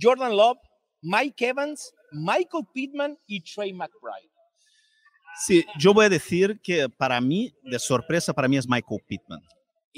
Jordan 0.00 0.36
Love, 0.36 0.58
Mike 1.02 1.48
Evans, 1.48 1.94
Michael 2.12 2.64
Pittman 2.72 3.18
y 3.26 3.40
Trey 3.40 3.72
McBride. 3.72 4.30
Sí, 5.38 5.64
yo 5.78 5.92
voy 5.92 6.06
a 6.06 6.08
decir 6.08 6.60
que 6.62 6.88
para 6.88 7.20
mí, 7.20 7.54
de 7.62 7.78
sorpresa, 7.78 8.32
para 8.32 8.48
mí 8.48 8.56
es 8.56 8.66
Michael 8.66 9.02
Pittman. 9.06 9.42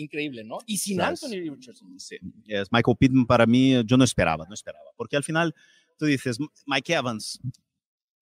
Increíble, 0.02 0.44
¿no? 0.44 0.58
Y 0.66 0.76
sin 0.78 0.98
¿Sabes? 0.98 1.22
Anthony 1.24 1.50
Richardson. 1.54 1.98
Sí, 1.98 2.16
es 2.46 2.70
Michael 2.70 2.96
Pittman 2.96 3.26
para 3.26 3.46
mí, 3.46 3.82
yo 3.84 3.96
no 3.96 4.04
esperaba, 4.04 4.44
no 4.46 4.54
esperaba. 4.54 4.84
Porque 4.96 5.16
al 5.16 5.24
final 5.24 5.52
tú 5.98 6.06
dices, 6.06 6.38
Mike 6.66 6.92
Evans, 6.94 7.40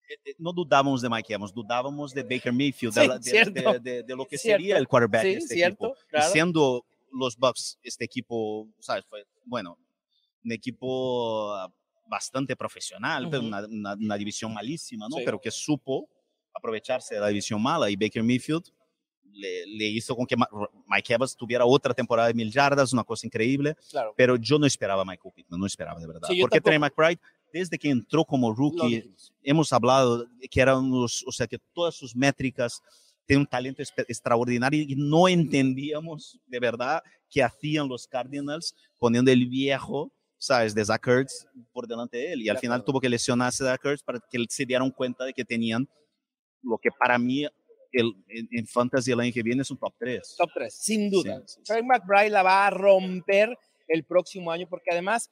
eh, 0.09 0.15
eh, 0.25 0.35
no 0.39 0.53
dudábamos 0.53 1.03
de 1.03 1.11
Mike 1.11 1.35
Evans, 1.35 1.53
dudábamos 1.53 2.15
de 2.15 2.23
Baker 2.23 2.53
Mayfield, 2.53 2.95
Sí, 2.95 3.01
de, 3.01 3.63
de- 3.63 3.79
de- 3.81 4.03
de- 4.05 4.17
lo 4.17 4.25
que 4.27 4.39
Cierto. 4.39 4.59
sería 4.63 4.79
el 4.79 4.89
quarterback 4.89 5.23
Sí, 5.23 5.29
de 5.29 5.37
este 5.37 5.55
cierto, 5.55 5.87
equipo. 5.89 6.01
Y 6.07 6.09
claro. 6.09 6.33
siendo 6.33 6.87
los 7.13 7.37
Bucks 7.37 7.79
este 7.83 8.05
equipo, 8.07 8.69
¿sabes? 8.81 9.05
Fue, 9.07 9.25
bueno, 9.45 9.79
un 10.45 10.53
equipo 10.53 11.53
ah, 11.55 11.71
bastante 12.09 12.57
profesional, 12.57 13.29
pero 13.29 13.41
Ujú. 13.41 13.49
una, 13.49 13.67
una- 13.67 13.95
una 13.95 14.17
división 14.17 14.55
malísima, 14.55 15.09
¿no? 15.11 15.17
Sí. 15.17 15.23
Pero 15.27 15.39
que 15.41 15.51
supo 15.51 16.09
aprovecharse 16.55 17.17
de 17.17 17.21
la 17.21 17.29
división 17.29 17.61
mala 17.63 17.91
y 17.91 17.97
Baker 17.97 18.23
Mayfield 18.23 18.65
le, 19.37 19.67
le 19.67 19.85
hizo 19.87 20.17
con 20.17 20.27
que 20.27 20.37
Mike 20.87 21.15
Evans 21.15 21.37
tuviera 21.37 21.65
otra 21.65 21.95
temporada 21.95 22.29
de 22.29 22.35
mil 22.35 22.51
yardas, 22.51 22.93
una 22.93 23.05
cosa 23.05 23.27
increíble 23.27 23.77
Claro. 23.91 24.15
pero 24.17 24.37
yo 24.37 24.59
no 24.59 24.67
esperaba 24.67 25.03
a 25.03 25.05
Michael 25.05 25.33
Pittman, 25.35 25.61
no 25.61 25.67
esperaba 25.67 26.01
de 26.01 26.07
verdad. 26.07 26.29
Sí, 26.29 26.41
Porque. 26.41 26.61
Trey 26.61 26.79
McBride, 26.79 27.21
desde 27.53 27.79
que 27.79 27.91
entró 27.91 28.25
como 28.25 28.53
rookie, 28.53 29.15
hemos 29.43 29.73
hablado 29.73 30.27
que 30.51 30.61
eran 30.61 30.79
unos, 30.79 31.25
o 31.27 31.33
sea, 31.33 31.47
que 31.47 31.59
todas 31.73 31.95
sus 31.95 32.15
métricas 32.17 32.83
tienen 33.25 33.41
un 33.43 33.47
talento 33.47 33.83
extraordinario 34.09 34.83
y 34.83 34.95
no 34.97 35.29
entendíamos 35.29 36.39
de 36.47 36.61
verdad 36.61 37.03
qué 37.31 37.43
hacían 37.43 37.89
los 37.89 38.07
Cardinals 38.07 38.75
poniendo 38.99 39.31
el 39.31 39.47
viejo, 39.47 40.13
¿sabes?, 40.39 40.75
de 40.75 40.85
Zach 40.85 41.07
Ertz 41.07 41.47
por 41.73 41.87
delante 41.87 42.19
de 42.19 42.33
él. 42.33 42.43
Y 42.43 42.49
al 42.49 42.59
final 42.59 42.85
tuvo 42.85 43.01
que 43.01 43.09
lesionarse 43.09 43.65
Zach 43.65 43.85
Ertz 43.85 44.03
para 44.03 44.21
que 44.31 44.45
se 44.49 44.65
dieran 44.65 44.91
cuenta 44.91 45.25
de 45.25 45.33
que 45.33 45.45
tenían 45.45 45.89
lo 46.63 46.79
que 46.79 46.91
para 46.91 47.19
mí 47.19 47.47
el, 48.01 48.25
en, 48.29 48.49
en 48.51 48.67
Fantasy 48.67 49.13
el 49.13 49.21
año 49.21 49.33
que 49.33 49.43
viene 49.43 49.63
es 49.63 49.71
un 49.71 49.79
top 49.79 49.95
3. 49.99 50.37
Top 50.39 50.51
3, 50.55 50.75
sin 50.75 51.11
duda. 51.11 51.43
Sí, 51.47 51.61
sí, 51.65 51.75
sí. 51.75 51.83
McBride 51.83 52.31
la 52.31 52.43
va 52.43 52.67
a 52.67 52.71
romper 52.71 53.59
el 53.89 54.05
próximo 54.05 54.51
año 54.51 54.67
porque 54.69 54.91
además 54.91 55.31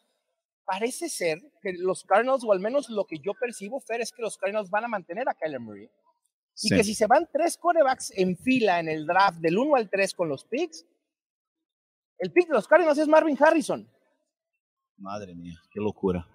parece 0.64 1.08
ser 1.08 1.40
que 1.60 1.72
los 1.74 2.04
Cardinals, 2.04 2.44
o 2.44 2.52
al 2.52 2.60
menos 2.60 2.88
lo 2.88 3.04
que 3.04 3.18
yo 3.18 3.32
percibo, 3.34 3.80
Fer, 3.80 4.00
es 4.00 4.12
que 4.12 4.22
los 4.22 4.36
Cardinals 4.36 4.70
van 4.70 4.84
a 4.84 4.88
mantener 4.88 5.28
a 5.28 5.34
Kyler 5.34 5.60
Murray. 5.60 5.90
Y 6.62 6.70
que 6.70 6.84
si 6.84 6.94
se 6.94 7.06
van 7.06 7.28
tres 7.32 7.58
quarterbacks 7.58 8.12
en 8.16 8.36
fila 8.36 8.78
en 8.78 8.88
el 8.88 9.06
draft 9.06 9.38
del 9.38 9.58
1 9.58 9.74
al 9.74 9.90
3 9.90 10.14
con 10.14 10.28
los 10.28 10.44
picks, 10.44 10.86
el 12.18 12.32
pick 12.32 12.46
de 12.46 12.54
los 12.54 12.68
Cardinals 12.68 12.98
es 12.98 13.08
Marvin 13.08 13.36
Harrison. 13.40 13.90
Madre 14.96 15.34
mía, 15.34 15.60
qué 15.72 15.80
locura. 15.80 16.26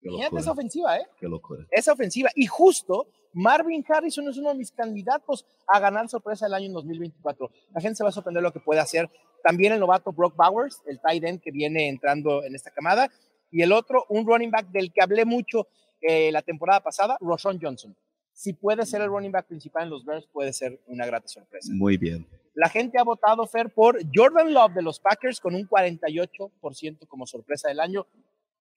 Qué 0.00 0.08
Imagínate 0.08 0.36
esa 0.36 0.50
locura, 0.50 0.52
ofensiva, 0.52 0.98
¿eh? 0.98 1.06
qué 1.18 1.28
locura. 1.28 1.66
Esa 1.70 1.92
ofensiva. 1.92 2.30
Y 2.34 2.46
justo 2.46 3.08
Marvin 3.36 3.84
Harrison 3.86 4.26
es 4.28 4.38
uno 4.38 4.48
de 4.48 4.54
mis 4.54 4.72
candidatos 4.72 5.46
a 5.66 5.78
ganar 5.78 6.08
sorpresa 6.08 6.46
del 6.46 6.54
año 6.54 6.66
en 6.66 6.72
2024. 6.72 7.50
La 7.74 7.80
gente 7.82 7.96
se 7.96 8.02
va 8.02 8.08
a 8.08 8.12
sorprender 8.12 8.42
lo 8.42 8.50
que 8.50 8.60
puede 8.60 8.80
hacer. 8.80 9.10
También 9.44 9.74
el 9.74 9.80
novato 9.80 10.10
Brock 10.10 10.34
Bowers, 10.34 10.82
el 10.86 10.98
tight 11.00 11.22
end 11.22 11.40
que 11.42 11.50
viene 11.50 11.88
entrando 11.88 12.42
en 12.44 12.54
esta 12.54 12.70
camada. 12.70 13.10
Y 13.50 13.60
el 13.60 13.72
otro, 13.72 14.06
un 14.08 14.26
running 14.26 14.50
back 14.50 14.68
del 14.70 14.90
que 14.90 15.02
hablé 15.02 15.26
mucho 15.26 15.68
eh, 16.00 16.32
la 16.32 16.40
temporada 16.40 16.80
pasada, 16.80 17.18
Roshan 17.20 17.58
Johnson. 17.60 17.94
Si 18.32 18.54
puede 18.54 18.86
ser 18.86 19.02
el 19.02 19.08
running 19.08 19.32
back 19.32 19.46
principal 19.46 19.84
en 19.84 19.90
los 19.90 20.04
Bears, 20.04 20.26
puede 20.32 20.52
ser 20.54 20.80
una 20.86 21.04
grata 21.04 21.28
sorpresa. 21.28 21.72
Muy 21.74 21.98
bien. 21.98 22.26
La 22.54 22.70
gente 22.70 22.98
ha 22.98 23.04
votado, 23.04 23.46
Fer, 23.46 23.68
por 23.72 23.98
Jordan 24.14 24.52
Love 24.54 24.72
de 24.72 24.82
los 24.82 24.98
Packers 24.98 25.40
con 25.40 25.54
un 25.54 25.68
48% 25.68 27.06
como 27.06 27.26
sorpresa 27.26 27.68
del 27.68 27.80
año. 27.80 28.06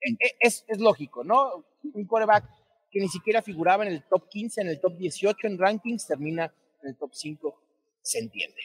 E- 0.02 0.12
e- 0.20 0.36
Es, 0.42 0.66
es 0.68 0.80
lógico, 0.80 1.24
¿no? 1.24 1.66
Un 1.94 2.06
quarterback 2.06 2.44
que 2.92 3.00
ni 3.00 3.08
siquiera 3.08 3.42
figuraba 3.42 3.86
en 3.86 3.94
el 3.94 4.04
top 4.04 4.28
15, 4.30 4.62
en 4.62 4.68
el 4.70 4.80
top 4.80 4.98
18 4.98 5.48
en 5.48 5.58
rankings, 5.58 6.08
termina 6.08 6.54
en 6.82 6.90
el 6.90 6.98
top 6.98 7.12
5, 7.14 7.62
se 8.02 8.20
entiende. 8.20 8.62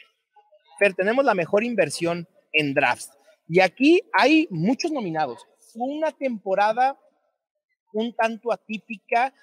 Fer, 0.79 0.93
tenemos 0.93 1.23
la 1.23 1.33
mejor 1.33 1.63
inversión 1.63 2.27
en 2.51 2.73
drafts. 2.73 3.11
Y 3.47 3.59
aquí 3.59 4.01
hay 4.13 4.47
muchos 4.49 4.91
nominados. 4.91 5.45
Fue 5.73 5.87
una 5.87 6.11
temporada 6.11 6.97
un 7.93 8.13
tanto 8.13 8.51
atípica 8.51 9.33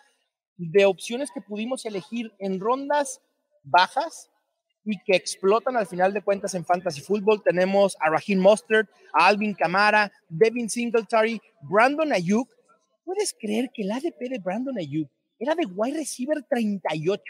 de 0.57 0.85
opciones 0.85 1.31
que 1.33 1.41
pudimos 1.41 1.87
elegir 1.87 2.33
en 2.39 2.61
rondas 2.61 3.21
bajas 3.63 4.31
y 4.85 4.99
que 5.05 5.17
explotan 5.17 5.77
al 5.77 5.87
final 5.87 6.13
de 6.13 6.23
cuentas 6.23 6.55
en 6.55 6.65
Fantasy 6.65 7.01
Football. 7.01 7.43
Tenemos 7.43 7.97
a 8.01 8.11
Raheem 8.11 8.41
Mostert, 8.41 8.91
a 9.15 9.27
Alvin 9.27 9.55
Kamara, 9.55 10.13
Devin 10.29 10.69
Singletary, 10.69 11.41
Brandon 11.63 12.13
Ayuk. 12.13 12.49
¿Puedes 13.05 13.35
creer 13.39 13.71
que 13.73 13.83
el 13.83 13.93
ADP 13.93 14.19
de 14.31 14.39
Brandon 14.39 14.79
Ayuk 14.79 15.11
era 15.39 15.55
de 15.55 15.67
wide 15.67 15.99
receiver 15.99 16.43
38? 16.49 17.23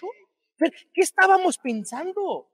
Fer, 0.56 0.72
¿Qué 0.92 1.00
estábamos 1.00 1.58
pensando? 1.58 2.48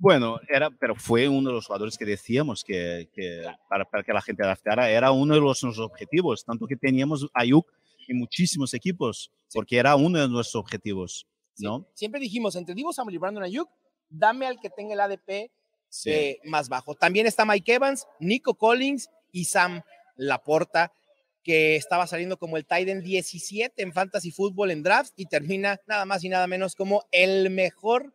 Bueno, 0.00 0.38
era, 0.48 0.70
pero 0.70 0.94
fue 0.94 1.28
uno 1.28 1.50
de 1.50 1.54
los 1.56 1.66
jugadores 1.66 1.98
que 1.98 2.04
decíamos 2.04 2.62
que, 2.62 3.10
que 3.12 3.42
para, 3.68 3.84
para 3.84 4.04
que 4.04 4.12
la 4.12 4.22
gente 4.22 4.44
adaptara, 4.44 4.88
era 4.90 5.10
uno 5.10 5.34
de 5.34 5.40
los, 5.40 5.62
nuestros 5.64 5.78
objetivos, 5.78 6.44
tanto 6.44 6.66
que 6.66 6.76
teníamos 6.76 7.28
Ayuk 7.34 7.66
en 8.06 8.18
muchísimos 8.18 8.72
equipos, 8.74 9.32
porque 9.52 9.76
era 9.76 9.96
uno 9.96 10.20
de 10.20 10.28
nuestros 10.28 10.54
objetivos, 10.54 11.26
¿no? 11.58 11.80
Sí, 11.80 11.86
Siempre 11.94 12.20
dijimos, 12.20 12.54
entre 12.54 12.76
Divo 12.76 12.92
Samuel 12.92 13.16
y 13.16 13.18
Brandon 13.18 13.42
Ayuk, 13.42 13.68
dame 14.08 14.46
al 14.46 14.60
que 14.60 14.70
tenga 14.70 14.94
el 14.94 15.00
ADP 15.00 15.50
Sí. 15.90 16.10
eh, 16.10 16.38
más 16.44 16.68
bajo. 16.68 16.94
También 16.94 17.26
está 17.26 17.44
Mike 17.46 17.74
Evans, 17.74 18.06
Nico 18.20 18.54
Collins 18.54 19.08
y 19.32 19.46
Sam 19.46 19.82
Laporta, 20.16 20.92
que 21.48 21.76
estaba 21.76 22.06
saliendo 22.06 22.36
como 22.36 22.58
el 22.58 22.66
Titan 22.66 23.00
17 23.00 23.80
en 23.80 23.94
Fantasy 23.94 24.30
Football 24.30 24.70
en 24.70 24.82
draft 24.82 25.14
y 25.16 25.24
termina 25.24 25.80
nada 25.86 26.04
más 26.04 26.22
y 26.22 26.28
nada 26.28 26.46
menos 26.46 26.74
como 26.74 27.06
el 27.10 27.48
mejor 27.48 28.14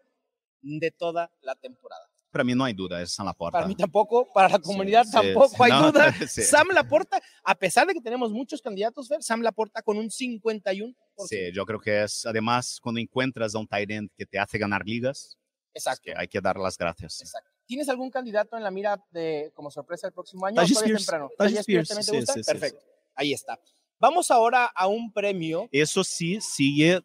de 0.61 0.91
toda 0.91 1.31
la 1.41 1.55
temporada. 1.55 2.07
Para 2.29 2.43
mí 2.43 2.53
no 2.53 2.63
hay 2.63 2.73
duda, 2.73 3.01
es 3.01 3.11
Sam 3.11 3.25
Laporta. 3.25 3.57
Para 3.57 3.67
mí 3.67 3.73
tampoco, 3.75 4.31
para 4.31 4.49
la 4.49 4.59
comunidad 4.59 5.05
sí, 5.05 5.13
tampoco 5.13 5.49
sí, 5.49 5.55
hay 5.61 5.71
no, 5.71 5.91
duda. 5.91 6.13
sí. 6.29 6.43
Sam 6.43 6.67
Laporta, 6.75 7.19
a 7.43 7.55
pesar 7.55 7.87
de 7.87 7.95
que 7.95 8.01
tenemos 8.01 8.29
muchos 8.31 8.61
candidatos, 8.61 9.07
Fer, 9.07 9.23
Sam 9.23 9.41
Laporta 9.41 9.81
con 9.81 9.97
un 9.97 10.11
51%. 10.11 10.95
Sí, 11.27 11.51
yo 11.55 11.65
creo 11.65 11.79
que 11.79 12.03
es, 12.03 12.27
además, 12.27 12.77
cuando 12.83 13.01
encuentras 13.01 13.55
a 13.55 13.57
un 13.57 13.67
tight 13.67 13.89
end 13.89 14.11
que 14.15 14.27
te 14.27 14.37
hace 14.37 14.59
ganar 14.59 14.85
ligas, 14.85 15.39
Exacto. 15.73 16.03
que 16.05 16.13
hay 16.15 16.27
que 16.27 16.39
dar 16.39 16.57
las 16.57 16.77
gracias. 16.77 17.19
Exacto. 17.19 17.49
¿Tienes 17.65 17.89
algún 17.89 18.11
candidato 18.11 18.57
en 18.57 18.63
la 18.63 18.69
mira 18.69 19.03
de 19.09 19.51
como 19.55 19.71
sorpresa 19.71 20.05
el 20.05 20.13
próximo 20.13 20.45
año? 20.45 20.57
Tajay 20.57 20.93
¿O 20.93 21.29
todavía 21.35 21.61
es 21.61 21.67
Spears. 21.67 21.87
temprano? 21.87 22.25
Sí, 22.27 22.43
Perfecto. 22.45 22.92
Ahí 23.15 23.33
está. 23.33 23.59
Vamos 23.99 24.31
ahora 24.31 24.65
a 24.65 24.87
un 24.87 25.11
premio. 25.11 25.67
Eso 25.71 26.03
sí 26.03 26.39
sigue 26.41 27.01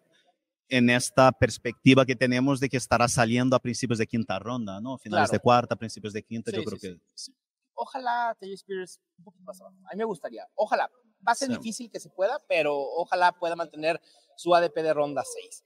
en 0.68 0.90
esta 0.90 1.32
perspectiva 1.32 2.04
que 2.04 2.16
tenemos 2.16 2.60
de 2.60 2.68
que 2.68 2.76
estará 2.76 3.08
saliendo 3.08 3.56
a 3.56 3.60
principios 3.60 3.98
de 3.98 4.06
quinta 4.06 4.38
ronda, 4.38 4.80
¿no? 4.80 4.98
Finales 4.98 5.28
Claro. 5.28 5.38
de 5.38 5.42
cuarta, 5.42 5.76
principios 5.76 6.12
de 6.12 6.22
quinta, 6.22 6.50
Sí, 6.50 6.56
yo 6.56 6.64
creo 6.64 6.78
sí, 6.78 7.32
que. 7.32 7.36
Ojalá 7.74 8.36
Tajay 8.38 8.54
Spears 8.54 9.00
un 9.18 9.24
poquito 9.24 9.44
más 9.44 9.60
abajo. 9.60 9.76
A 9.86 9.94
mí 9.94 9.98
me 9.98 10.04
gustaría. 10.04 10.46
Ojalá. 10.54 10.90
Va 11.26 11.32
a 11.32 11.34
ser 11.34 11.48
difícil 11.48 11.90
que 11.90 11.98
se 12.00 12.10
pueda, 12.10 12.38
pero 12.48 12.76
ojalá 12.76 13.32
pueda 13.32 13.56
mantener 13.56 14.00
su 14.36 14.54
ADP 14.54 14.82
de 14.82 14.94
ronda 14.94 15.24
6. 15.24 15.64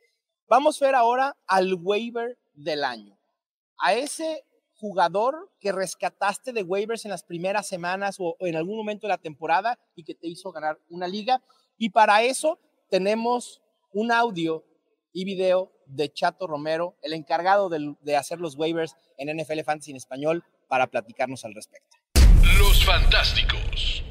Vamos 0.49 0.81
a 0.81 0.85
ver 0.87 0.95
ahora 0.95 1.37
al 1.47 1.75
waiver 1.75 2.39
del 2.53 2.85
año. 2.85 3.19
A 3.79 3.95
ese 3.95 4.45
jugador 4.83 5.49
que 5.61 5.71
rescataste 5.71 6.53
de 6.53 6.65
waivers 6.65 7.05
en 7.05 7.13
las 7.13 7.23
primeras 7.23 7.69
semanas 7.69 8.17
o, 8.19 8.37
o 8.41 8.47
en 8.49 8.57
algún 8.57 8.77
momento 8.77 9.07
de 9.07 9.13
la 9.13 9.19
temporada 9.19 9.79
y 9.95 10.03
que 10.03 10.17
te 10.17 10.27
hizo 10.27 10.51
ganar 10.51 10.77
una 10.91 11.07
liga. 11.07 11.41
Y 11.79 11.91
para 11.91 12.25
eso 12.25 12.59
tenemos 12.91 13.63
un 13.93 14.11
audio 14.11 14.65
y 15.13 15.25
video 15.25 15.71
de 15.87 16.13
Chato 16.13 16.49
Romero, 16.49 16.97
el 17.01 17.13
encargado 17.13 17.69
del- 17.69 17.95
de, 18.01 18.17
hacer 18.17 18.41
los 18.41 18.57
waivers 18.57 18.97
en 19.19 19.29
NFL 19.39 19.61
Fantasy 19.63 19.93
en 19.93 19.99
español, 19.99 20.43
para 20.67 20.89
platicarnos 20.89 21.45
al 21.45 21.55
respecto. 21.55 21.97
Los 22.59 22.85
Fantásticos. 22.85 24.03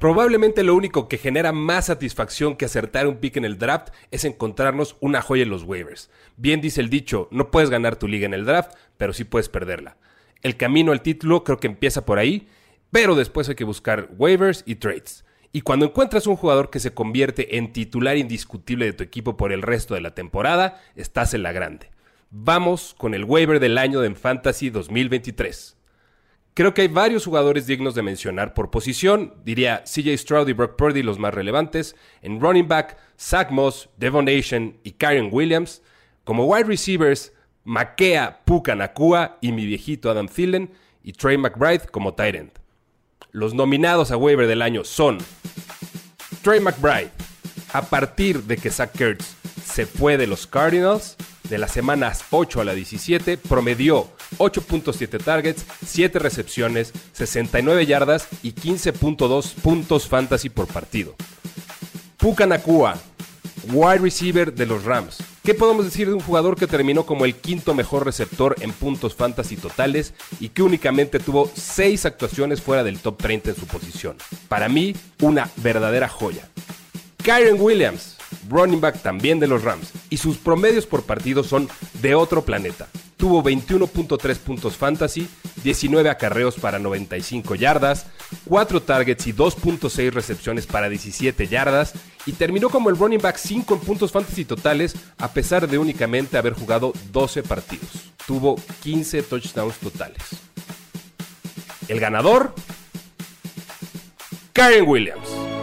Probablemente 0.00 0.62
lo 0.62 0.74
único 0.74 1.06
que 1.08 1.18
genera 1.18 1.52
más 1.52 1.86
satisfacción 1.86 2.56
que 2.56 2.64
acertar 2.66 3.06
un 3.06 3.16
pick 3.18 3.36
en 3.36 3.44
el 3.44 3.58
draft 3.58 3.88
es 4.10 4.24
encontrarnos 4.24 4.96
una 5.00 5.20
joya 5.22 5.42
en 5.42 5.50
los 5.50 5.64
waivers. 5.64 6.10
Bien 6.36 6.60
dice 6.60 6.80
el 6.80 6.88
dicho, 6.90 7.28
no 7.30 7.50
puedes 7.50 7.68
ganar 7.70 7.96
tu 7.96 8.06
liga 8.08 8.26
en 8.26 8.34
el 8.34 8.44
draft, 8.44 8.72
pero 8.96 9.12
sí 9.12 9.24
puedes 9.24 9.48
perderla. 9.48 9.96
El 10.44 10.58
camino 10.58 10.92
al 10.92 11.02
título 11.02 11.42
creo 11.42 11.58
que 11.58 11.66
empieza 11.66 12.04
por 12.04 12.18
ahí, 12.18 12.48
pero 12.90 13.16
después 13.16 13.48
hay 13.48 13.56
que 13.56 13.64
buscar 13.64 14.10
waivers 14.18 14.62
y 14.66 14.76
trades. 14.76 15.24
Y 15.52 15.62
cuando 15.62 15.86
encuentras 15.86 16.26
un 16.26 16.36
jugador 16.36 16.68
que 16.68 16.80
se 16.80 16.92
convierte 16.92 17.56
en 17.56 17.72
titular 17.72 18.16
indiscutible 18.18 18.84
de 18.84 18.92
tu 18.92 19.02
equipo 19.02 19.36
por 19.36 19.52
el 19.52 19.62
resto 19.62 19.94
de 19.94 20.02
la 20.02 20.14
temporada, 20.14 20.82
estás 20.96 21.32
en 21.32 21.42
la 21.42 21.52
grande. 21.52 21.90
Vamos 22.30 22.94
con 22.98 23.14
el 23.14 23.24
waiver 23.24 23.58
del 23.58 23.78
año 23.78 24.00
de 24.00 24.14
Fantasy 24.14 24.68
2023. 24.68 25.78
Creo 26.52 26.74
que 26.74 26.82
hay 26.82 26.88
varios 26.88 27.24
jugadores 27.24 27.66
dignos 27.66 27.94
de 27.94 28.02
mencionar 28.02 28.52
por 28.52 28.70
posición. 28.70 29.34
Diría 29.44 29.82
CJ 29.84 30.18
Stroud 30.18 30.48
y 30.48 30.52
Brock 30.52 30.76
Purdy 30.76 31.02
los 31.02 31.18
más 31.18 31.32
relevantes. 31.32 31.96
En 32.20 32.40
running 32.40 32.68
back, 32.68 32.98
Zach 33.18 33.50
Moss, 33.50 33.88
Devon 33.96 34.26
Nation 34.26 34.76
y 34.82 34.92
Karen 34.92 35.30
Williams. 35.32 35.82
Como 36.24 36.44
wide 36.44 36.64
receivers, 36.64 37.32
Makea 37.64 38.40
Puka 38.44 38.74
Nakua 38.74 39.38
y 39.40 39.52
mi 39.52 39.66
viejito 39.66 40.10
Adam 40.10 40.28
Thielen. 40.28 40.70
Y 41.02 41.12
Trey 41.12 41.36
McBride 41.36 41.86
como 41.90 42.14
end. 42.16 42.50
Los 43.30 43.52
nominados 43.52 44.10
a 44.10 44.16
waiver 44.16 44.46
del 44.46 44.62
año 44.62 44.84
son 44.84 45.18
Trey 46.42 46.60
McBride. 46.60 47.10
A 47.72 47.82
partir 47.82 48.44
de 48.44 48.56
que 48.56 48.70
Zach 48.70 48.96
Kurtz 48.96 49.34
se 49.64 49.86
fue 49.86 50.16
de 50.16 50.26
los 50.26 50.46
Cardinals, 50.46 51.16
de 51.48 51.58
las 51.58 51.72
semanas 51.72 52.24
8 52.30 52.60
a 52.60 52.64
la 52.64 52.74
17, 52.74 53.36
promedió 53.36 54.08
8.7 54.38 55.22
targets, 55.22 55.64
7 55.84 56.18
recepciones, 56.18 56.92
69 57.12 57.86
yardas 57.86 58.28
y 58.42 58.52
15.2 58.52 59.54
puntos 59.54 60.08
fantasy 60.08 60.48
por 60.48 60.66
partido. 60.68 61.14
Puka 62.16 62.46
Nakua, 62.46 62.96
wide 63.72 63.98
receiver 63.98 64.54
de 64.54 64.66
los 64.66 64.84
Rams. 64.84 65.18
¿Qué 65.44 65.52
podemos 65.52 65.84
decir 65.84 66.08
de 66.08 66.14
un 66.14 66.20
jugador 66.20 66.56
que 66.56 66.66
terminó 66.66 67.04
como 67.04 67.26
el 67.26 67.34
quinto 67.34 67.74
mejor 67.74 68.06
receptor 68.06 68.56
en 68.60 68.72
puntos 68.72 69.14
fantasy 69.14 69.56
totales 69.56 70.14
y 70.40 70.48
que 70.48 70.62
únicamente 70.62 71.18
tuvo 71.18 71.50
6 71.54 72.06
actuaciones 72.06 72.62
fuera 72.62 72.82
del 72.82 72.98
top 72.98 73.18
30 73.18 73.50
en 73.50 73.56
su 73.56 73.66
posición? 73.66 74.16
Para 74.48 74.70
mí, 74.70 74.96
una 75.20 75.50
verdadera 75.56 76.08
joya. 76.08 76.48
Kyron 77.22 77.60
Williams, 77.60 78.13
running 78.48 78.80
back 78.80 79.02
también 79.02 79.40
de 79.40 79.46
los 79.46 79.62
Rams, 79.62 79.90
y 80.10 80.16
sus 80.16 80.36
promedios 80.36 80.86
por 80.86 81.02
partido 81.02 81.44
son 81.44 81.68
de 82.00 82.14
otro 82.14 82.44
planeta. 82.44 82.88
Tuvo 83.16 83.42
21.3 83.42 84.36
puntos 84.38 84.76
fantasy, 84.76 85.28
19 85.62 86.10
acarreos 86.10 86.56
para 86.56 86.78
95 86.78 87.54
yardas, 87.54 88.06
4 88.44 88.82
targets 88.82 89.26
y 89.26 89.32
2.6 89.32 90.12
recepciones 90.12 90.66
para 90.66 90.88
17 90.88 91.46
yardas, 91.46 91.94
y 92.26 92.32
terminó 92.32 92.70
como 92.70 92.90
el 92.90 92.98
running 92.98 93.20
back 93.20 93.36
5 93.36 93.74
en 93.74 93.80
puntos 93.80 94.12
fantasy 94.12 94.44
totales, 94.44 94.94
a 95.18 95.32
pesar 95.32 95.68
de 95.68 95.78
únicamente 95.78 96.36
haber 96.36 96.54
jugado 96.54 96.92
12 97.12 97.42
partidos. 97.44 97.88
Tuvo 98.26 98.56
15 98.82 99.22
touchdowns 99.22 99.76
totales. 99.76 100.22
El 101.88 102.00
ganador, 102.00 102.54
Karen 104.52 104.84
Williams. 104.86 105.53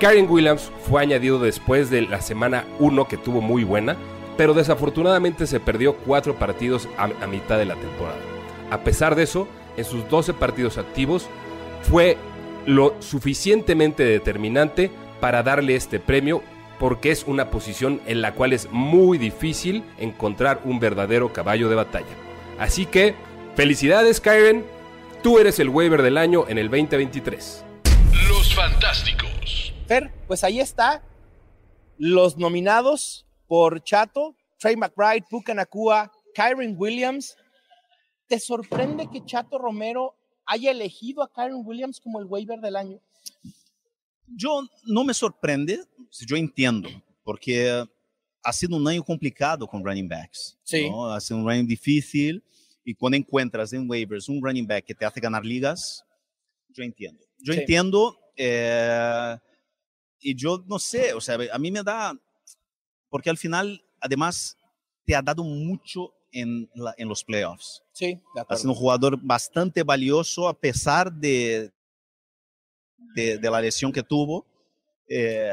Karen 0.00 0.30
Williams 0.30 0.72
fue 0.88 1.02
añadido 1.02 1.38
después 1.38 1.90
de 1.90 2.00
la 2.00 2.22
semana 2.22 2.64
1 2.78 3.06
que 3.06 3.18
tuvo 3.18 3.42
muy 3.42 3.64
buena, 3.64 3.98
pero 4.38 4.54
desafortunadamente 4.54 5.46
se 5.46 5.60
perdió 5.60 5.94
4 5.94 6.36
partidos 6.36 6.88
a, 6.96 7.06
mitad 7.26 7.58
de 7.58 7.66
la 7.66 7.74
temporada. 7.74 8.16
A 8.70 8.80
pesar 8.80 9.14
de 9.14 9.24
eso, 9.24 9.46
en 9.76 9.84
sus 9.84 10.08
12 10.08 10.32
partidos 10.32 10.78
activos 10.78 11.28
fue 11.82 12.16
lo 12.64 12.96
suficientemente 13.00 14.02
determinante 14.02 14.90
para 15.20 15.42
darle 15.42 15.76
este 15.76 16.00
premio 16.00 16.42
porque 16.78 17.10
es 17.10 17.24
una 17.26 17.50
posición 17.50 18.00
en 18.06 18.22
la 18.22 18.32
cual 18.32 18.54
es 18.54 18.68
muy 18.70 19.18
difícil 19.18 19.84
encontrar 19.98 20.62
un 20.64 20.80
verdadero 20.80 21.30
caballo 21.30 21.68
de 21.68 21.74
batalla. 21.74 22.06
Así 22.58 22.86
que, 22.86 23.14
felicidades 23.54 24.22
Karen, 24.22 24.64
tú 25.22 25.38
eres 25.38 25.58
el 25.58 25.68
waiver 25.68 26.00
del 26.00 26.16
año 26.16 26.46
en 26.48 26.56
el 26.56 26.70
2023. 26.70 27.64
Los 28.28 28.54
Fantásticos. 28.54 29.19
Fer, 29.90 30.08
pues 30.28 30.44
ahí 30.44 30.60
está. 30.60 31.02
Los 31.98 32.38
nominados 32.38 33.26
por 33.48 33.82
Chato, 33.82 34.36
Trey 34.60 34.76
McBride, 34.76 35.24
Puka 35.28 35.52
Nakua, 35.52 36.12
Kyron 36.32 36.76
Williams. 36.78 37.36
¿Te 38.28 38.38
sorprende 38.38 39.08
que 39.12 39.24
Chato 39.24 39.58
Romero 39.58 40.14
haya 40.46 40.70
elegido 40.70 41.24
a 41.24 41.32
Kyron 41.32 41.66
Williams 41.66 41.98
como 41.98 42.20
el 42.20 42.26
waiver 42.26 42.60
del 42.60 42.76
año? 42.76 43.00
Yo 44.28 44.62
no 44.84 45.02
me 45.02 45.12
sorprende, 45.12 45.80
yo 46.24 46.36
entiendo, 46.36 46.88
porque 47.24 47.84
ha 48.44 48.52
sido 48.52 48.76
un 48.76 48.86
año 48.86 49.02
complicado 49.02 49.66
con 49.66 49.84
running 49.84 50.08
backs. 50.08 50.56
Sí. 50.62 50.88
¿no? 50.88 51.12
Ha 51.12 51.20
sido 51.20 51.40
un 51.40 51.46
running 51.48 51.66
difícil 51.66 52.44
y 52.84 52.94
cuando 52.94 53.16
encuentras 53.16 53.72
en 53.72 53.90
waivers 53.90 54.28
un 54.28 54.40
running 54.40 54.68
back 54.68 54.84
que 54.84 54.94
te 54.94 55.04
hace 55.04 55.18
ganar 55.18 55.44
ligas, 55.44 56.04
yo 56.68 56.84
entiendo. 56.84 57.24
Yo 57.40 57.54
Sí. 57.54 57.58
entiendo 57.58 58.16
eh, 58.36 59.36
y 60.20 60.34
yo 60.34 60.62
no 60.66 60.78
sé, 60.78 61.12
o 61.14 61.20
sea, 61.20 61.38
a 61.52 61.58
mí 61.58 61.70
me 61.70 61.82
da, 61.82 62.16
porque 63.08 63.30
al 63.30 63.38
final, 63.38 63.82
además, 64.00 64.56
te 65.04 65.14
ha 65.16 65.22
dado 65.22 65.42
mucho 65.42 66.12
en, 66.32 66.70
la- 66.74 66.94
en 66.96 67.08
los 67.08 67.24
playoffs. 67.24 67.82
Sí, 67.92 68.20
de 68.34 68.44
Ha 68.48 68.56
sido 68.56 68.70
un 68.70 68.76
jugador 68.76 69.18
bastante 69.20 69.82
valioso 69.82 70.46
a 70.48 70.54
pesar 70.58 71.12
de, 71.12 71.72
de, 73.14 73.38
de 73.38 73.50
la 73.50 73.60
lesión 73.60 73.92
que 73.92 74.02
tuvo. 74.02 74.46
Eh, 75.08 75.50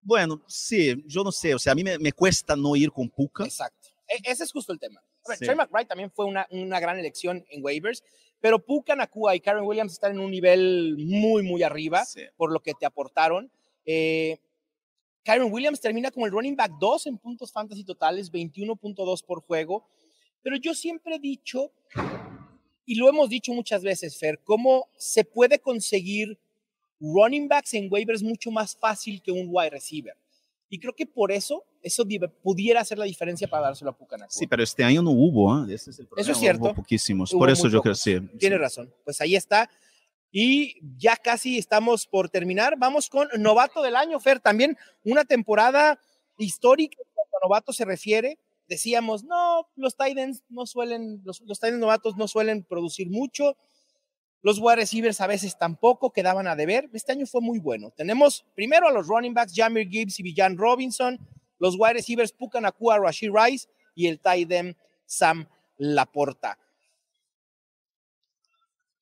bueno, 0.00 0.42
sí, 0.46 1.02
yo 1.06 1.22
no 1.22 1.30
sé, 1.32 1.54
o 1.54 1.58
sea, 1.58 1.72
a 1.72 1.76
mí 1.76 1.84
me, 1.84 1.98
me 1.98 2.12
cuesta 2.12 2.56
no 2.56 2.74
ir 2.76 2.90
con 2.90 3.08
Puka. 3.10 3.44
Exacto. 3.44 3.88
E- 4.08 4.22
ese 4.30 4.44
es 4.44 4.52
justo 4.52 4.72
el 4.72 4.78
tema. 4.78 5.00
A 5.26 5.28
ver, 5.30 5.38
Sí. 5.38 5.44
Trey 5.44 5.56
McBride 5.56 5.84
también 5.86 6.10
fue 6.10 6.24
una, 6.24 6.46
una 6.50 6.80
gran 6.80 6.98
elección 6.98 7.44
en 7.50 7.62
waivers, 7.62 8.02
pero 8.40 8.64
Puka 8.64 8.94
Nakua 8.94 9.34
y 9.34 9.40
Karen 9.40 9.64
Williams 9.64 9.92
están 9.92 10.12
en 10.12 10.20
un 10.20 10.30
nivel 10.30 10.96
muy, 10.98 11.42
muy 11.42 11.62
arriba 11.62 12.04
Sí. 12.04 12.22
por 12.36 12.52
lo 12.52 12.60
que 12.60 12.74
te 12.74 12.86
aportaron. 12.86 13.50
Eh, 13.84 14.38
Kyron 15.24 15.52
Williams 15.52 15.80
termina 15.80 16.10
como 16.10 16.24
el 16.26 16.32
running 16.32 16.56
back 16.56 16.72
2 16.80 17.06
en 17.06 17.18
puntos 17.18 17.52
fantasy 17.52 17.84
totales, 17.84 18.30
21.2 18.32 19.22
por 19.22 19.42
juego. 19.42 19.86
Pero 20.42 20.56
yo 20.56 20.72
siempre 20.72 21.16
he 21.16 21.18
dicho, 21.18 21.72
y 22.86 22.94
lo 22.94 23.08
hemos 23.08 23.28
dicho 23.28 23.52
muchas 23.52 23.82
veces, 23.82 24.18
Fer, 24.18 24.40
cómo 24.42 24.88
se 24.96 25.24
puede 25.24 25.58
conseguir 25.58 26.38
running 27.00 27.46
backs 27.48 27.74
en 27.74 27.92
waivers 27.92 28.22
mucho 28.22 28.50
más 28.50 28.74
fácil 28.76 29.20
que 29.20 29.30
un 29.30 29.48
wide 29.50 29.70
receiver. 29.70 30.16
Y 30.70 30.78
creo 30.78 30.94
que 30.94 31.06
por 31.06 31.30
eso, 31.30 31.64
eso 31.82 32.04
pudiera 32.42 32.80
hacer 32.80 32.98
la 32.98 33.04
diferencia 33.04 33.48
para 33.48 33.66
dárselo 33.66 33.90
a 33.90 33.96
Pucanacua. 33.96 34.32
Sí, 34.32 34.46
pero 34.46 34.62
este 34.62 34.84
año 34.84 35.02
no 35.02 35.10
hubo, 35.10 35.66
¿eh? 35.66 35.74
ese 35.74 35.90
es 35.90 35.98
el 35.98 36.06
problema. 36.06 36.32
es 36.32 36.38
cierto. 36.38 36.64
Hubo 36.64 36.74
poquísimos. 36.74 37.32
Hubo 37.32 37.40
Por 37.40 37.50
eso 37.50 37.68
yo 37.68 37.80
creo 37.82 37.92
pocos. 37.92 38.00
sí. 38.00 38.18
Tiene 38.38 38.56
sí. 38.56 38.60
razón. 38.60 38.94
Pues 39.04 39.20
ahí 39.20 39.36
está. 39.36 39.70
Y 40.30 40.74
ya 40.98 41.16
casi 41.16 41.58
estamos 41.58 42.06
por 42.06 42.28
terminar. 42.28 42.74
Vamos 42.78 43.08
con 43.08 43.28
novato 43.38 43.82
del 43.82 43.96
año, 43.96 44.20
Fer. 44.20 44.40
También 44.40 44.76
una 45.04 45.24
temporada 45.24 45.98
histórica 46.36 46.98
cuando 47.14 47.36
a 47.36 47.46
novato 47.46 47.72
se 47.72 47.84
refiere. 47.84 48.38
Decíamos, 48.66 49.24
no, 49.24 49.66
los 49.76 49.96
Titans 49.96 50.42
no 50.50 50.66
suelen, 50.66 51.22
los, 51.24 51.40
los 51.40 51.58
Titans 51.58 51.78
novatos 51.78 52.16
no 52.16 52.28
suelen 52.28 52.64
producir 52.64 53.08
mucho. 53.08 53.56
Los 54.42 54.58
wide 54.60 54.76
receivers 54.76 55.20
a 55.20 55.26
veces 55.26 55.58
tampoco 55.58 56.12
quedaban 56.12 56.46
a 56.46 56.54
deber. 56.54 56.88
Este 56.92 57.12
año 57.12 57.26
fue 57.26 57.40
muy 57.40 57.58
bueno. 57.58 57.90
Tenemos 57.96 58.44
primero 58.54 58.86
a 58.86 58.92
los 58.92 59.08
running 59.08 59.34
backs, 59.34 59.52
Jamir 59.54 59.88
Gibbs 59.88 60.20
y 60.20 60.22
Villan 60.22 60.56
Robinson. 60.56 61.18
Los 61.58 61.74
wide 61.76 61.94
receivers, 61.94 62.32
Puka 62.32 62.60
Nakua, 62.60 62.98
Rashid 62.98 63.30
Rice 63.32 63.68
y 63.94 64.06
el 64.06 64.20
tight 64.20 64.50
end 64.50 64.76
Sam 65.06 65.46
Laporta. 65.78 66.58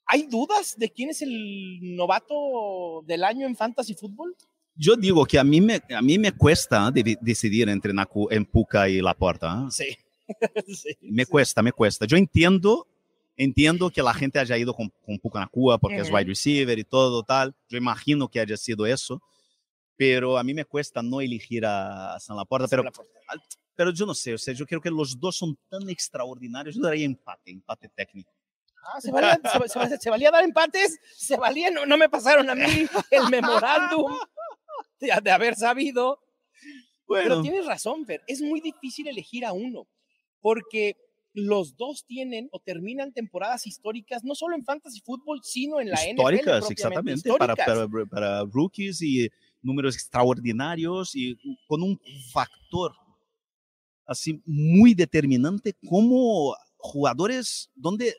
¿Hay 0.06 0.22
dudas 0.22 0.76
de 0.78 0.88
quién 0.88 1.10
es 1.10 1.20
el 1.20 1.96
novato 1.96 3.02
del 3.06 3.24
año 3.24 3.46
en 3.46 3.56
fantasy 3.56 3.94
fútbol? 3.94 4.36
Yo 4.76 4.94
digo 4.94 5.24
que 5.24 5.38
a 5.38 5.44
mí 5.44 5.60
me, 5.60 5.82
a 5.90 6.00
mí 6.00 6.18
me 6.18 6.32
cuesta 6.32 6.90
de, 6.90 7.18
decidir 7.20 7.68
entre 7.68 7.92
Naku, 7.92 8.28
en 8.30 8.44
Puka 8.44 8.88
y 8.88 9.00
Laporta. 9.00 9.66
Sí. 9.70 9.96
sí. 10.68 10.96
Me 11.00 11.26
cuesta, 11.26 11.62
me 11.62 11.72
cuesta. 11.72 12.06
Yo 12.06 12.16
entiendo, 12.16 12.86
entiendo 13.36 13.90
que 13.90 14.02
la 14.02 14.14
gente 14.14 14.38
haya 14.38 14.56
ido 14.56 14.74
con, 14.74 14.92
con 15.04 15.18
Puka 15.18 15.40
Nakua 15.40 15.78
porque 15.78 15.96
uh 15.96 16.00
-huh. 16.00 16.06
es 16.06 16.12
wide 16.12 16.24
receiver 16.26 16.78
y 16.78 16.84
todo 16.84 17.22
tal. 17.24 17.54
Yo 17.68 17.76
imagino 17.76 18.28
que 18.28 18.38
haya 18.38 18.56
sido 18.56 18.86
eso. 18.86 19.20
Pero 19.96 20.36
a 20.36 20.44
mí 20.44 20.52
me 20.52 20.64
cuesta 20.64 21.02
no 21.02 21.20
elegir 21.20 21.64
a 21.64 22.18
San 22.20 22.36
Laporta. 22.36 22.68
Pero, 22.68 22.84
pero 23.74 23.92
yo 23.92 24.06
no 24.06 24.14
sé, 24.14 24.34
o 24.34 24.38
sea, 24.38 24.54
yo 24.54 24.66
creo 24.66 24.80
que 24.80 24.90
los 24.90 25.18
dos 25.18 25.36
son 25.36 25.56
tan 25.68 25.88
extraordinarios. 25.88 26.74
Yo 26.74 26.82
daría 26.82 27.04
empate, 27.04 27.50
empate 27.50 27.88
técnico. 27.88 28.32
Ah, 28.82 29.00
¿se, 29.00 29.10
valía, 29.10 29.40
se, 29.68 29.88
se, 29.88 29.98
se, 29.98 30.10
valía, 30.10 30.30
dar 30.30 30.44
empates, 30.44 30.98
se 31.14 31.36
valía, 31.36 31.70
no, 31.70 31.86
no 31.86 31.96
me 31.98 32.08
pasaron 32.08 32.48
a 32.48 32.54
mí 32.54 32.86
el 33.10 33.28
memorándum 33.30 34.16
de, 35.00 35.12
de, 35.22 35.30
haber 35.30 35.56
sabido. 35.56 36.20
Bueno. 37.06 37.28
Pero 37.28 37.42
tienes 37.42 37.66
razón, 37.66 38.06
Fer, 38.06 38.22
es 38.26 38.40
muy 38.40 38.60
difícil 38.60 39.08
elegir 39.08 39.44
a 39.44 39.52
uno, 39.52 39.88
porque 40.40 40.96
los 41.32 41.76
dos 41.76 42.06
tienen 42.06 42.48
o 42.52 42.60
terminan 42.60 43.12
temporadas 43.12 43.66
históricas, 43.66 44.24
no 44.24 44.34
solo 44.34 44.54
en 44.54 44.64
fantasy 44.64 45.00
fútbol, 45.00 45.40
sino 45.42 45.80
en 45.80 45.90
la 45.90 46.08
históricas, 46.08 46.62
NFL. 46.62 46.72
Exactamente, 46.72 47.28
históricas. 47.28 47.56
Para, 47.56 47.88
para, 47.88 48.06
para 48.06 48.44
rookies 48.44 49.02
y 49.02 49.28
números 49.66 49.94
extraordinarios 49.94 51.14
y 51.14 51.36
con 51.66 51.82
un 51.82 52.00
factor 52.32 52.92
así 54.06 54.40
muy 54.46 54.94
determinante 54.94 55.74
como 55.88 56.54
jugadores 56.76 57.70
donde 57.74 58.14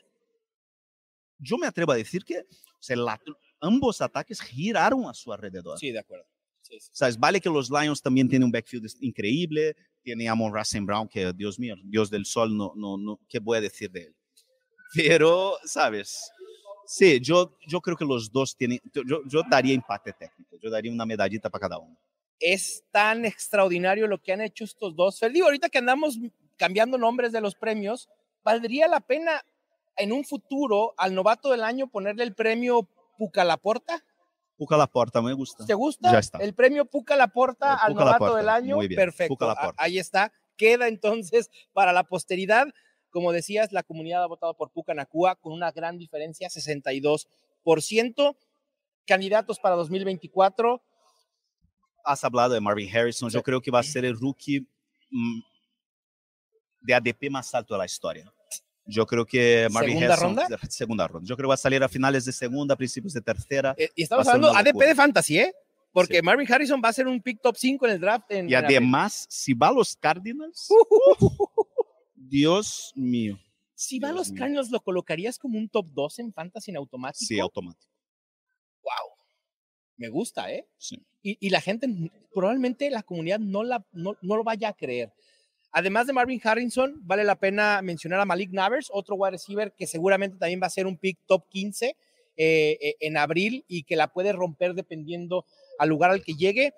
yo 1.38 1.56
me 1.56 1.66
atrevo 1.66 1.92
a 1.92 1.96
decir 1.96 2.24
que 2.24 2.40
o 2.40 2.82
sea, 2.82 2.96
la, 2.96 3.20
ambos 3.60 4.00
ataques 4.00 4.40
giraron 4.40 5.06
a 5.06 5.14
su 5.14 5.32
alrededor. 5.32 5.78
Sí, 5.78 5.90
de 5.90 5.98
acuerdo. 5.98 6.26
Sí, 6.62 6.78
sí. 6.80 6.90
¿Sabes? 6.92 7.18
Vale 7.18 7.40
que 7.40 7.48
los 7.48 7.70
Lions 7.70 8.00
también 8.00 8.28
tienen 8.28 8.46
un 8.46 8.52
backfield 8.52 8.86
increíble, 9.00 9.74
tiene 10.02 10.28
a 10.28 10.32
Amon 10.32 10.54
Racing 10.54 10.86
Brown, 10.86 11.08
que 11.08 11.32
Dios 11.32 11.58
mío, 11.58 11.74
Dios 11.84 12.10
del 12.10 12.24
Sol, 12.24 12.56
no, 12.56 12.72
no, 12.76 12.96
no, 12.96 13.20
¿qué 13.28 13.38
voy 13.38 13.58
a 13.58 13.60
decir 13.60 13.90
de 13.90 14.04
él? 14.04 14.16
Pero, 14.94 15.56
¿sabes? 15.64 16.30
Sí, 16.90 17.20
yo, 17.20 17.52
yo 17.66 17.82
creo 17.82 17.98
que 17.98 18.06
los 18.06 18.32
dos 18.32 18.56
tienen, 18.56 18.80
yo, 18.94 19.20
yo 19.26 19.42
daría 19.50 19.74
empate 19.74 20.14
técnico, 20.14 20.56
yo 20.58 20.70
daría 20.70 20.90
una 20.90 21.04
medallita 21.04 21.50
para 21.50 21.60
cada 21.60 21.78
uno. 21.78 21.94
Es 22.40 22.82
tan 22.90 23.26
extraordinario 23.26 24.06
lo 24.06 24.22
que 24.22 24.32
han 24.32 24.40
hecho 24.40 24.64
estos 24.64 24.96
dos. 24.96 25.20
Digo, 25.30 25.44
ahorita 25.44 25.68
que 25.68 25.76
andamos 25.76 26.18
cambiando 26.56 26.96
nombres 26.96 27.30
de 27.30 27.42
los 27.42 27.54
premios, 27.54 28.08
valdría 28.42 28.88
la 28.88 29.00
pena 29.00 29.44
en 29.98 30.12
un 30.12 30.24
futuro 30.24 30.94
al 30.96 31.14
novato 31.14 31.50
del 31.50 31.62
año 31.62 31.88
ponerle 31.88 32.24
el 32.24 32.34
premio 32.34 32.88
Puca 33.18 33.44
Laporta? 33.44 34.02
Puca 34.56 34.78
Laporta, 34.78 35.20
me 35.20 35.34
gusta. 35.34 35.66
¿Te 35.66 35.74
gusta? 35.74 36.10
Ya 36.10 36.20
está. 36.20 36.38
El 36.38 36.54
premio 36.54 36.86
Puca 36.86 37.16
Laporta 37.16 37.72
Puca 37.72 37.84
al 37.84 37.94
novato 37.94 38.34
del 38.34 38.48
año. 38.48 38.76
Muy 38.76 38.88
bien. 38.88 38.98
Perfecto. 38.98 39.36
Puca. 39.36 39.74
Ahí 39.76 39.98
está. 39.98 40.32
Queda 40.56 40.88
entonces 40.88 41.50
para 41.74 41.92
la 41.92 42.04
posteridad. 42.04 42.66
Como 43.10 43.32
decías, 43.32 43.72
la 43.72 43.82
comunidad 43.82 44.22
ha 44.22 44.26
votado 44.26 44.54
por 44.54 44.70
Puca 44.70 44.94
Nakua 44.94 45.36
con 45.36 45.52
una 45.52 45.70
gran 45.72 45.98
diferencia, 45.98 46.48
62%. 46.48 48.36
Candidatos 49.06 49.58
para 49.58 49.74
2024. 49.76 50.82
Has 52.04 52.24
hablado 52.24 52.54
de 52.54 52.60
Marvin 52.60 52.94
Harrison. 52.94 53.30
Yo 53.30 53.42
creo 53.42 53.60
que 53.60 53.70
va 53.70 53.80
a 53.80 53.82
ser 53.82 54.04
el 54.04 54.18
rookie 54.18 54.66
mm, 55.10 55.40
de 56.82 56.94
ADP 56.94 57.30
más 57.30 57.54
alto 57.54 57.74
de 57.74 57.78
la 57.78 57.86
historia. 57.86 58.30
Yo 58.84 59.06
creo 59.06 59.26
que 59.26 59.68
Marvin 59.70 59.98
¿Segunda 59.98 60.14
Harrison, 60.14 60.36
ronda? 60.36 60.58
segunda 60.70 61.08
ronda. 61.08 61.28
Yo 61.28 61.36
creo 61.36 61.46
que 61.46 61.48
va 61.48 61.54
a 61.54 61.58
salir 61.58 61.82
a 61.82 61.88
finales 61.88 62.24
de 62.24 62.32
segunda, 62.32 62.74
principios 62.74 63.12
de 63.12 63.20
tercera. 63.20 63.74
Eh, 63.76 63.90
y 63.94 64.02
estamos 64.02 64.26
hablando 64.26 64.56
ADP 64.56 64.78
de 64.78 64.94
fantasy, 64.94 65.38
¿eh? 65.38 65.54
Porque 65.92 66.16
Sí. 66.16 66.22
Marvin 66.22 66.50
Harrison 66.50 66.80
va 66.82 66.88
a 66.88 66.92
ser 66.92 67.06
un 67.06 67.20
pick 67.20 67.40
top 67.42 67.56
5 67.56 67.86
en 67.86 67.92
el 67.92 68.00
draft. 68.00 68.30
En, 68.30 68.48
Y 68.48 68.54
además, 68.54 69.26
si 69.28 69.52
va 69.52 69.68
a 69.68 69.72
los 69.72 69.96
Cardinals, 69.96 70.68
Dios 72.28 72.92
mío. 72.94 73.38
Si 73.74 73.98
va 73.98 74.08
a 74.08 74.12
los. 74.12 74.32
Cardinals, 74.32 74.70
¿lo 74.70 74.80
colocarías 74.80 75.38
como 75.38 75.58
un 75.58 75.68
top 75.68 75.86
2 75.92 76.18
en 76.18 76.32
fantasy 76.32 76.70
en 76.70 76.76
automático? 76.76 77.24
Sí, 77.24 77.38
automático. 77.38 77.92
wow. 78.82 79.16
Me 79.96 80.08
gusta, 80.08 80.52
¿eh? 80.52 80.66
Sí. 80.76 81.04
Y, 81.22 81.36
y 81.40 81.50
la 81.50 81.60
gente, 81.60 81.88
probablemente 82.32 82.88
la 82.90 83.02
comunidad 83.02 83.40
no, 83.40 83.64
la, 83.64 83.84
no, 83.92 84.16
no 84.22 84.36
lo 84.36 84.44
vaya 84.44 84.68
a 84.68 84.72
creer. 84.72 85.12
Además 85.70 86.06
de 86.06 86.12
Marvin 86.12 86.40
Harrison, 86.42 86.94
vale 87.02 87.24
la 87.24 87.38
pena 87.38 87.82
mencionar 87.82 88.20
a 88.20 88.24
Malik 88.24 88.50
Navers, 88.52 88.88
otro 88.92 89.16
wide 89.16 89.32
receiver 89.32 89.72
que 89.76 89.86
seguramente 89.86 90.38
también 90.38 90.60
va 90.62 90.66
a 90.66 90.70
ser 90.70 90.86
un 90.86 90.96
pick 90.96 91.18
top 91.26 91.46
15 91.48 91.88
eh, 91.88 92.78
eh, 92.80 92.94
en 93.00 93.16
abril 93.16 93.64
y 93.68 93.82
que 93.82 93.96
la 93.96 94.12
puede 94.12 94.32
romper 94.32 94.74
dependiendo 94.74 95.44
al 95.78 95.88
lugar 95.88 96.10
al 96.10 96.22
que 96.22 96.34
llegue. 96.34 96.72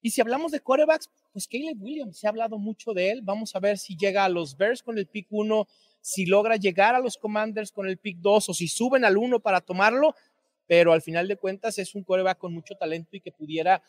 Y 0.00 0.10
si 0.10 0.20
hablamos 0.20 0.52
de 0.52 0.60
quarterbacks, 0.60 1.10
pues 1.32 1.46
Caleb 1.48 1.80
Williams, 1.80 2.18
se 2.18 2.26
ha 2.26 2.30
hablado 2.30 2.58
mucho 2.58 2.92
de 2.92 3.10
él. 3.10 3.20
Vamos 3.22 3.54
a 3.54 3.60
ver 3.60 3.78
si 3.78 3.96
llega 3.96 4.24
a 4.24 4.28
los 4.28 4.56
Bears 4.56 4.82
con 4.82 4.98
el 4.98 5.06
pick 5.06 5.26
1, 5.30 5.66
si 6.00 6.26
logra 6.26 6.56
llegar 6.56 6.94
a 6.94 7.00
los 7.00 7.16
Commanders 7.16 7.72
con 7.72 7.88
el 7.88 7.98
pick 7.98 8.18
2 8.18 8.48
o 8.48 8.54
si 8.54 8.68
suben 8.68 9.04
al 9.04 9.16
1 9.16 9.40
para 9.40 9.60
tomarlo. 9.60 10.14
Pero 10.66 10.92
al 10.92 11.02
final 11.02 11.28
de 11.28 11.36
cuentas 11.36 11.78
es 11.78 11.94
un 11.94 12.04
quarterback 12.04 12.38
con 12.38 12.52
mucho 12.54 12.74
talento 12.76 13.16
y 13.16 13.20
que 13.20 13.32
pudiera 13.32 13.82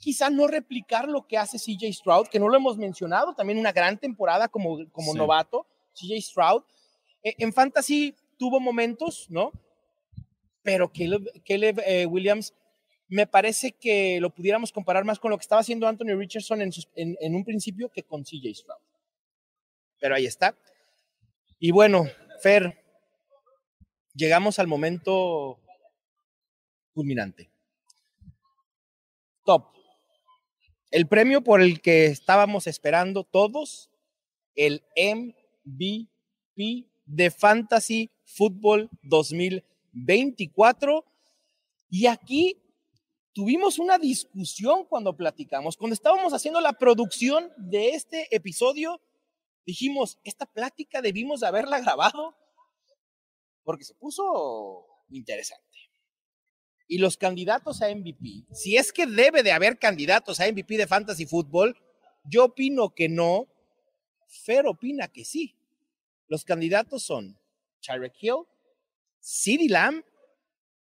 quizá 0.00 0.30
no 0.30 0.46
replicar 0.46 1.08
lo 1.08 1.26
que 1.26 1.36
hace 1.36 1.58
CJ 1.58 1.92
Stroud, 1.92 2.28
que 2.28 2.38
no 2.38 2.48
lo 2.48 2.56
hemos 2.56 2.76
mencionado, 2.78 3.34
también 3.34 3.58
una 3.58 3.72
gran 3.72 3.98
temporada 3.98 4.46
como, 4.48 4.78
como 4.92 5.12
Sí. 5.12 5.18
novato, 5.18 5.66
CJ 5.94 6.20
Stroud. 6.22 6.62
Eh, 7.24 7.34
en 7.38 7.52
fantasy 7.52 8.14
tuvo 8.38 8.60
momentos, 8.60 9.26
¿no? 9.28 9.50
Pero 10.62 10.90
Caleb, 10.92 11.42
Caleb, 11.44 11.80
eh, 11.84 12.06
Williams 12.06 12.54
me 13.08 13.26
parece 13.26 13.72
que 13.72 14.20
lo 14.20 14.30
pudiéramos 14.30 14.70
comparar 14.70 15.04
más 15.04 15.18
con 15.18 15.30
lo 15.30 15.38
que 15.38 15.42
estaba 15.42 15.62
haciendo 15.62 15.88
Anthony 15.88 16.14
Richardson 16.16 16.60
en, 16.60 17.34
un 17.34 17.44
principio 17.44 17.90
que 17.90 18.02
con 18.02 18.22
CJ 18.22 18.54
Stroud. 18.54 18.80
Pero 19.98 20.14
ahí 20.14 20.26
está. 20.26 20.54
Y 21.58 21.70
bueno, 21.70 22.04
Fer, 22.42 22.78
llegamos 24.14 24.58
al 24.58 24.66
momento 24.66 25.58
culminante. 26.92 27.50
Top. 29.44 29.68
El 30.90 31.06
premio 31.06 31.42
por 31.42 31.62
el 31.62 31.80
que 31.80 32.06
estábamos 32.06 32.66
esperando 32.66 33.24
todos, 33.24 33.90
el 34.54 34.82
MVP 34.96 36.08
de 37.06 37.30
Fantasy 37.30 38.10
Football 38.24 38.90
2024. 39.02 41.04
Y 41.90 42.06
aquí 42.06 42.60
tuvimos 43.32 43.78
una 43.78 43.98
discusión 43.98 44.84
cuando 44.84 45.16
platicamos, 45.16 45.76
cuando 45.76 45.94
estábamos 45.94 46.32
haciendo 46.32 46.60
la 46.60 46.72
producción 46.72 47.52
de 47.56 47.90
este 47.90 48.34
episodio, 48.34 49.00
dijimos, 49.64 50.18
esta 50.24 50.46
plática 50.46 51.02
debimos 51.02 51.40
de 51.40 51.46
haberla 51.46 51.80
grabado 51.80 52.34
porque 53.64 53.84
se 53.84 53.94
puso 53.94 54.86
interesante. 55.10 55.64
Y 56.86 56.98
los 56.98 57.18
candidatos 57.18 57.82
a 57.82 57.94
MVP, 57.94 58.46
si 58.52 58.76
es 58.76 58.92
que 58.92 59.06
debe 59.06 59.42
de 59.42 59.52
haber 59.52 59.78
candidatos 59.78 60.40
a 60.40 60.50
MVP 60.50 60.78
de 60.78 60.86
Fantasy 60.86 61.26
Football, 61.26 61.76
yo 62.24 62.46
opino 62.46 62.94
que 62.94 63.08
no, 63.08 63.46
Fer 64.28 64.66
opina 64.66 65.08
que 65.08 65.24
sí. 65.24 65.54
Los 66.28 66.44
candidatos 66.44 67.02
son 67.02 67.38
Tyreek 67.80 68.14
Hill, 68.20 68.44
CeeDee 69.20 69.68
Lamb 69.68 70.02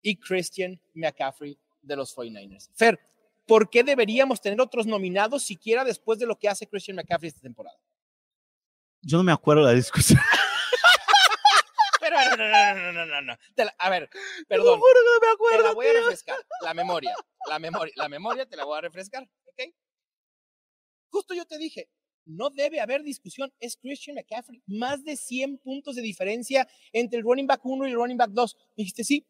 y 0.03 0.17
Christian 0.17 0.81
McCaffrey 0.95 1.59
de 1.85 1.97
los 1.97 2.15
49ers. 2.17 2.71
Fer, 2.75 2.99
¿por 3.47 3.69
qué 3.71 3.83
deberíamos 3.85 4.41
tener 4.41 4.61
otros 4.61 4.87
nominados 4.87 5.43
siquiera 5.43 5.85
después 5.85 6.19
de 6.19 6.27
lo 6.27 6.39
que 6.39 6.49
hace 6.49 6.67
Christian 6.67 6.97
McCaffrey 6.97 7.29
esta 7.29 7.41
temporada? 7.41 7.79
Yo 9.03 9.19
no 9.19 9.25
me 9.25 9.33
acuerdo 9.33 9.63
de 9.67 9.73
la 9.73 9.77
discusión. 9.77 10.19
Pero 12.01 12.17
no, 12.17 12.37
no, 12.37 12.49
no, 12.49 12.75
no, 12.75 12.93
no, 12.93 13.07
no, 13.07 13.21
no. 13.23 13.39
Te 13.55 13.65
la- 13.65 13.75
a 13.79 13.91
ver, 13.91 14.11
perdón. 14.47 14.81
Te 15.51 15.63
la 15.63 15.73
voy 15.73 15.87
a 15.87 15.93
refrescar. 15.93 16.37
La 16.63 16.75
memoria. 16.75 17.15
La 17.49 17.59
memoria. 17.59 17.93
La 17.97 18.09
memoria 18.09 18.47
te 18.47 18.57
la 18.57 18.65
voy 18.65 18.77
a 18.79 18.81
refrescar. 18.83 19.23
¿Ok? 19.47 19.73
Justo 21.11 21.33
yo 21.35 21.47
te 21.47 21.57
dije, 21.59 21.89
no 22.27 22.51
debe 22.51 22.81
haber 22.81 23.03
discusión. 23.03 23.53
Es 23.59 23.77
Christian 23.77 24.17
McCaffrey. 24.17 24.63
Más 24.67 25.03
de 25.05 25.17
100 25.17 25.59
puntos 25.59 25.97
de 25.97 26.03
diferencia 26.03 26.69
entre 26.93 27.19
el 27.19 27.25
running 27.25 27.47
back 27.47 27.61
1 27.65 27.87
y 27.87 27.91
el 27.91 27.97
running 27.97 28.17
back 28.19 28.31
2. 28.31 28.57
Dijiste 28.77 29.05
sí. 29.05 29.27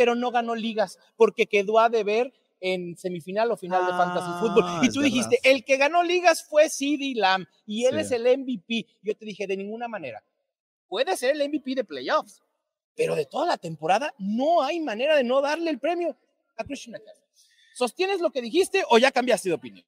Pero 0.00 0.14
no 0.14 0.30
ganó 0.30 0.54
ligas 0.54 0.98
porque 1.14 1.46
quedó 1.46 1.78
a 1.78 1.90
deber 1.90 2.32
en 2.58 2.96
semifinal 2.96 3.50
o 3.50 3.56
final 3.58 3.84
de 3.84 3.92
Fantasy 3.92 4.30
Football. 4.40 4.64
Ah, 4.66 4.80
Y 4.82 4.86
es 4.86 4.94
tú 4.94 5.00
verdad. 5.00 5.12
dijiste, 5.14 5.40
el 5.44 5.62
que 5.62 5.76
ganó 5.76 6.02
ligas 6.02 6.42
fue 6.42 6.70
CD 6.70 7.12
Lamb 7.16 7.46
y 7.66 7.84
él 7.84 7.96
Sí. 7.96 8.00
es 8.00 8.10
el 8.12 8.22
MVP. 8.26 8.86
Yo 9.02 9.14
te 9.14 9.26
dije, 9.26 9.46
de 9.46 9.58
ninguna 9.58 9.88
manera. 9.88 10.24
Puede 10.88 11.14
ser 11.18 11.36
el 11.36 11.42
MVP 11.50 11.74
de 11.74 11.84
playoffs, 11.84 12.40
pero 12.96 13.14
de 13.14 13.26
toda 13.26 13.44
la 13.44 13.58
temporada 13.58 14.14
no 14.16 14.62
hay 14.62 14.80
manera 14.80 15.14
de 15.16 15.22
no 15.22 15.42
darle 15.42 15.68
el 15.70 15.78
premio 15.78 16.16
a 16.56 16.64
Christian 16.64 16.92
McCaffrey. 16.92 17.28
¿Sostienes 17.74 18.22
lo 18.22 18.30
que 18.30 18.40
dijiste 18.40 18.82
o 18.88 18.96
ya 18.96 19.12
cambiaste 19.12 19.50
de 19.50 19.54
opinión? 19.56 19.84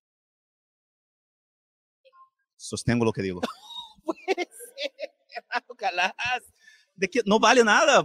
Sostengo 2.56 3.06
lo 3.06 3.14
que 3.14 3.22
digo. 3.22 3.40
Calas. 5.78 6.12
De 6.95 7.09
que 7.09 7.20
no 7.24 7.38
vale 7.38 7.64
nada. 7.64 8.05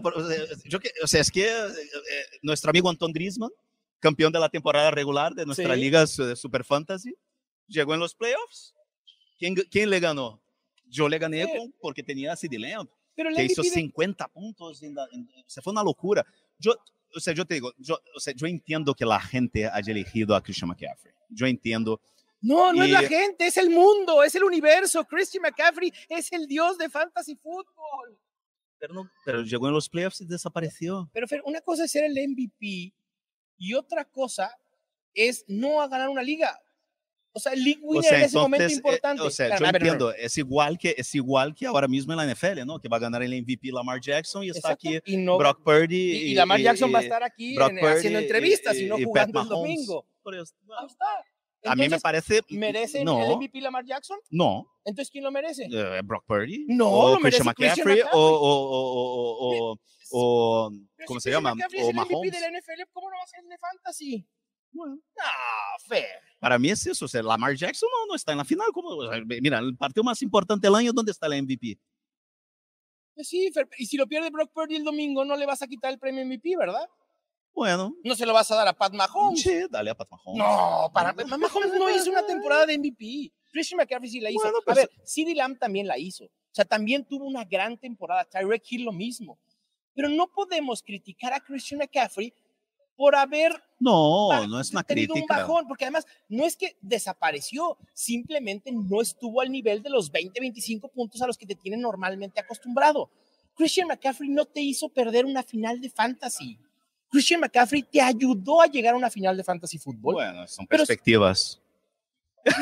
Yo 0.66 0.80
que- 0.80 0.92
o 1.04 1.08
sea, 1.08 1.22
es 1.22 1.32
que 1.32 1.46
eh, 1.48 1.68
eh, 1.68 2.24
nuestro 2.42 2.70
amigo 2.70 2.90
Anton 2.90 3.12
Griezmann, 3.12 3.52
campeón 4.00 4.32
de 4.32 4.40
la 4.40 4.50
temporada 4.50 4.92
regular 4.92 5.34
de 5.34 5.46
nuestra 5.46 5.74
Sí. 5.76 5.82
liga 5.82 6.06
Super 6.08 6.64
Fantasy, 6.64 7.14
llegó 7.68 7.94
en 7.94 8.00
los 8.00 8.16
playoffs. 8.16 8.74
¿Quién, 9.38 9.56
quién 9.56 9.90
le 9.90 10.00
ganó? 10.00 10.42
Yo 10.86 11.10
le 11.10 11.20
gané 11.20 11.46
Sí. 11.46 11.74
porque 11.82 12.02
tenía 12.04 12.34
a 12.34 12.36
CD 12.36 12.58
Lamb, 12.58 12.88
Pero 13.16 13.30
que 13.36 13.44
hizo 13.44 13.62
MVP 13.62 13.70
de- 13.70 13.82
50 13.82 14.28
puntos. 14.30 14.82
en 14.84 14.96
la- 14.96 15.08
en- 15.12 15.30
o 15.46 15.50
sea, 15.50 15.62
fue 15.62 15.72
una 15.74 15.84
locura. 15.84 16.26
Yo, 16.58 16.74
o 17.16 17.20
sea, 17.20 17.34
yo 17.34 17.46
te 17.46 17.56
digo, 17.56 17.74
yo, 17.78 18.00
o 18.16 18.20
sea, 18.20 18.34
yo 18.36 18.48
entiendo 18.48 18.94
que 18.94 19.06
la 19.06 19.20
gente 19.20 19.68
haya 19.68 19.92
elegido 19.92 20.36
a 20.36 20.42
Christian 20.42 20.70
McCaffrey. 20.70 21.14
Yo 21.30 21.46
entiendo. 21.46 22.00
No, 22.40 22.72
no 22.72 22.84
es 22.84 22.92
la 22.92 23.04
Y- 23.04 23.08
gente, 23.08 23.48
es 23.48 23.58
el 23.58 23.70
mundo, 23.70 24.24
es 24.24 24.34
el 24.36 24.44
universo. 24.44 25.04
Christian 25.06 25.42
McCaffrey 25.42 25.92
es 26.10 26.32
el 26.32 26.48
dios 26.48 26.78
de 26.78 26.90
fantasy 26.90 27.36
fútbol. 27.36 28.18
Pero, 28.80 28.94
no- 28.94 29.10
pero 29.26 29.42
llegó 29.44 29.68
en 29.68 29.74
los 29.74 29.90
playoffs 29.90 30.22
y 30.22 30.26
desapareció. 30.26 31.10
Pero 31.14 31.28
Fer, 31.28 31.42
una 31.46 31.62
cosa 31.62 31.86
es 31.86 31.92
ser 31.92 32.04
el 32.04 32.18
MVP 32.18 32.94
y 33.58 33.74
otra 33.74 34.06
cosa 34.06 34.56
es 35.14 35.44
no 35.48 35.82
a 35.82 35.88
ganar 35.88 36.10
una 36.10 36.22
liga. 36.22 36.60
O 37.34 37.40
sea, 37.40 37.54
el 37.54 37.64
league 37.64 37.80
winner 37.84 38.00
O 38.00 38.02
sea, 38.04 38.18
en 38.20 38.24
ese 38.26 38.38
momento 38.38 38.66
eh, 38.66 38.72
importante. 38.74 39.22
o 39.22 39.30
sea, 39.30 39.48
Claro, 39.48 39.66
yo 39.66 39.72
ver, 39.72 39.82
entiendo, 39.84 40.12
es 40.14 40.38
igual 40.40 40.78
que 40.80 40.96
es 40.98 41.14
igual 41.14 41.54
que 41.54 41.68
ahora 41.68 41.88
mismo 41.88 42.12
en 42.14 42.18
la 42.18 42.26
NFL, 42.26 42.66
¿no? 42.66 42.80
Que 42.80 42.88
va 42.88 42.98
a 42.98 43.00
ganar 43.00 43.22
el 43.22 43.32
MVP 43.34 43.70
Lamar 43.72 44.00
Jackson 44.02 44.44
y 44.44 44.50
está 44.50 44.70
exacto, 44.74 44.90
aquí 44.90 45.00
y 45.14 45.18
no- 45.18 45.38
Brock 45.38 45.62
Purdy 45.64 45.96
y, 45.96 46.18
y 46.32 46.34
Lamar 46.34 46.60
Jackson 46.60 46.92
va 46.94 47.00
a 47.00 47.02
y- 47.04 47.06
estar 47.06 47.24
aquí 47.24 47.56
en- 47.56 47.78
Purdy 47.78 47.94
haciendo 47.94 48.20
entrevistas 48.20 48.76
y, 48.78 48.86
y- 48.86 48.90
no 48.90 48.98
y 48.98 49.04
jugando 49.04 49.42
el 49.42 49.48
domingo. 49.50 50.08
Ahí 50.26 50.86
está. 50.88 51.06
A 51.64 51.76
mí 51.76 51.90
me 51.90 52.00
parece 52.00 52.42
¿Merece 52.50 53.04
no, 53.04 53.24
el 53.24 53.36
MVP 53.38 53.60
Lamar 53.62 53.86
Jackson? 53.86 54.18
no, 54.30 54.68
Entonces, 54.86 55.12
¿quién 55.12 55.24
lo 55.24 55.32
merece? 55.32 55.68
eh, 55.72 56.02
Brock 56.04 56.26
Purdy, 56.26 56.66
No, 56.68 56.90
o 56.90 57.10
lo 57.14 57.20
merece 57.20 57.44
Christian 57.44 57.54
Christian 57.56 57.88
McCaffrey, 57.88 57.98
McCaffrey. 57.98 58.20
o, 58.20 58.30
o, 58.40 59.72
o, 59.72 59.78
o, 60.12 60.72
Pero 60.96 61.08
¿cómo 61.08 61.20
si 61.20 61.24
se 61.24 61.30
Christian 61.30 61.44
llama? 61.44 61.56
McCaffrey 61.56 61.82
O 61.82 61.84
es 61.84 61.90
el 61.90 61.96
MVP 61.96 62.12
Mahomes. 62.14 62.32
de 62.32 62.40
la 62.40 62.48
NFL, 62.60 62.82
¿cómo 62.94 63.10
no 63.10 63.16
va 63.18 63.24
a 63.24 63.28
ser 63.28 63.40
el 63.44 63.50
de 63.50 63.58
fantasy? 63.58 64.28
Bueno, 64.72 64.96
No, 64.96 65.24
Fer. 65.88 66.06
para 66.40 66.60
mí 66.60 66.70
es 66.70 66.86
eso, 66.86 67.06
o 67.06 67.08
sea, 67.08 67.24
Lamar 67.24 67.56
Jackson 67.56 67.90
no, 67.92 68.08
no 68.08 68.16
está 68.16 68.32
en 68.34 68.38
la 68.40 68.46
final, 68.46 68.68
como, 68.74 68.90
o 68.90 69.10
sea, 69.12 69.22
mira, 69.26 69.60
el 69.60 69.76
partido 69.76 70.04
más 70.04 70.22
importante 70.22 70.68
del 70.68 70.76
año, 70.76 70.92
¿dónde 70.94 71.12
está 71.12 71.28
la 71.28 71.42
MVP? 71.42 71.80
Pues 73.16 73.28
sí, 73.30 73.50
Fer, 73.52 73.68
y 73.80 73.86
si 73.88 73.98
lo 73.98 74.06
pierde 74.08 74.30
Brock 74.30 74.52
Purdy 74.54 74.76
el 74.76 74.84
domingo, 74.84 75.26
no 75.26 75.36
le 75.36 75.46
vas 75.48 75.62
a 75.64 75.68
quitar 75.68 75.92
el 75.92 75.98
premio 76.00 76.24
MVP, 76.24 76.56
¿verdad? 76.58 76.88
Bueno, 77.58 77.96
No 78.04 78.14
se 78.16 78.24
lo 78.28 78.34
vas 78.34 78.52
a 78.52 78.56
dar 78.56 78.68
a 78.68 78.74
Pat 78.74 78.94
Mahomes. 78.94 79.42
sí, 79.42 79.52
dale 79.72 79.90
a 79.90 79.96
Pat 79.96 80.08
Mahomes. 80.12 80.38
No, 80.38 80.92
para 80.94 81.12
Pat 81.16 81.26
Mahomes 81.26 81.74
no 81.74 81.90
hizo 81.90 82.12
una 82.12 82.24
temporada 82.24 82.68
de 82.68 82.78
MVP. 82.78 83.34
Christian 83.52 83.78
McCaffrey 83.80 84.12
sí 84.12 84.20
la 84.20 84.30
hizo. 84.30 84.42
Bueno, 84.44 84.60
a 84.60 84.62
pues- 84.64 84.78
ver, 84.78 84.92
CeeDee 85.04 85.34
Lamb 85.34 85.58
también 85.58 85.88
la 85.88 85.98
hizo. 85.98 86.26
O 86.26 86.30
sea, 86.52 86.66
también 86.66 87.04
tuvo 87.04 87.26
una 87.26 87.44
gran 87.46 87.76
temporada. 87.80 88.26
Tyreek 88.26 88.64
Hill 88.72 88.84
lo 88.84 88.92
mismo. 88.92 89.40
Pero 89.96 90.08
no 90.08 90.28
podemos 90.28 90.84
criticar 90.84 91.34
a 91.34 91.40
Christian 91.40 91.80
McCaffrey 91.80 92.32
por 92.96 93.16
haber 93.16 93.60
No, 93.80 94.46
no 94.48 94.60
es 94.60 94.70
una 94.72 94.84
tenido 94.84 95.16
un 95.16 95.22
crítica. 95.22 95.38
bajón, 95.40 95.68
porque 95.68 95.86
además 95.86 96.06
no 96.30 96.46
es 96.46 96.56
que 96.56 96.78
desapareció, 96.82 97.76
simplemente 97.94 98.72
no 98.72 99.02
estuvo 99.02 99.42
al 99.42 99.52
nivel 99.52 99.82
de 99.82 99.90
los 99.90 100.12
20, 100.12 100.40
25 100.40 100.90
puntos 100.90 101.20
a 101.24 101.28
los 101.28 101.38
que 101.38 101.48
te 101.48 101.56
tienen 101.56 101.82
normalmente 101.82 102.40
acostumbrado. 102.40 103.10
Christian 103.56 103.88
McCaffrey 103.88 104.30
no 104.30 104.46
te 104.46 104.62
hizo 104.62 104.90
perder 104.90 105.26
una 105.26 105.42
final 105.42 105.82
de 105.82 105.90
fantasy. 105.90 106.60
Christian 107.10 107.40
McCaffrey 107.42 107.84
te 107.84 108.02
ayudó 108.02 108.62
a 108.62 108.68
llegar 108.68 108.94
a 108.94 108.98
una 108.98 109.10
final 109.10 109.36
de 109.38 109.44
fantasy 109.44 109.78
fútbol. 109.78 110.16
Bueno, 110.16 110.48
son 110.48 110.68
Pero- 110.68 110.82
perspectivas. 110.82 111.62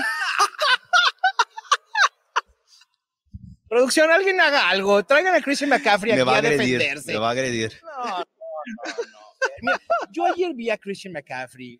Producción, 3.67 4.11
alguien 4.11 4.39
haga 4.39 4.69
algo. 4.69 5.03
Traigan 5.03 5.33
a 5.35 5.41
Christian 5.41 5.69
McCaffrey 5.69 6.13
Me 6.13 6.19
aquí 6.21 6.25
va 6.27 6.33
a 6.33 6.35
a 6.35 6.39
agredir, 6.39 6.77
defenderse. 6.77 7.11
me 7.13 7.17
va 7.19 7.27
a 7.29 7.31
agredir. 7.31 7.73
No, 7.81 8.05
no, 8.05 8.05
no, 8.05 8.15
no. 8.15 9.19
Mira, 9.61 9.79
yo 10.11 10.25
ayer 10.25 10.53
vi 10.53 10.69
a 10.69 10.77
Christian 10.77 11.13
McCaffrey 11.13 11.79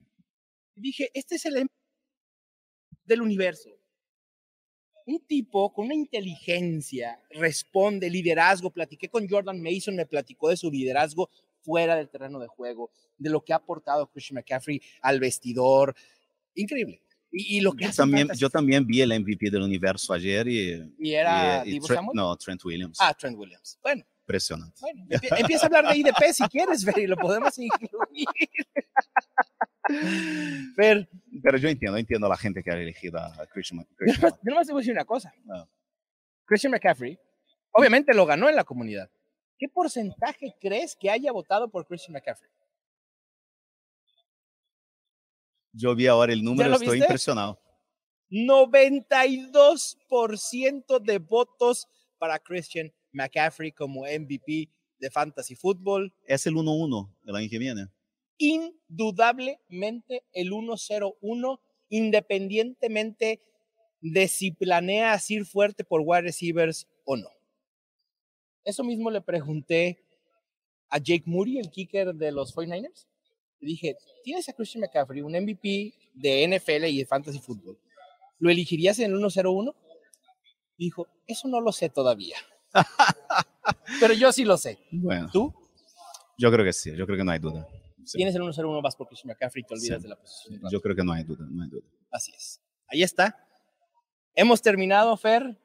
y 0.76 0.82
dije, 0.82 1.10
este 1.14 1.36
es 1.36 1.46
el 1.46 1.58
em- 1.58 1.68
del 3.06 3.22
universo. 3.22 3.70
Un 5.06 5.20
tipo 5.28 5.72
con 5.72 5.86
una 5.86 5.94
inteligencia, 5.94 7.22
responde, 7.30 8.10
liderazgo. 8.10 8.72
Platiqué 8.72 9.08
con 9.08 9.28
Jordan 9.30 9.62
Mason, 9.62 9.96
me 9.96 10.08
platicó 10.08 10.50
de 10.50 10.58
su 10.58 10.72
liderazgo 10.72 11.30
fuera 11.66 11.96
del 11.96 12.10
terreno 12.10 12.40
de 12.40 12.48
juego, 12.48 12.92
de 13.18 13.30
lo 13.30 13.44
que 13.44 13.54
ha 13.54 13.58
aportado 13.58 14.08
Christian 14.12 14.36
McCaffrey 14.36 14.80
al 15.02 15.20
vestidor. 15.20 15.96
Increíble. 16.54 17.02
Y, 17.32 17.58
y 17.58 17.62
lo 17.62 17.74
que 17.74 17.84
Yo 17.86 17.90
hace 17.90 17.98
también, 17.98 18.30
yo 18.38 18.50
también 18.50 18.86
vi 18.86 19.02
el 19.02 19.10
MVP 19.20 19.50
del 19.50 19.64
universo 19.64 20.14
ayer 20.14 20.48
y, 20.48 20.94
Y 21.00 21.14
era 21.14 21.64
y- 21.66 21.70
y 21.70 21.72
Divo 21.74 21.88
Trent- 21.88 22.12
no, 22.14 22.36
Trent 22.38 22.64
Williams. 22.64 22.98
Ah, 23.02 23.14
Trent 23.14 23.38
Williams. 23.38 23.78
Bueno, 23.84 24.06
Impresionante. 24.22 24.78
bueno, 24.80 25.06
empie- 25.10 25.40
empieza 25.42 25.64
a 25.64 25.68
hablar 25.68 25.92
de 25.94 25.98
IDP 26.00 26.32
si 26.34 26.44
quieres, 26.48 26.86
Fer, 26.86 26.98
y 27.00 27.08
lo 27.08 27.18
podemos 27.18 27.58
incluir. 27.60 28.26
Fer, 30.76 31.08
Pero 31.44 31.58
yo 31.58 31.70
entiendo, 31.70 31.98
entiendo 31.98 32.26
a 32.28 32.30
la 32.30 32.38
gente 32.38 32.64
que 32.64 32.72
ha 32.72 32.76
elegido 32.76 33.20
a 33.20 33.46
Christian. 33.52 33.82
Mc- 34.00 34.40
yo 34.44 34.52
nomás, 34.52 34.66
te 34.68 34.74
voy 34.74 34.80
a 34.80 34.82
decir 34.82 34.94
una 34.94 35.06
cosa. 35.06 35.34
Ah. 35.50 35.68
Christian 36.46 36.72
McCaffrey, 36.72 37.20
obviamente 37.72 38.14
lo 38.14 38.26
ganó 38.26 38.50
en 38.50 38.56
la 38.56 38.64
comunidad. 38.64 39.10
¿Qué 39.58 39.70
porcentaje 39.70 40.54
crees 40.60 40.94
que 40.96 41.10
haya 41.10 41.32
votado 41.32 41.70
por 41.70 41.88
Christian 41.88 42.14
McCaffrey? 42.14 42.52
Yo 45.72 45.96
vi 45.96 46.06
ahora 46.08 46.34
el 46.34 46.44
número, 46.44 46.74
estoy 46.74 47.00
viste? 47.00 47.06
impresionado. 47.06 47.58
92% 48.30 51.00
de 51.00 51.20
votos 51.20 51.88
para 52.18 52.38
Christian 52.40 52.92
McCaffrey 53.12 53.72
como 53.72 54.02
MVP 54.02 54.68
de 55.00 55.12
Fantasy 55.12 55.56
Football. 55.56 56.14
Es 56.26 56.46
el 56.48 56.56
1-1 56.56 57.10
el 57.26 57.36
año 57.36 57.48
que 57.50 57.60
viene. 57.60 57.88
indudablemente 58.38 60.26
el 60.34 60.52
1-0-1, 60.52 61.62
independientemente 61.90 63.40
de 64.02 64.28
si 64.28 64.52
planeas 64.52 65.32
ir 65.32 65.46
fuerte 65.46 65.86
por 65.86 66.02
wide 66.04 66.24
receivers 66.24 66.86
o 67.06 67.16
no. 67.16 67.30
Eso 68.66 68.84
mismo 68.84 69.10
le 69.12 69.22
pregunté 69.22 70.04
a 70.90 70.98
Jake 70.98 71.24
Moody, 71.26 71.60
el 71.60 71.70
kicker 71.70 72.14
de 72.14 72.32
los 72.32 72.54
49ers. 72.54 73.08
Le 73.60 73.68
dije, 73.68 73.96
tienes 74.24 74.50
a 74.50 74.54
Christian 74.54 74.82
McCaffrey, 74.82 75.22
un 75.22 75.32
MVP 75.32 75.94
de 76.14 76.48
NFL 76.48 76.86
y 76.86 76.98
de 77.00 77.06
Fantasy 77.06 77.40
Football. 77.40 77.78
¿Lo 78.40 78.50
elegirías 78.50 79.00
en 79.00 79.12
el 79.12 79.18
1-0-1? 79.18 79.74
Dijo, 80.78 81.08
eso 81.26 81.48
no 81.48 81.62
lo 81.62 81.72
sé 81.72 81.90
todavía. 81.90 82.36
Pero 84.00 84.14
yo 84.14 84.32
sí 84.32 84.44
lo 84.44 84.58
sé. 84.58 84.80
Bueno, 84.92 85.30
¿Tú? 85.32 85.54
yo 86.38 86.52
creo 86.52 86.66
que 86.66 86.74
sí, 86.74 86.92
yo 86.96 87.06
creo 87.06 87.18
que 87.18 87.24
no 87.24 87.32
hay 87.32 87.40
duda. 87.40 87.68
Sí, 88.04 88.18
Tienes 88.18 88.36
el 88.36 88.42
1-0-1, 88.42 88.84
vas 88.84 88.96
por 88.96 89.08
Christian 89.08 89.30
McCaffrey 89.30 89.64
y 89.64 89.68
te 89.68 89.74
olvidas 89.74 89.98
Sí. 89.98 90.04
de 90.04 90.10
la 90.10 90.16
posición. 90.20 90.62
yo 90.72 90.82
creo 90.82 90.96
que 90.96 91.04
no 91.04 91.14
hay 91.14 91.24
duda, 91.24 91.46
no 91.50 91.64
hay 91.64 91.70
duda. 91.70 91.88
Así 92.12 92.32
es. 92.36 92.62
Ahí 92.88 93.02
está. 93.04 93.36
Hemos 94.36 94.62
terminado, 94.62 95.16
Fer, 95.18 95.58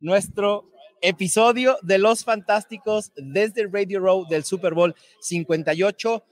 nuestro 0.00 0.72
episodio 1.04 1.76
de 1.82 1.98
Los 1.98 2.24
Fantásticos 2.24 3.12
desde 3.14 3.66
Radio 3.70 4.00
Row 4.00 4.26
del 4.26 4.42
Super 4.42 4.72
Bowl 4.72 4.94
58. 5.20 6.24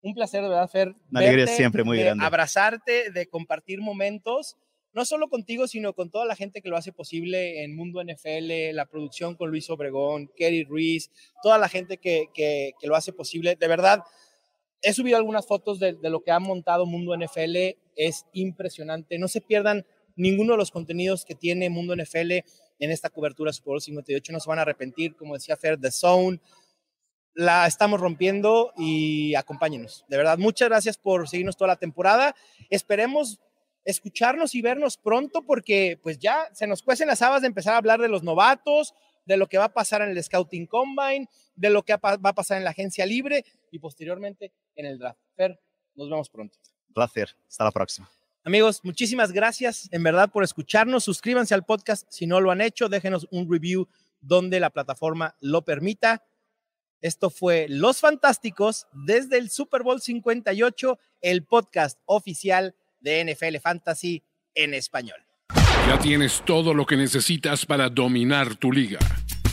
Un 0.00 0.14
placer, 0.14 0.40
de 0.40 0.48
verdad, 0.48 0.70
Fer. 0.70 0.94
Una 1.10 1.20
alegría 1.20 1.46
siempre 1.46 1.84
muy 1.84 1.98
de 1.98 2.04
grande. 2.04 2.24
Abrazarte, 2.24 3.10
de 3.10 3.26
compartir 3.26 3.80
momentos, 3.82 4.56
no 4.94 5.04
solo 5.04 5.28
contigo, 5.28 5.68
sino 5.68 5.92
con 5.92 6.10
toda 6.10 6.24
la 6.24 6.36
gente 6.36 6.62
que 6.62 6.70
lo 6.70 6.78
hace 6.78 6.90
posible 6.90 7.62
en 7.62 7.76
Mundo 7.76 8.02
NFL, 8.02 8.72
la 8.72 8.86
producción 8.86 9.34
con 9.34 9.50
Luis 9.50 9.68
Obregón, 9.68 10.30
Kerry 10.34 10.64
Ruiz, 10.64 11.10
toda 11.42 11.58
la 11.58 11.68
gente 11.68 11.98
que, 11.98 12.28
que, 12.32 12.72
que 12.80 12.86
lo 12.86 12.96
hace 12.96 13.12
posible. 13.12 13.56
De 13.56 13.68
verdad, 13.68 14.00
he 14.80 14.94
subido 14.94 15.18
algunas 15.18 15.46
fotos 15.46 15.80
de, 15.80 15.92
de 15.92 16.08
lo 16.08 16.22
que 16.22 16.30
ha 16.30 16.38
montado 16.38 16.86
Mundo 16.86 17.14
NFL. 17.14 17.76
Es 17.94 18.24
impresionante. 18.32 19.18
No 19.18 19.28
se 19.28 19.42
pierdan 19.42 19.84
ninguno 20.16 20.52
de 20.52 20.58
los 20.58 20.70
contenidos 20.70 21.26
que 21.26 21.34
tiene 21.34 21.68
Mundo 21.68 21.94
NFL 21.94 22.38
en 22.78 22.90
esta 22.90 23.10
cobertura 23.10 23.52
Super 23.52 23.70
Bowl 23.70 23.80
58. 23.80 24.32
No 24.32 24.40
se 24.40 24.48
van 24.48 24.58
a 24.58 24.62
arrepentir, 24.62 25.16
como 25.16 25.34
decía 25.34 25.56
Fer, 25.56 25.78
The 25.78 25.90
Zone. 25.90 26.40
La 27.34 27.66
estamos 27.66 28.00
rompiendo 28.00 28.72
y 28.76 29.34
acompáñenos. 29.34 30.04
De 30.08 30.16
verdad, 30.16 30.38
muchas 30.38 30.68
gracias 30.68 30.96
por 30.98 31.28
seguirnos 31.28 31.56
toda 31.56 31.68
la 31.68 31.76
temporada. 31.76 32.34
Esperemos 32.70 33.40
escucharnos 33.84 34.54
y 34.54 34.62
vernos 34.62 34.96
pronto 34.96 35.42
porque 35.42 35.98
pues 36.02 36.18
ya 36.18 36.48
se 36.52 36.66
nos 36.66 36.82
cuecen 36.82 37.08
las 37.08 37.22
habas 37.22 37.42
de 37.42 37.46
empezar 37.46 37.74
a 37.74 37.78
hablar 37.78 38.00
de 38.00 38.08
los 38.08 38.22
novatos, 38.22 38.94
de 39.24 39.36
lo 39.36 39.46
que 39.46 39.58
va 39.58 39.64
a 39.64 39.72
pasar 39.72 40.02
en 40.02 40.10
el 40.10 40.22
Scouting 40.22 40.66
Combine, 40.66 41.28
de 41.54 41.70
lo 41.70 41.82
que 41.84 41.94
va 41.96 42.18
a 42.22 42.34
pasar 42.34 42.58
en 42.58 42.64
la 42.64 42.70
agencia 42.70 43.06
libre 43.06 43.44
y 43.70 43.78
posteriormente 43.78 44.52
en 44.74 44.86
el 44.86 44.98
draft. 44.98 45.20
Fer, 45.36 45.60
nos 45.94 46.10
vemos 46.10 46.28
pronto. 46.28 46.58
Placer. 46.92 47.36
Hasta 47.46 47.64
la 47.64 47.70
próxima. 47.70 48.10
Amigos, 48.48 48.80
muchísimas 48.82 49.30
gracias 49.30 49.90
en 49.92 50.02
verdad 50.02 50.30
por 50.30 50.42
escucharnos. 50.42 51.04
Suscríbanse 51.04 51.52
al 51.52 51.66
podcast 51.66 52.06
si 52.08 52.26
no 52.26 52.40
lo 52.40 52.50
han 52.50 52.62
hecho. 52.62 52.88
Déjenos 52.88 53.28
un 53.30 53.46
review 53.46 53.86
donde 54.22 54.58
la 54.58 54.70
plataforma 54.70 55.36
lo 55.42 55.66
permita. 55.66 56.24
Esto 57.02 57.28
fue 57.28 57.66
Los 57.68 58.00
Fantásticos 58.00 58.86
desde 58.94 59.36
el 59.36 59.50
Super 59.50 59.82
Bowl 59.82 60.00
58, 60.00 60.98
el 61.20 61.44
podcast 61.44 62.00
oficial 62.06 62.74
de 63.00 63.22
NFL 63.22 63.58
Fantasy 63.62 64.22
en 64.54 64.72
español. 64.72 65.20
Ya 65.86 65.98
tienes 65.98 66.42
todo 66.46 66.72
lo 66.72 66.86
que 66.86 66.96
necesitas 66.96 67.66
para 67.66 67.90
dominar 67.90 68.56
tu 68.56 68.72
liga. 68.72 68.98